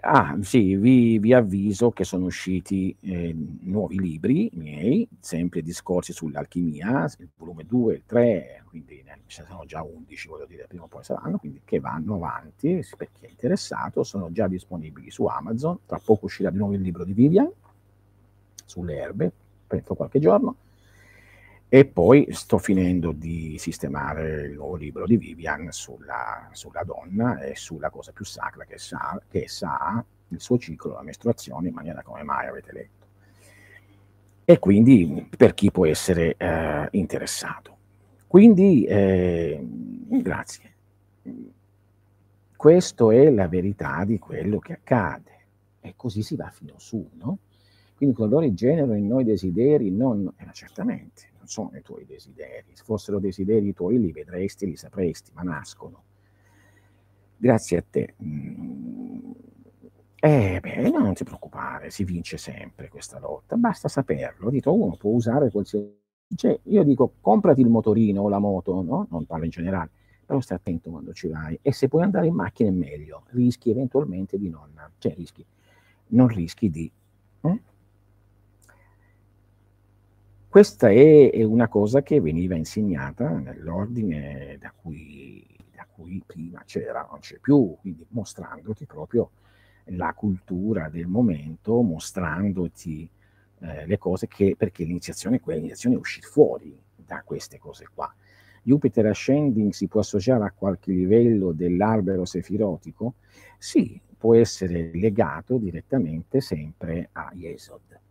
Ah, 0.00 0.36
sì, 0.40 0.76
vi, 0.76 1.18
vi, 1.18 1.32
avviso 1.32 1.90
che 1.90 2.04
sono 2.04 2.26
usciti 2.26 2.94
eh, 3.00 3.34
nuovi 3.62 3.98
libri 3.98 4.50
miei, 4.54 5.06
sempre 5.18 5.62
discorsi 5.62 6.12
sull'alchimia, 6.12 7.04
il 7.18 7.28
volume 7.36 7.64
2 7.64 7.94
il 7.94 8.02
3, 8.04 8.64
quindi 8.68 9.02
ne 9.02 9.18
sono 9.26 9.64
già 9.66 9.82
11, 9.82 10.28
voglio 10.28 10.46
dire, 10.46 10.66
prima 10.66 10.84
o 10.84 10.88
poi 10.88 11.04
saranno, 11.04 11.38
quindi 11.38 11.62
che 11.64 11.80
vanno 11.80 12.16
avanti, 12.16 12.84
per 12.96 13.10
chi 13.12 13.24
è 13.26 13.28
interessato, 13.28 14.02
sono 14.04 14.30
già 14.30 14.46
disponibili 14.46 15.10
su 15.10 15.24
Amazon, 15.24 15.78
tra 15.86 16.00
poco 16.02 16.26
uscirà 16.26 16.50
di 16.50 16.58
nuovo 16.58 16.74
il 16.74 16.82
libro 16.82 17.04
di 17.04 17.12
Vivian, 17.12 17.50
sulle 18.64 18.96
erbe, 18.96 19.32
penso 19.66 19.94
qualche 19.94 20.18
giorno, 20.18 20.56
e 21.74 21.86
poi 21.86 22.28
sto 22.30 22.58
finendo 22.58 23.10
di 23.10 23.58
sistemare 23.58 24.42
il 24.42 24.52
nuovo 24.52 24.76
libro 24.76 25.06
di 25.06 25.16
Vivian 25.16 25.72
sulla, 25.72 26.48
sulla 26.52 26.84
donna 26.84 27.40
e 27.40 27.56
sulla 27.56 27.90
cosa 27.90 28.12
più 28.12 28.24
sacra 28.24 28.64
che 28.64 28.78
sa, 28.78 29.20
che 29.28 29.48
sa 29.48 30.04
il 30.28 30.40
suo 30.40 30.56
ciclo, 30.56 30.92
la 30.92 31.02
mestruazione, 31.02 31.66
in 31.66 31.74
maniera 31.74 32.04
come 32.04 32.22
mai 32.22 32.46
avete 32.46 32.72
letto. 32.72 33.06
E 34.44 34.60
quindi 34.60 35.26
per 35.36 35.54
chi 35.54 35.72
può 35.72 35.84
essere 35.84 36.36
eh, 36.36 36.86
interessato. 36.92 37.76
Quindi, 38.28 38.84
eh, 38.84 39.60
grazie. 39.60 40.74
Questa 42.54 43.12
è 43.12 43.30
la 43.30 43.48
verità 43.48 44.04
di 44.04 44.20
quello 44.20 44.60
che 44.60 44.74
accade. 44.74 45.32
E 45.80 45.94
così 45.96 46.22
si 46.22 46.36
va 46.36 46.50
fino 46.50 46.74
su, 46.76 47.04
no? 47.14 47.38
Quindi 47.96 48.14
coloro 48.14 48.54
generano 48.54 48.94
in 48.94 49.08
noi 49.08 49.24
desideri, 49.24 49.90
non... 49.90 50.32
Eh, 50.36 50.46
certamente, 50.52 51.32
non 51.44 51.48
sono 51.48 51.76
i 51.76 51.82
tuoi 51.82 52.06
desideri. 52.06 52.70
Se 52.72 52.82
fossero 52.84 53.18
desideri 53.18 53.74
tuoi 53.74 54.00
li 54.00 54.12
vedresti, 54.12 54.66
li 54.66 54.76
sapresti, 54.76 55.30
ma 55.34 55.42
nascono. 55.42 56.02
Grazie 57.36 57.76
a 57.76 57.84
te. 57.88 58.14
Mm. 58.22 59.30
Eh, 60.20 60.58
beh, 60.60 60.90
no, 60.90 61.00
non 61.00 61.12
ti 61.12 61.22
preoccupare, 61.22 61.90
si 61.90 62.02
vince 62.04 62.38
sempre 62.38 62.88
questa 62.88 63.18
lotta, 63.18 63.56
basta 63.56 63.88
saperlo. 63.88 64.48
Dito, 64.48 64.72
uno 64.72 64.96
può 64.96 65.10
usare 65.10 65.50
qualsiasi... 65.50 66.00
Cioè, 66.34 66.58
io 66.62 66.82
dico, 66.82 67.16
comprati 67.20 67.60
il 67.60 67.68
motorino 67.68 68.22
o 68.22 68.28
la 68.30 68.38
moto, 68.38 68.80
no? 68.80 69.06
Non 69.10 69.26
parlo 69.26 69.44
in 69.44 69.50
generale, 69.50 69.90
però 70.24 70.40
stai 70.40 70.56
attento 70.56 70.90
quando 70.90 71.12
ci 71.12 71.28
vai. 71.28 71.58
E 71.60 71.72
se 71.72 71.88
puoi 71.88 72.02
andare 72.04 72.26
in 72.26 72.34
macchina 72.34 72.70
è 72.70 72.72
meglio, 72.72 73.24
rischi 73.32 73.70
eventualmente 73.70 74.38
di 74.38 74.48
non... 74.48 74.70
Cioè, 74.96 75.14
rischi, 75.14 75.44
non 76.08 76.28
rischi 76.28 76.70
di... 76.70 76.90
Eh? 77.42 77.62
Questa 80.54 80.88
è, 80.88 81.42
una 81.42 81.66
cosa 81.66 82.04
che 82.04 82.20
veniva 82.20 82.54
insegnata 82.54 83.28
nell'ordine 83.28 84.56
da 84.60 84.70
cui, 84.70 85.44
da 85.74 85.84
cui 85.92 86.22
prima 86.24 86.62
c'era, 86.64 87.04
non 87.10 87.18
c'è 87.18 87.38
più, 87.40 87.76
quindi 87.80 88.06
mostrandoti 88.10 88.86
proprio 88.86 89.30
la 89.86 90.12
cultura 90.14 90.88
del 90.90 91.08
momento, 91.08 91.82
mostrandoti 91.82 93.10
eh, 93.62 93.84
le 93.84 93.98
cose 93.98 94.28
che, 94.28 94.54
perché 94.56 94.84
l'iniziazione 94.84 95.38
è 95.38 95.40
quella, 95.40 95.58
l'iniziazione 95.58 95.96
è 95.96 95.98
uscire 95.98 96.28
fuori 96.28 96.80
da 96.94 97.22
queste 97.24 97.58
cose 97.58 97.88
qua. 97.92 98.14
Jupiter 98.62 99.06
Ascending 99.06 99.72
si 99.72 99.88
può 99.88 99.98
associare 99.98 100.44
a 100.44 100.54
qualche 100.56 100.92
livello 100.92 101.50
dell'albero 101.50 102.24
sefirotico? 102.24 103.14
Sì, 103.58 104.00
può 104.16 104.36
essere 104.36 104.92
legato 104.94 105.56
direttamente 105.58 106.40
sempre 106.40 107.08
a 107.10 107.32
Yesod 107.34 108.02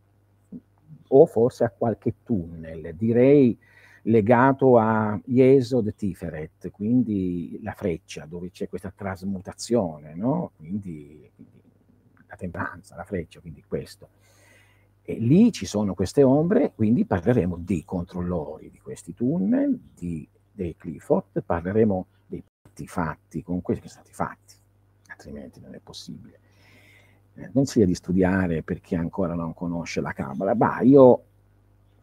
o 1.15 1.25
forse 1.25 1.63
a 1.63 1.69
qualche 1.69 2.15
tunnel, 2.23 2.95
direi 2.95 3.57
legato 4.03 4.77
a 4.77 5.19
Yesod 5.25 5.93
Tiferet, 5.95 6.71
quindi 6.71 7.59
la 7.61 7.73
freccia, 7.73 8.25
dove 8.25 8.49
c'è 8.51 8.67
questa 8.67 8.91
trasmutazione, 8.95 10.15
no? 10.15 10.51
quindi, 10.57 11.29
quindi, 11.35 11.61
la 12.27 12.35
tempranza, 12.35 12.95
la 12.95 13.03
freccia, 13.03 13.39
quindi 13.39 13.63
questo. 13.65 14.09
E 15.03 15.15
lì 15.19 15.51
ci 15.51 15.65
sono 15.65 15.93
queste 15.93 16.23
ombre, 16.23 16.73
quindi 16.73 17.05
parleremo 17.05 17.57
di 17.57 17.83
controllori 17.85 18.69
di 18.71 18.79
questi 18.79 19.13
tunnel, 19.13 19.77
di, 19.93 20.27
dei 20.51 20.75
Clifford, 20.75 21.43
parleremo 21.43 22.07
dei 22.25 22.43
fatti 22.43 22.87
fatti 22.87 23.43
con 23.43 23.61
questi 23.61 23.83
che 23.83 23.89
sono 23.89 24.03
stati 24.03 24.15
fatti, 24.15 24.55
altrimenti 25.07 25.59
non 25.59 25.75
è 25.75 25.79
possibile 25.79 26.39
consiglia 27.51 27.85
di 27.85 27.95
studiare 27.95 28.63
perché 28.63 28.95
ancora 28.95 29.33
non 29.33 29.53
conosce 29.53 30.01
la 30.01 30.11
Kabbalah. 30.11 30.55
Bah, 30.55 30.81
io 30.81 31.23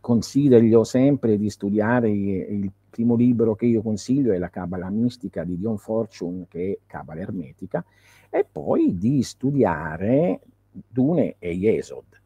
consiglio 0.00 0.84
sempre 0.84 1.36
di 1.36 1.50
studiare 1.50 2.10
il 2.10 2.70
primo 2.90 3.14
libro 3.14 3.54
che 3.54 3.66
io 3.66 3.82
consiglio 3.82 4.32
è 4.32 4.38
la 4.38 4.48
Kabbalah 4.50 4.90
mistica 4.90 5.44
di 5.44 5.56
Dion 5.56 5.78
Fortune, 5.78 6.46
che 6.48 6.70
è 6.72 6.78
Kabbalah 6.86 7.20
ermetica, 7.20 7.84
e 8.28 8.44
poi 8.50 8.96
di 8.98 9.22
studiare 9.22 10.40
Dune 10.70 11.36
e 11.38 11.52
Yesod. 11.52 12.20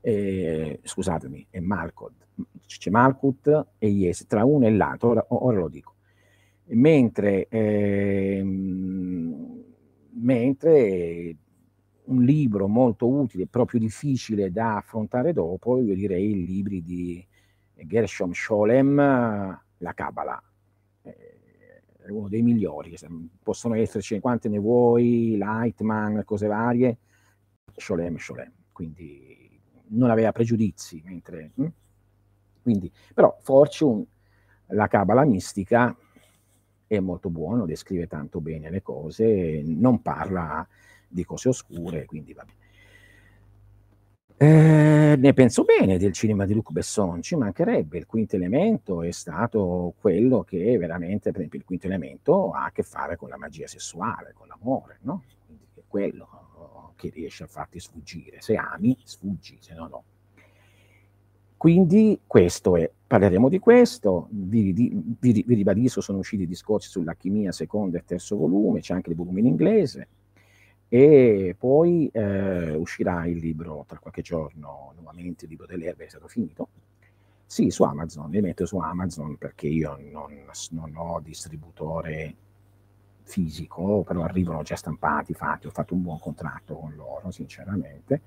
Eh, 0.00 0.80
scusatemi, 0.82 1.46
è 1.50 1.60
Malkod. 1.60 2.12
C'è 2.66 2.90
Malkut 2.90 3.66
e 3.78 3.88
Yesod, 3.88 4.26
tra 4.26 4.44
uno 4.44 4.66
e 4.66 4.70
l'altro, 4.70 5.10
ora, 5.10 5.24
ora 5.28 5.58
lo 5.58 5.68
dico. 5.68 5.94
Mentre, 6.68 7.46
eh, 7.48 8.42
mentre 10.12 11.36
un 12.06 12.22
libro 12.22 12.68
molto 12.68 13.08
utile, 13.08 13.46
proprio 13.46 13.80
difficile 13.80 14.50
da 14.50 14.76
affrontare 14.76 15.32
dopo, 15.32 15.78
io 15.80 15.94
direi 15.94 16.30
i 16.30 16.46
libri 16.46 16.82
di 16.82 17.26
Gershom 17.74 18.32
Scholem, 18.32 18.96
La 18.96 19.92
Kabbalah. 19.94 20.42
È 21.02 22.10
uno 22.10 22.28
dei 22.28 22.42
migliori, 22.42 22.94
possono 23.42 23.74
esserci 23.74 24.18
quante 24.20 24.48
ne 24.48 24.58
vuoi, 24.58 25.36
Lightman, 25.36 26.22
cose 26.24 26.46
varie, 26.46 26.98
Scholem, 27.76 28.16
Scholem, 28.16 28.52
quindi 28.72 29.60
non 29.88 30.10
aveva 30.10 30.32
pregiudizi, 30.32 31.02
mentre... 31.04 31.50
Hm? 31.54 31.66
Quindi, 32.62 32.90
però 33.14 33.36
Fortune, 33.42 34.04
la 34.68 34.88
Kabbalah 34.88 35.24
mistica, 35.24 35.96
è 36.86 36.98
molto 37.00 37.30
buono, 37.30 37.66
descrive 37.66 38.06
tanto 38.06 38.40
bene 38.40 38.70
le 38.70 38.82
cose, 38.82 39.62
non 39.64 40.02
parla 40.02 40.66
di 41.08 41.24
cose 41.24 41.48
oscure, 41.48 42.04
quindi 42.04 42.32
va 42.32 42.44
bene. 42.44 42.64
Eh, 44.38 45.16
ne 45.16 45.32
penso 45.32 45.64
bene 45.64 45.96
del 45.96 46.12
cinema 46.12 46.44
di 46.44 46.52
Luc 46.52 46.70
Besson, 46.70 47.22
ci 47.22 47.36
mancherebbe. 47.36 47.96
Il 47.96 48.06
quinto 48.06 48.36
elemento 48.36 49.02
è 49.02 49.10
stato 49.10 49.94
quello 49.98 50.42
che 50.42 50.76
veramente, 50.76 51.30
per 51.30 51.38
esempio, 51.38 51.58
il 51.58 51.64
quinto 51.64 51.86
elemento 51.86 52.50
ha 52.50 52.66
a 52.66 52.70
che 52.70 52.82
fare 52.82 53.16
con 53.16 53.30
la 53.30 53.38
magia 53.38 53.66
sessuale, 53.66 54.34
con 54.34 54.46
l'amore, 54.46 54.98
no? 55.02 55.22
Quindi 55.46 55.64
è 55.74 55.82
quello 55.86 56.92
che 56.96 57.10
riesce 57.10 57.44
a 57.44 57.46
farti 57.46 57.80
sfuggire. 57.80 58.40
Se 58.40 58.56
ami, 58.56 58.98
sfuggi, 59.02 59.56
se 59.60 59.74
no 59.74 59.86
no. 59.88 60.04
Quindi 61.56 62.20
questo 62.26 62.76
è, 62.76 62.90
parleremo 63.06 63.48
di 63.48 63.58
questo, 63.58 64.28
vi, 64.30 64.72
vi, 64.72 65.02
vi 65.18 65.54
ribadisco, 65.54 66.02
sono 66.02 66.18
usciti 66.18 66.46
discorsi 66.46 66.90
sull'alchimia 66.90 67.50
secondo 67.50 67.96
e 67.96 68.04
terzo 68.04 68.36
volume, 68.36 68.80
c'è 68.80 68.92
anche 68.92 69.10
il 69.10 69.16
volume 69.16 69.40
in 69.40 69.46
inglese, 69.46 70.08
e 70.88 71.54
poi 71.58 72.08
eh, 72.12 72.74
uscirà 72.74 73.26
il 73.26 73.38
libro 73.38 73.84
tra 73.86 73.98
qualche 73.98 74.22
giorno, 74.22 74.92
nuovamente 74.94 75.44
il 75.44 75.50
libro 75.50 75.66
delle 75.66 75.86
erbe 75.86 76.06
è 76.06 76.08
stato 76.08 76.28
finito. 76.28 76.68
Sì, 77.44 77.70
su 77.70 77.82
Amazon, 77.84 78.30
li 78.30 78.40
metto 78.40 78.66
su 78.66 78.76
Amazon 78.78 79.36
perché 79.36 79.68
io 79.68 79.98
non, 80.10 80.34
non 80.70 80.92
ho 80.96 81.20
distributore 81.20 82.34
fisico, 83.22 84.02
però 84.02 84.22
arrivano 84.22 84.62
già 84.62 84.76
stampati, 84.76 85.34
fatti, 85.34 85.66
ho 85.66 85.70
fatto 85.70 85.94
un 85.94 86.02
buon 86.02 86.18
contratto 86.18 86.74
con 86.76 86.94
loro, 86.94 87.30
sinceramente, 87.30 88.20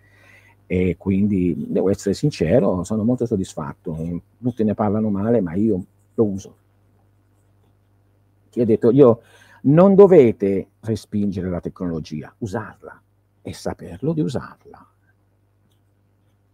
e 0.65 0.95
quindi 0.97 1.55
devo 1.69 1.89
essere 1.89 2.13
sincero, 2.13 2.83
sono 2.83 3.03
molto 3.03 3.25
soddisfatto. 3.25 4.21
Tutti 4.41 4.63
ne 4.63 4.73
parlano 4.73 5.09
male, 5.09 5.41
ma 5.41 5.53
io 5.53 5.83
lo 6.13 6.23
uso. 6.25 6.55
Ti 8.51 8.61
ho 8.61 8.65
detto, 8.65 8.91
io 8.91 9.21
non 9.63 9.95
dovete 9.95 10.69
respingere 10.81 11.49
la 11.49 11.59
tecnologia, 11.59 12.33
usarla 12.39 13.01
e 13.41 13.53
saperlo 13.53 14.13
di 14.13 14.21
usarla. 14.21 14.87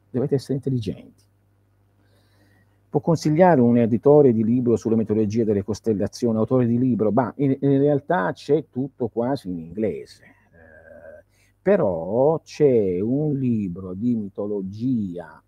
Dovete 0.10 0.36
essere 0.36 0.56
intelligenti. 0.56 1.24
Può 2.89 3.01
consigliare 3.01 3.60
un 3.60 3.78
editore 3.78 4.32
di 4.32 4.43
libro 4.43 4.78
sulle 4.78 4.95
metodologie 4.95 5.43
delle 5.43 5.64
costellazioni, 5.64 6.38
autore 6.38 6.66
di 6.66 6.78
libro? 6.78 7.12
Ma 7.12 7.34
in, 7.38 7.58
in 7.60 7.78
realtà 7.80 8.32
c'è 8.32 8.68
tutto 8.70 9.10
quasi 9.10 9.49
in 9.49 9.60
inglese. 9.60 10.24
Eh, 10.24 11.24
però 11.62 12.39
c'è 12.41 13.01
un 13.01 13.38
libro 13.38 13.93
di 13.93 14.16
mitologia 14.16 15.43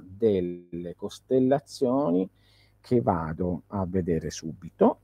delle 0.00 0.94
costellazioni 0.94 2.28
che 2.80 3.00
vado 3.00 3.62
a 3.68 3.84
vedere 3.84 4.30
subito 4.30 4.98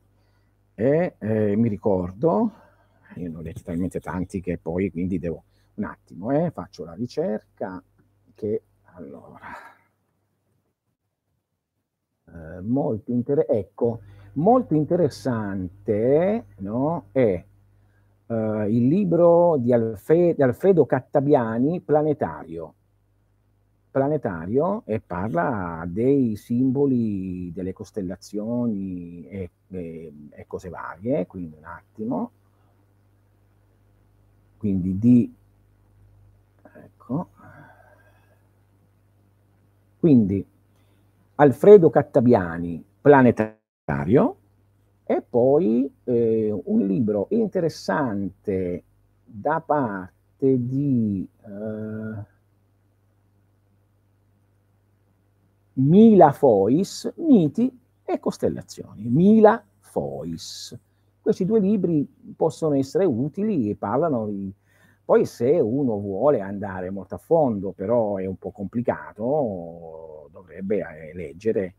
e 0.80 1.16
eh, 1.18 1.56
mi 1.56 1.68
ricordo, 1.68 2.52
io 3.16 3.28
ne 3.28 3.36
ho 3.36 3.40
letti 3.40 3.64
talmente 3.64 3.98
tanti 3.98 4.40
che 4.40 4.58
poi 4.58 4.92
quindi 4.92 5.18
devo 5.18 5.42
un 5.74 5.82
attimo, 5.82 6.30
eh, 6.30 6.52
faccio 6.52 6.84
la 6.84 6.94
ricerca 6.94 7.82
che 8.32 8.62
allora. 8.94 9.40
Eh, 12.26 12.60
molto 12.60 13.10
inter- 13.10 13.46
ecco, 13.48 14.02
molto 14.34 14.74
interessante 14.74 16.44
no, 16.58 17.06
è 17.10 17.44
eh, 18.26 18.66
il 18.68 18.86
libro 18.86 19.56
di, 19.56 19.74
di 19.74 20.42
Alfredo 20.42 20.86
Cattabiani, 20.86 21.80
Planetario 21.80 22.74
planetario 23.90 24.82
e 24.84 25.00
parla 25.00 25.84
dei 25.86 26.36
simboli 26.36 27.52
delle 27.52 27.72
costellazioni 27.72 29.26
e, 29.28 29.50
e, 29.68 30.12
e 30.30 30.46
cose 30.46 30.68
varie, 30.68 31.26
quindi 31.26 31.56
un 31.56 31.64
attimo, 31.64 32.30
quindi 34.58 34.98
di, 34.98 35.34
ecco, 36.74 37.28
quindi 39.98 40.46
Alfredo 41.36 41.90
Cattabiani, 41.90 42.84
planetario, 43.00 44.36
e 45.04 45.22
poi 45.22 45.90
eh, 46.04 46.60
un 46.64 46.86
libro 46.86 47.28
interessante 47.30 48.82
da 49.24 49.60
parte 49.60 50.66
di... 50.66 51.26
Eh, 51.40 52.36
Mila 55.78 56.32
Fois, 56.32 57.12
Miti 57.16 57.70
e 58.04 58.18
Costellazioni. 58.18 59.04
Mila 59.08 59.62
Fois. 59.78 60.76
Questi 61.20 61.44
due 61.44 61.60
libri 61.60 62.06
possono 62.34 62.74
essere 62.74 63.04
utili 63.04 63.70
e 63.70 63.76
parlano 63.76 64.26
di... 64.26 64.52
Poi 65.04 65.24
se 65.24 65.58
uno 65.60 65.98
vuole 65.98 66.40
andare 66.40 66.90
molto 66.90 67.14
a 67.14 67.18
fondo, 67.18 67.72
però 67.72 68.16
è 68.16 68.26
un 68.26 68.36
po' 68.36 68.50
complicato, 68.50 70.28
dovrebbe 70.30 70.78
eh, 70.78 71.14
leggere, 71.14 71.74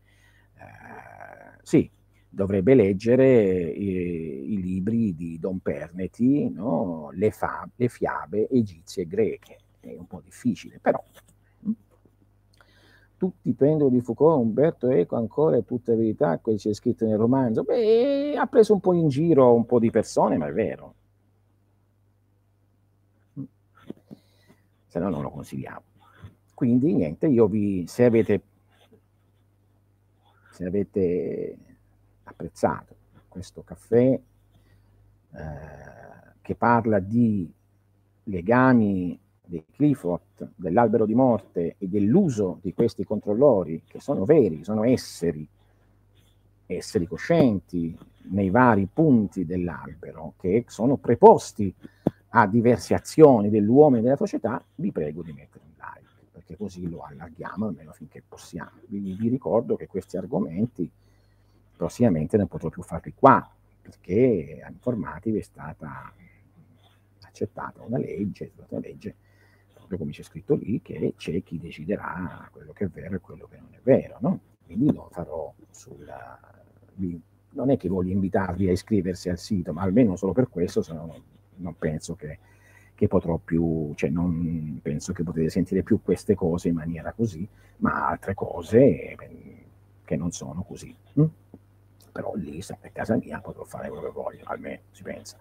eh, 0.54 1.58
sì, 1.62 1.88
dovrebbe 2.28 2.74
leggere 2.74 3.42
i, 3.70 4.52
i, 4.54 4.60
libri 4.60 5.14
di 5.14 5.38
Don 5.38 5.60
Perneti, 5.60 6.50
no? 6.50 7.10
le, 7.12 7.30
fa, 7.30 7.68
le 7.76 7.88
fiabe 7.88 8.48
egizie 8.48 9.04
e 9.04 9.06
greche. 9.06 9.58
È 9.78 9.94
un 9.96 10.06
po' 10.06 10.20
difficile, 10.24 10.78
però 10.80 11.00
tutti 13.20 13.52
prendono 13.52 13.90
di 13.90 14.00
Foucault, 14.00 14.42
Umberto 14.42 14.88
Eco 14.88 15.16
ancora 15.16 15.58
è 15.58 15.64
tutta 15.66 15.94
verità, 15.94 16.38
quello 16.38 16.56
c'è 16.56 16.72
scritto 16.72 17.04
nel 17.04 17.18
romanzo. 17.18 17.64
Beh, 17.64 18.34
ha 18.34 18.46
preso 18.46 18.72
un 18.72 18.80
po' 18.80 18.94
in 18.94 19.08
giro 19.08 19.52
un 19.52 19.66
po' 19.66 19.78
di 19.78 19.90
persone, 19.90 20.38
ma 20.38 20.46
è 20.46 20.52
vero. 20.52 20.94
Se 24.86 24.98
no 24.98 25.10
non 25.10 25.20
lo 25.20 25.28
consigliamo. 25.28 25.82
Quindi 26.54 26.94
niente, 26.94 27.26
io 27.26 27.46
vi, 27.46 27.84
se 27.86 28.04
avete, 28.06 28.40
se 30.52 30.64
avete 30.64 31.58
apprezzato 32.22 32.96
questo 33.28 33.62
caffè 33.62 34.18
eh, 35.32 35.80
che 36.40 36.54
parla 36.54 36.98
di 37.00 37.52
legami 38.24 39.20
di 39.50 39.64
Clifford, 39.72 40.52
dell'albero 40.54 41.04
di 41.04 41.14
morte 41.14 41.74
e 41.76 41.88
dell'uso 41.88 42.58
di 42.62 42.72
questi 42.72 43.04
controllori, 43.04 43.82
che 43.84 44.00
sono 44.00 44.24
veri, 44.24 44.62
sono 44.62 44.84
esseri, 44.84 45.46
esseri 46.66 47.06
coscienti 47.06 47.98
nei 48.30 48.50
vari 48.50 48.88
punti 48.92 49.44
dell'albero, 49.44 50.34
che 50.38 50.64
sono 50.68 50.96
preposti 50.96 51.74
a 52.28 52.46
diverse 52.46 52.94
azioni 52.94 53.50
dell'uomo 53.50 53.96
e 53.96 54.02
della 54.02 54.16
società, 54.16 54.62
vi 54.76 54.92
prego 54.92 55.22
di 55.22 55.32
mettere 55.32 55.64
un 55.64 55.72
like, 55.76 56.26
perché 56.30 56.56
così 56.56 56.88
lo 56.88 57.00
allarghiamo 57.00 57.66
almeno 57.66 57.90
finché 57.90 58.22
possiamo. 58.26 58.78
Vi, 58.86 59.00
vi 59.00 59.28
ricordo 59.28 59.74
che 59.74 59.88
questi 59.88 60.16
argomenti 60.16 60.88
prossimamente 61.76 62.36
non 62.36 62.46
potrò 62.46 62.68
più 62.68 62.82
farli 62.82 63.14
qua, 63.16 63.50
perché 63.82 64.60
a 64.64 64.70
Informativi 64.70 65.38
è 65.38 65.42
stata 65.42 66.12
accettata 67.22 67.82
una 67.82 67.98
legge, 67.98 68.52
una 68.68 68.80
legge 68.80 69.14
proprio 69.90 69.98
come 69.98 70.12
c'è 70.12 70.22
scritto 70.22 70.54
lì, 70.54 70.80
che 70.82 71.14
c'è 71.16 71.42
chi 71.42 71.58
deciderà 71.58 72.48
quello 72.52 72.72
che 72.72 72.84
è 72.84 72.88
vero 72.88 73.16
e 73.16 73.18
quello 73.18 73.48
che 73.50 73.56
non 73.58 73.70
è 73.72 73.80
vero, 73.82 74.18
no? 74.20 74.40
Quindi 74.64 74.92
lo 74.92 75.08
farò 75.10 75.52
sulla... 75.70 76.38
Non 77.52 77.70
è 77.70 77.76
che 77.76 77.88
voglio 77.88 78.12
invitarvi 78.12 78.68
a 78.68 78.72
iscriversi 78.72 79.28
al 79.28 79.38
sito, 79.38 79.72
ma 79.72 79.82
almeno 79.82 80.14
solo 80.14 80.32
per 80.32 80.48
questo, 80.48 80.82
se 80.82 80.92
no 80.92 81.12
non 81.56 81.76
penso 81.76 82.14
che, 82.14 82.38
che 82.94 83.08
potrò 83.08 83.38
più, 83.38 83.92
cioè 83.96 84.10
non 84.10 84.78
penso 84.80 85.12
che 85.12 85.24
potete 85.24 85.50
sentire 85.50 85.82
più 85.82 86.00
queste 86.02 86.36
cose 86.36 86.68
in 86.68 86.76
maniera 86.76 87.12
così, 87.12 87.46
ma 87.78 88.06
altre 88.06 88.34
cose 88.34 89.16
che 90.04 90.16
non 90.16 90.30
sono 90.30 90.62
così. 90.62 90.94
Hm? 91.14 91.24
Però 92.12 92.34
lì, 92.36 92.62
sempre 92.62 92.90
a 92.90 92.92
casa 92.92 93.16
mia, 93.16 93.40
potrò 93.40 93.64
fare 93.64 93.88
quello 93.88 94.04
che 94.04 94.12
voglio, 94.12 94.44
almeno 94.44 94.82
si 94.92 95.02
pensa. 95.02 95.36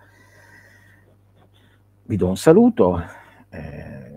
Vi 2.04 2.16
do 2.16 2.28
un 2.28 2.38
saluto. 2.38 3.28
Eh, 3.50 4.10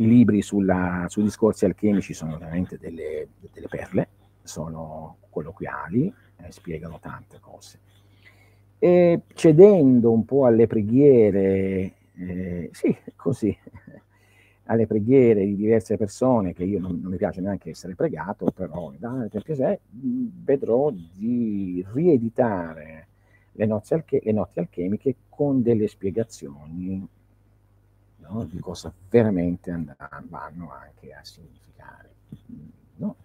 i 0.00 0.06
libri 0.06 0.40
sulla, 0.40 1.04
sui 1.08 1.22
discorsi 1.22 1.66
alchemici 1.66 2.14
sono 2.14 2.38
veramente 2.38 2.78
delle, 2.78 3.28
delle 3.52 3.68
perle, 3.68 4.08
sono 4.42 5.18
colloquiali, 5.28 6.12
eh, 6.36 6.50
spiegano 6.50 6.98
tante 7.00 7.38
cose. 7.40 7.78
E 8.78 9.22
cedendo 9.34 10.10
un 10.10 10.24
po' 10.24 10.46
alle 10.46 10.66
preghiere, 10.66 11.92
eh, 12.16 12.70
sì, 12.72 12.96
così, 13.14 13.54
alle 14.64 14.86
preghiere 14.86 15.44
di 15.44 15.54
diverse 15.54 15.98
persone, 15.98 16.54
che 16.54 16.64
io 16.64 16.80
non, 16.80 16.98
non 17.00 17.10
mi 17.10 17.18
piace 17.18 17.42
neanche 17.42 17.70
essere 17.70 17.94
pregato, 17.94 18.50
però 18.52 18.92
perché 19.28 19.54
se 19.54 19.80
vedrò 19.92 20.90
di 20.90 21.84
rieditare 21.92 23.08
le, 23.52 23.68
alche, 23.90 24.20
le 24.22 24.32
notti 24.32 24.58
alchemiche 24.60 25.16
con 25.28 25.60
delle 25.60 25.88
spiegazioni 25.88 27.06
no? 28.30 28.44
di 28.44 28.58
cosa 28.60 28.92
veramente 29.08 29.70
and- 29.70 29.94
vanno 30.28 30.70
anche 30.72 31.12
a 31.12 31.22
significare, 31.24 32.10
no? 32.96 33.16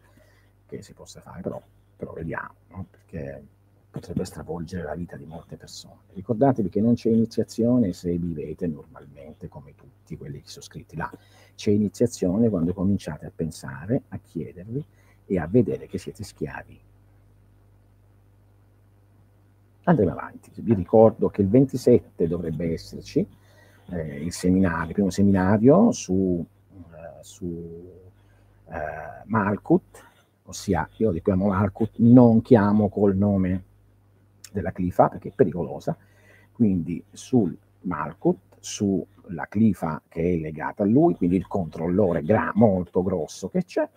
che 0.65 0.81
si 0.81 0.93
possa 0.93 1.21
fare, 1.21 1.41
però, 1.41 1.61
però 1.95 2.13
vediamo, 2.13 2.55
no? 2.69 2.85
perché 2.89 3.43
potrebbe 3.89 4.25
stravolgere 4.25 4.83
la 4.83 4.95
vita 4.95 5.15
di 5.15 5.25
molte 5.25 5.55
persone. 5.55 5.99
Ricordatevi 6.13 6.67
che 6.67 6.81
non 6.81 6.95
c'è 6.95 7.09
iniziazione 7.09 7.93
se 7.93 8.17
vivete 8.17 8.67
normalmente 8.67 9.47
come 9.47 9.73
tutti 9.73 10.17
quelli 10.17 10.41
che 10.41 10.49
sono 10.49 10.65
scritti 10.65 10.97
là. 10.97 11.09
C'è 11.55 11.71
iniziazione 11.71 12.49
quando 12.49 12.73
cominciate 12.73 13.25
a 13.25 13.31
pensare, 13.33 14.01
a 14.09 14.19
chiedervi 14.19 14.85
e 15.25 15.39
a 15.39 15.47
vedere 15.47 15.87
che 15.87 15.97
siete 15.97 16.23
schiavi. 16.23 16.79
Andremo 19.83 20.11
avanti. 20.11 20.51
Vi 20.55 20.73
ricordo 20.73 21.29
che 21.29 21.41
il 21.41 21.47
27 21.47 22.27
dovrebbe 22.27 22.73
esserci 22.73 23.25
eh, 23.91 24.23
il 24.23 24.31
seminario, 24.31 24.87
il 24.87 24.93
primo 24.93 25.09
seminario 25.09 25.91
su, 25.91 26.45
eh, 26.73 27.23
su 27.23 27.91
eh, 28.67 29.23
Malkut, 29.25 30.03
ossia 30.45 30.87
io 30.97 31.11
di 31.11 31.21
chiamo 31.21 31.47
Malkut, 31.47 31.93
non 31.97 32.41
chiamo 32.41 32.89
col 32.89 33.15
nome 33.15 33.63
della 34.51 34.71
clifa 34.71 35.09
perché 35.09 35.29
è 35.29 35.33
pericolosa, 35.33 35.95
quindi 36.51 37.03
sul 37.11 37.55
Malkut, 37.81 38.57
sulla 38.59 39.47
clifa 39.47 40.01
che 40.07 40.21
è 40.21 40.37
legata 40.37 40.83
a 40.83 40.87
lui, 40.87 41.15
quindi 41.15 41.35
il 41.35 41.47
controllore 41.47 42.23
gra- 42.23 42.51
molto 42.55 43.03
grosso 43.03 43.49
che 43.49 43.63
c'è, 43.63 43.87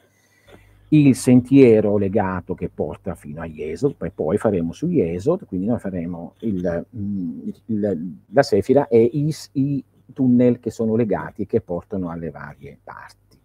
il 0.90 1.14
sentiero 1.14 1.98
legato 1.98 2.54
che 2.54 2.70
porta 2.70 3.14
fino 3.14 3.42
a 3.42 3.46
Yesod, 3.46 3.94
poi, 3.94 4.10
poi 4.10 4.38
faremo 4.38 4.72
su 4.72 4.86
Yesod, 4.86 5.46
quindi 5.46 5.66
noi 5.66 5.78
faremo 5.78 6.34
il, 6.40 6.86
mm, 6.96 7.48
il, 7.66 8.14
la 8.26 8.42
Sefira 8.42 8.88
e 8.88 9.02
i, 9.02 9.34
i 9.52 9.84
tunnel 10.12 10.60
che 10.60 10.70
sono 10.70 10.96
legati 10.96 11.46
che 11.46 11.60
portano 11.60 12.10
alle 12.10 12.30
varie 12.30 12.78
parti. 12.82 13.36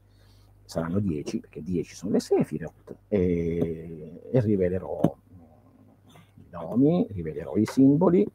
Saranno 0.63 0.99
dieci, 0.99 1.39
perché 1.39 1.61
dieci 1.61 1.93
sono 1.93 2.13
le 2.13 2.19
Sefirot, 2.19 2.95
e, 3.09 4.21
e 4.31 4.39
rivelerò 4.41 5.17
nomi, 6.49 7.05
rivelerò 7.09 7.55
i 7.57 7.65
simboli, 7.65 8.25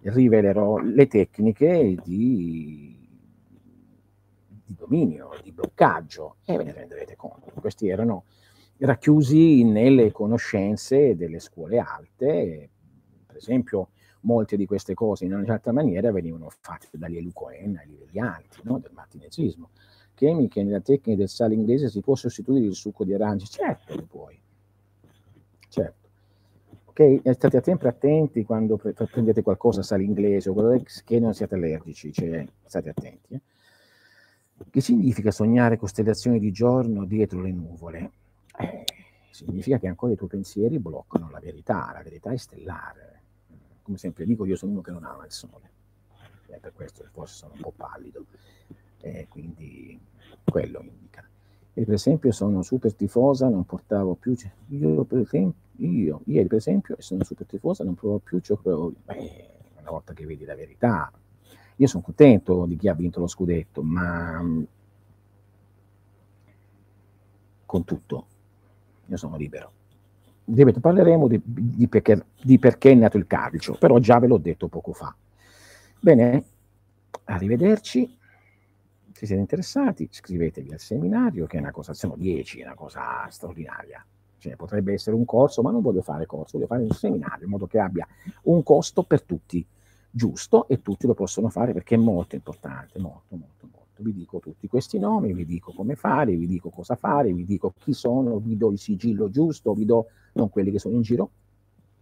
rivelerò 0.00 0.78
le 0.78 1.06
tecniche 1.06 1.96
di, 2.04 2.98
di 4.64 4.74
dominio, 4.74 5.30
di 5.42 5.52
bloccaggio 5.52 6.36
e 6.44 6.56
ve 6.56 6.64
ne 6.64 6.72
renderete 6.72 7.16
conto. 7.16 7.50
Questi 7.54 7.88
erano 7.88 8.24
racchiusi 8.84 9.64
nelle 9.64 10.10
conoscenze 10.12 11.16
delle 11.16 11.38
scuole 11.38 11.78
alte, 11.78 12.70
per 13.26 13.36
esempio 13.36 13.90
molte 14.22 14.56
di 14.56 14.66
queste 14.66 14.94
cose 14.94 15.24
in 15.24 15.34
una 15.34 15.44
certa 15.44 15.72
maniera 15.72 16.12
venivano 16.12 16.48
fatte 16.60 16.88
dagli 16.92 17.16
Elucoen 17.16 17.76
ai 17.76 17.88
livelli 17.88 18.20
alti 18.20 18.60
no? 18.64 18.78
del 18.78 18.92
martinezismo. 18.92 19.70
Chemi 20.14 20.48
che 20.48 20.62
nella 20.62 20.80
tecnica 20.80 21.18
del 21.18 21.28
sale 21.28 21.54
inglese 21.54 21.88
si 21.88 22.00
può 22.00 22.14
sostituire 22.14 22.66
il 22.66 22.74
succo 22.74 23.04
di 23.04 23.14
arance? 23.14 23.46
Certo 23.46 23.94
lo 23.94 24.04
puoi, 24.04 24.40
certo 25.68 26.02
ok? 26.92 27.20
State 27.32 27.62
sempre 27.62 27.88
attenti 27.88 28.44
quando 28.44 28.76
pre- 28.76 28.92
prendete 28.92 29.42
qualcosa 29.42 29.82
sale 29.82 30.04
inglese 30.04 30.50
o 30.50 30.82
che 31.04 31.18
non 31.18 31.34
siate 31.34 31.54
allergici, 31.54 32.12
cioè 32.12 32.46
state 32.64 32.90
attenti. 32.90 33.34
Eh? 33.34 33.40
Che 34.70 34.80
significa 34.80 35.30
sognare 35.30 35.76
costellazioni 35.76 36.38
di 36.38 36.52
giorno 36.52 37.04
dietro 37.04 37.40
le 37.40 37.50
nuvole? 37.50 38.10
Eh, 38.58 38.84
significa 39.30 39.78
che 39.78 39.88
ancora 39.88 40.12
i 40.12 40.16
tuoi 40.16 40.28
pensieri 40.28 40.78
bloccano 40.78 41.30
la 41.30 41.40
verità, 41.40 41.90
la 41.92 42.02
verità 42.02 42.30
è 42.30 42.36
stellare. 42.36 43.20
Come 43.82 43.98
sempre 43.98 44.24
dico, 44.24 44.44
io 44.44 44.56
sono 44.56 44.72
uno 44.72 44.80
che 44.80 44.90
non 44.90 45.04
ama 45.04 45.24
il 45.24 45.32
sole, 45.32 45.70
eh, 46.46 46.58
per 46.58 46.72
questo 46.72 47.04
forse 47.10 47.34
sono 47.34 47.54
un 47.54 47.60
po' 47.60 47.72
pallido, 47.74 48.26
eh, 49.00 49.26
quindi 49.28 50.00
quello 50.44 50.80
indica. 50.82 51.28
E 51.74 51.84
per 51.84 51.94
esempio 51.94 52.30
sono 52.32 52.62
super 52.62 52.94
tifosa, 52.94 53.48
non 53.48 53.64
portavo 53.64 54.14
più... 54.14 54.36
Io 54.68 55.04
per 55.04 55.20
esempio 55.20 55.60
io, 55.76 56.20
ieri 56.26 56.48
per 56.48 56.58
esempio, 56.58 56.96
sono 56.98 57.24
super 57.24 57.46
tifosa, 57.46 57.84
non 57.84 57.94
provo 57.94 58.18
più 58.18 58.38
ciò 58.40 58.56
che 58.56 58.70
beh, 58.70 59.50
una 59.80 59.90
volta 59.90 60.12
che 60.12 60.26
vedi 60.26 60.44
la 60.44 60.54
verità. 60.54 61.10
Io 61.76 61.86
sono 61.86 62.02
contento 62.02 62.66
di 62.66 62.76
chi 62.76 62.88
ha 62.88 62.94
vinto 62.94 63.20
lo 63.20 63.26
scudetto, 63.26 63.82
ma 63.82 64.40
mm, 64.42 64.62
con 67.66 67.84
tutto, 67.84 68.26
io 69.06 69.16
sono 69.16 69.36
libero. 69.36 69.72
Ripeto, 70.44 70.80
parleremo 70.80 71.28
di, 71.28 71.40
di, 71.44 71.86
perché, 71.88 72.24
di 72.42 72.58
perché 72.58 72.90
è 72.90 72.94
nato 72.94 73.16
il 73.16 73.26
calcio, 73.26 73.76
però 73.78 73.98
già 73.98 74.18
ve 74.18 74.26
l'ho 74.26 74.38
detto 74.38 74.68
poco 74.68 74.92
fa. 74.92 75.14
Bene, 76.00 76.44
arrivederci. 77.24 78.18
Se 79.12 79.26
siete 79.26 79.40
interessati, 79.40 80.08
iscrivetevi 80.10 80.72
al 80.72 80.80
seminario, 80.80 81.46
che 81.46 81.56
è 81.56 81.60
una 81.60 81.70
cosa, 81.70 81.94
siamo 81.94 82.16
dieci, 82.16 82.60
è 82.60 82.64
una 82.64 82.74
cosa 82.74 83.28
straordinaria. 83.30 84.04
Cioè, 84.38 84.56
potrebbe 84.56 84.94
essere 84.94 85.14
un 85.14 85.24
corso, 85.24 85.62
ma 85.62 85.70
non 85.70 85.80
voglio 85.80 86.02
fare 86.02 86.26
corso, 86.26 86.56
voglio 86.58 86.66
fare 86.66 86.82
un 86.82 86.90
seminario 86.90 87.44
in 87.44 87.50
modo 87.50 87.68
che 87.68 87.78
abbia 87.78 88.04
un 88.44 88.64
costo 88.64 89.04
per 89.04 89.22
tutti, 89.22 89.64
giusto, 90.10 90.66
e 90.66 90.82
tutti 90.82 91.06
lo 91.06 91.14
possono 91.14 91.48
fare 91.48 91.72
perché 91.72 91.94
è 91.94 91.98
molto 91.98 92.34
importante, 92.34 92.98
molto, 92.98 93.36
molto, 93.36 93.68
molto. 93.70 93.81
Vi 94.02 94.12
dico 94.12 94.40
tutti 94.40 94.66
questi 94.68 94.98
nomi, 94.98 95.32
vi 95.32 95.44
dico 95.44 95.72
come 95.72 95.94
fare, 95.94 96.36
vi 96.36 96.46
dico 96.46 96.68
cosa 96.70 96.96
fare, 96.96 97.32
vi 97.32 97.44
dico 97.44 97.72
chi 97.78 97.92
sono, 97.92 98.38
vi 98.38 98.56
do 98.56 98.70
il 98.70 98.78
sigillo 98.78 99.30
giusto, 99.30 99.72
vi 99.72 99.84
do, 99.84 100.06
non 100.34 100.50
quelli 100.50 100.70
che 100.70 100.78
sono 100.78 100.96
in 100.96 101.02
giro, 101.02 101.30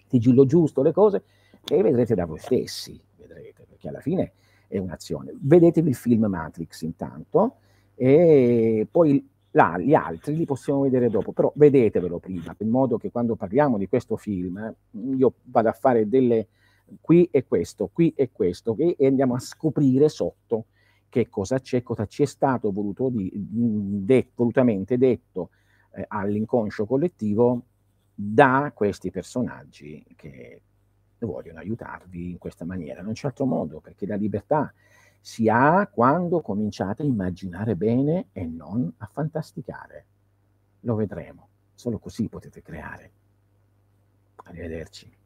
sigillo 0.09 0.45
giusto, 0.47 0.83
le 0.83 0.93
cose, 0.93 1.23
e 1.65 1.83
vedrete 1.83 2.15
da 2.15 2.25
voi 2.25 2.39
stessi, 2.39 3.01
vedrete, 3.17 3.65
perché 3.69 3.89
alla 3.89 4.01
fine 4.01 4.33
è 4.67 4.79
un'azione. 4.79 5.33
Vedetevi 5.39 5.91
il 5.91 5.95
film 5.95 6.25
Matrix 6.25 6.83
intanto, 6.83 7.57
e 7.95 8.89
poi 8.91 9.29
Là, 9.55 9.77
gli 9.79 9.95
altri 9.95 10.37
li 10.37 10.45
possiamo 10.45 10.83
vedere 10.83 11.09
dopo, 11.09 11.33
però 11.33 11.51
vedetevelo 11.57 12.21
prima, 12.21 12.55
in 12.59 12.69
modo 12.69 12.99
che 12.99 13.11
quando 13.11 13.35
parliamo 13.35 13.79
di 13.79 13.89
questo 13.89 14.17
film 14.17 14.73
io 15.17 15.35
vado 15.47 15.69
a 15.69 15.73
fare 15.73 16.09
delle 16.09 16.47
qui 17.01 17.29
e 17.33 17.45
questo, 17.45 17.91
qui 17.93 18.13
e 18.15 18.31
questo, 18.33 18.77
e 18.77 18.95
andiamo 19.05 19.35
a 19.35 19.41
scoprire 19.41 20.09
sotto 20.09 20.67
che 21.11 21.29
cosa 21.29 21.61
c'è, 21.61 21.83
cosa 21.83 22.07
ci 22.07 22.23
è 22.23 22.27
stato 22.27 22.73
di, 23.11 23.31
de, 23.35 24.31
volutamente 24.35 24.97
detto 24.97 25.51
eh, 25.93 26.05
all'inconscio 26.09 26.87
collettivo 26.87 27.65
da 28.15 28.73
questi 28.75 29.11
personaggi 29.11 30.03
che 30.17 30.63
vogliono 31.19 31.59
aiutarvi 31.59 32.31
in 32.31 32.39
questa 32.39 32.65
maniera. 32.65 33.03
Non 33.03 33.13
c'è 33.13 33.27
altro 33.27 33.45
modo, 33.45 33.81
perché 33.81 34.07
la 34.07 34.17
libertà 34.17 34.73
si 35.21 35.49
ha 35.49 35.87
quando 35.93 36.41
cominciate 36.41 37.03
a 37.03 37.07
immaginare 37.07 37.77
bene 37.77 38.29
e 38.33 38.47
non 38.47 38.91
a 38.99 39.07
fantasticare. 39.07 40.07
Lo 40.81 40.95
vedremo, 40.95 41.49
solo 41.75 41.99
così 41.99 42.29
potete 42.29 42.63
creare. 42.63 43.13
Arrivederci. 44.37 45.20